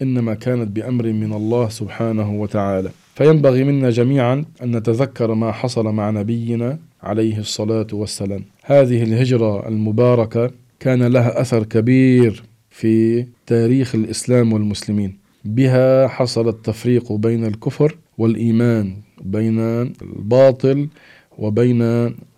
إنما 0.01 0.33
كانت 0.33 0.67
بأمر 0.67 1.05
من 1.05 1.33
الله 1.33 1.69
سبحانه 1.69 2.33
وتعالى. 2.33 2.89
فينبغي 3.15 3.63
منا 3.63 3.89
جميعا 3.89 4.45
أن 4.63 4.75
نتذكر 4.77 5.33
ما 5.33 5.51
حصل 5.51 5.85
مع 5.85 6.09
نبينا 6.09 6.79
عليه 7.03 7.37
الصلاة 7.37 7.87
والسلام. 7.93 8.43
هذه 8.63 9.03
الهجرة 9.03 9.67
المباركة 9.67 10.51
كان 10.79 11.03
لها 11.03 11.41
أثر 11.41 11.63
كبير 11.63 12.43
في 12.69 13.25
تاريخ 13.47 13.95
الإسلام 13.95 14.53
والمسلمين. 14.53 15.22
بها 15.45 16.07
حصل 16.07 16.49
التفريق 16.49 17.11
بين 17.11 17.45
الكفر 17.45 17.97
والإيمان 18.17 18.97
بين 19.21 19.59
الباطل 20.01 20.89
وبين 21.37 21.81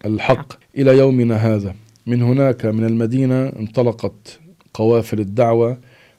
الحق. 0.05 0.53
إلى 0.77 0.97
يومنا 0.97 1.35
هذا. 1.35 1.75
من 2.07 2.21
هناك 2.21 2.65
من 2.65 2.85
المدينة 2.85 3.47
انطلقت 3.59 4.39
قوافل 4.73 5.19
الدعوة 5.19 5.77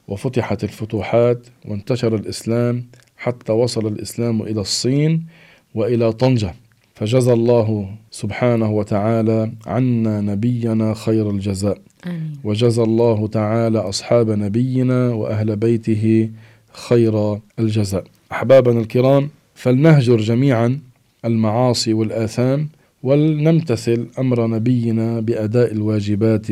وفتحت 0.09 0.65
الفتوحات 0.65 1.47
وانتشر 1.65 2.15
الإسلام 2.15 2.85
حتى 3.17 3.53
وصل 3.53 3.87
الإسلام 3.87 4.43
إلى 4.43 4.61
الصين 4.61 5.27
وإلى 5.75 6.13
طنجة. 6.13 6.55
فجزى 6.95 7.33
الله 7.33 7.89
سبحانه 8.11 8.71
وتعالى 8.71 9.53
عنا 9.67 10.21
نبينا 10.21 10.95
خير 10.95 11.31
الجزاء. 11.31 11.79
آمين. 12.07 12.33
وجزى 12.45 12.83
الله 12.83 13.27
تعالى 13.27 13.79
أصحاب 13.79 14.31
نبينا 14.31 15.09
وأهل 15.09 15.57
بيته 15.57 16.31
خير 16.77 17.39
الجزاء 17.59 18.05
أحبابنا 18.33 18.81
الكرام 18.81 19.29
فلنهجر 19.55 20.17
جميعا 20.17 20.81
المعاصي 21.25 21.93
والآثام 21.93 22.69
ولنمتثل 23.03 24.07
أمر 24.19 24.47
نبينا 24.47 25.21
بأداء 25.21 25.73
الواجبات 25.73 26.47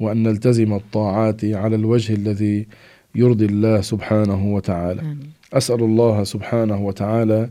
وأن 0.00 0.22
نلتزم 0.22 0.72
الطاعات 0.74 1.44
على 1.44 1.76
الوجه 1.76 2.14
الذي 2.14 2.66
يرضي 3.14 3.44
الله 3.44 3.80
سبحانه 3.80 4.54
وتعالى 4.54 5.00
آمين. 5.00 5.18
أسأل 5.52 5.82
الله 5.82 6.24
سبحانه 6.24 6.86
وتعالى 6.86 7.50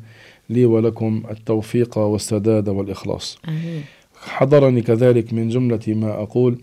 لي 0.49 0.65
ولكم 0.65 1.23
التوفيق 1.31 1.97
والسداد 1.97 2.69
والإخلاص 2.69 3.37
آمين. 3.47 3.83
حضرني 4.21 4.81
كذلك 4.81 5.33
من 5.33 5.49
جملة 5.49 5.79
ما 5.87 6.11
أقول 6.13 6.57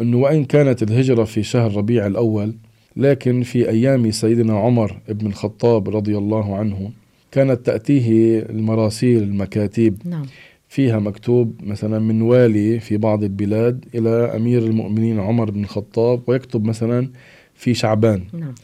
أنه 0.00 0.16
وإن 0.16 0.44
كانت 0.44 0.82
الهجرة 0.82 1.24
في 1.24 1.42
شهر 1.42 1.76
ربيع 1.76 2.06
الأول 2.06 2.54
لكن 2.96 3.42
في 3.42 3.68
أيام 3.68 4.10
سيدنا 4.10 4.58
عمر 4.58 5.00
بن 5.08 5.26
الخطاب 5.26 5.96
رضي 5.96 6.18
الله 6.18 6.56
عنه 6.56 6.90
كانت 7.32 7.66
تأتيه 7.66 8.40
المراسيل 8.40 9.22
المكاتيب. 9.22 9.98
نعم. 10.04 10.26
فيها 10.68 10.98
مكتوب 10.98 11.54
مثلا 11.62 11.98
من 11.98 12.22
والي 12.22 12.80
في 12.80 12.96
بعض 12.96 13.22
البلاد 13.22 13.84
إلى 13.94 14.10
أمير 14.10 14.62
المؤمنين 14.62 15.20
عمر 15.20 15.50
بن 15.50 15.64
الخطاب 15.64 16.20
ويكتب 16.26 16.64
مثلا 16.64 17.10
في 17.54 17.74
شعبان. 17.74 18.24
نعم. 18.32 18.54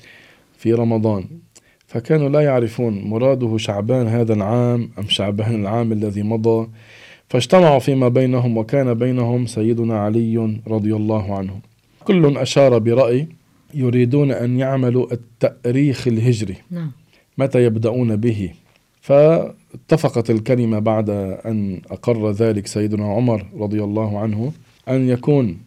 في 0.59 0.73
رمضان. 0.73 1.25
فكانوا 1.87 2.29
لا 2.29 2.41
يعرفون 2.41 3.05
مراده 3.05 3.57
شعبان 3.57 4.07
هذا 4.07 4.35
العام 4.35 4.91
أم 4.99 5.09
شعبان 5.09 5.55
العام 5.55 5.93
الذي 5.93 6.23
مضى. 6.23 6.69
فاجتمعوا 7.29 7.79
فيما 7.79 8.09
بينهم 8.09 8.57
وكان 8.57 8.95
بينهم 8.95 9.47
سيدنا 9.47 9.99
علي 9.99 10.61
رضي 10.69 10.95
الله 10.97 11.39
عنه. 11.39 11.61
كل 12.05 12.37
أشار 12.37 12.79
برأي 12.79 13.29
يريدون 13.77 14.31
أن 14.31 14.59
يعملوا 14.59 15.13
التأريخ 15.13 16.09
الهجري. 16.09 16.57
نعم. 16.71 16.93
متى 17.39 17.65
يبدأون 17.65 18.17
به؟ 18.17 18.51
فاتفقت 19.01 20.31
الكلمة 20.31 20.79
بعد 20.79 21.11
أن 21.47 21.81
أقر 21.91 22.31
ذلك 22.31 22.67
سيدنا 22.67 23.05
عمر 23.05 23.47
رضي 23.59 23.85
الله 23.85 24.19
عنه 24.19 24.53
أن 24.89 25.09
يكون 25.09 25.59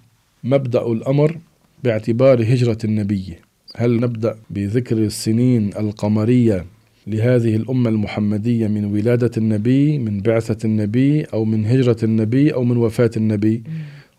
مبدأ 0.44 0.88
الأمر 0.88 1.38
باعتبار 1.84 2.42
هجرة 2.42 2.78
النبي. 2.84 3.36
هل 3.76 4.00
نبدأ 4.00 4.36
بذكر 4.50 4.98
السنين 4.98 5.70
القمرية 5.80 6.66
لهذه 7.08 7.56
الأمة 7.56 7.90
المحمدية 7.90 8.68
من 8.68 8.86
ولادة 8.86 9.32
النبي 9.38 10.00
من 10.00 10.22
بعثة 10.22 10.66
النبي 10.66 11.24
أو 11.24 11.46
من 11.46 11.66
هجرة 11.66 11.98
النبي 12.04 12.54
أو 12.54 12.64
من 12.64 12.78
وفاة 12.78 13.12
النبي؟ 13.18 13.64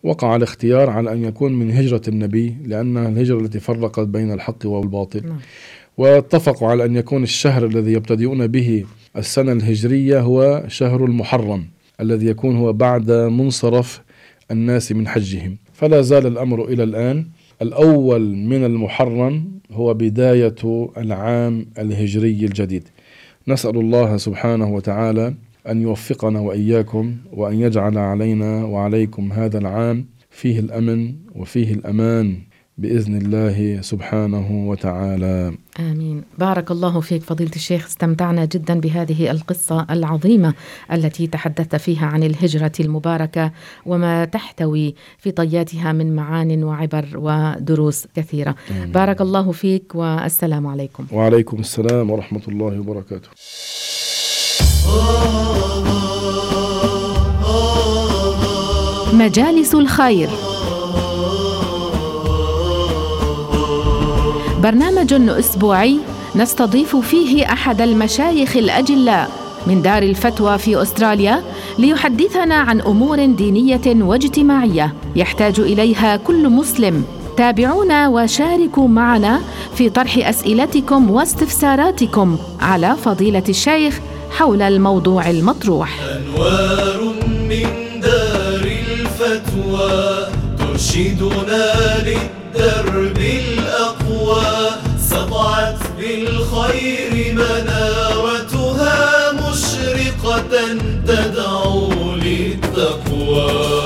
وقع 0.03 0.35
الاختيار 0.35 0.89
على 0.89 1.13
أن 1.13 1.23
يكون 1.23 1.53
من 1.53 1.71
هجرة 1.71 2.01
النبي 2.07 2.55
لأنها 2.65 3.09
الهجرة 3.09 3.39
التي 3.39 3.59
فرقت 3.59 4.07
بين 4.07 4.31
الحق 4.31 4.65
والباطل. 4.65 5.27
نعم. 5.27 5.37
واتفقوا 5.97 6.67
على 6.67 6.85
أن 6.85 6.95
يكون 6.95 7.23
الشهر 7.23 7.65
الذي 7.65 7.93
يبتدئون 7.93 8.47
به 8.47 8.85
السنة 9.17 9.51
الهجرية 9.51 10.19
هو 10.19 10.63
شهر 10.67 11.05
المحرم 11.05 11.65
الذي 12.01 12.25
يكون 12.25 12.57
هو 12.57 12.73
بعد 12.73 13.11
منصرف 13.11 14.01
الناس 14.51 14.91
من 14.91 15.07
حجهم. 15.07 15.57
فلا 15.73 16.01
زال 16.01 16.27
الأمر 16.27 16.65
إلى 16.65 16.83
الآن. 16.83 17.25
الأول 17.61 18.35
من 18.35 18.65
المحرم 18.65 19.51
هو 19.71 19.93
بداية 19.93 20.89
العام 20.97 21.65
الهجري 21.79 22.45
الجديد. 22.45 22.83
نسأل 23.47 23.77
الله 23.77 24.17
سبحانه 24.17 24.73
وتعالى 24.75 25.33
أن 25.69 25.81
يوفقنا 25.81 26.39
وإياكم 26.39 27.15
وأن 27.33 27.59
يجعل 27.59 27.97
علينا 27.97 28.65
وعليكم 28.65 29.31
هذا 29.31 29.57
العام 29.57 30.05
فيه 30.29 30.59
الأمن 30.59 31.15
وفيه 31.35 31.73
الأمان 31.73 32.37
بإذن 32.77 33.17
الله 33.17 33.81
سبحانه 33.81 34.69
وتعالى. 34.69 35.57
آمين، 35.79 36.23
بارك 36.37 36.71
الله 36.71 36.99
فيك 36.99 37.21
فضيلة 37.21 37.51
الشيخ، 37.55 37.85
استمتعنا 37.85 38.45
جدا 38.45 38.79
بهذه 38.79 39.31
القصة 39.31 39.87
العظيمة 39.89 40.53
التي 40.91 41.27
تحدثت 41.27 41.75
فيها 41.75 42.05
عن 42.05 42.23
الهجرة 42.23 42.71
المباركة 42.79 43.51
وما 43.85 44.25
تحتوي 44.25 44.95
في 45.17 45.31
طياتها 45.31 45.91
من 45.91 46.15
معان 46.15 46.63
وعبر 46.63 47.05
ودروس 47.15 48.07
كثيرة. 48.15 48.55
آمين. 48.71 48.91
بارك 48.91 49.21
الله 49.21 49.51
فيك 49.51 49.95
والسلام 49.95 50.67
عليكم. 50.67 51.05
وعليكم 51.11 51.59
السلام 51.59 52.09
ورحمة 52.09 52.43
الله 52.47 52.79
وبركاته. 52.79 53.29
مجالس 59.13 59.75
الخير. 59.75 60.29
برنامج 64.63 65.13
أسبوعي 65.13 65.97
نستضيف 66.35 66.95
فيه 66.95 67.53
أحد 67.53 67.81
المشايخ 67.81 68.57
الأجلاء 68.57 69.31
من 69.67 69.81
دار 69.81 70.03
الفتوى 70.03 70.57
في 70.57 70.81
أستراليا 70.81 71.43
ليحدثنا 71.79 72.55
عن 72.55 72.81
أمور 72.81 73.25
دينية 73.25 73.81
واجتماعية 73.87 74.93
يحتاج 75.15 75.59
إليها 75.59 76.15
كل 76.17 76.49
مسلم. 76.49 77.03
تابعونا 77.37 78.07
وشاركوا 78.07 78.87
معنا 78.87 79.41
في 79.75 79.89
طرح 79.89 80.27
أسئلتكم 80.27 81.11
واستفساراتكم 81.11 82.37
على 82.59 82.95
فضيلة 82.95 83.43
الشيخ 83.49 83.99
حول 84.31 84.61
الموضوع 84.61 85.29
المطروح. 85.29 85.99
أنوار 86.01 87.13
من 87.49 87.99
دار 88.01 88.63
الفتوى 88.89 90.27
ترشدنا 90.59 91.73
للدرب 92.05 93.17
الأقوى. 93.17 94.69
سطعت 95.09 95.77
بالخير 95.97 97.33
منارتها 97.33 98.97
مشرقة 99.31 100.77
تدعو 101.07 101.91
للتقوى. 102.15 103.80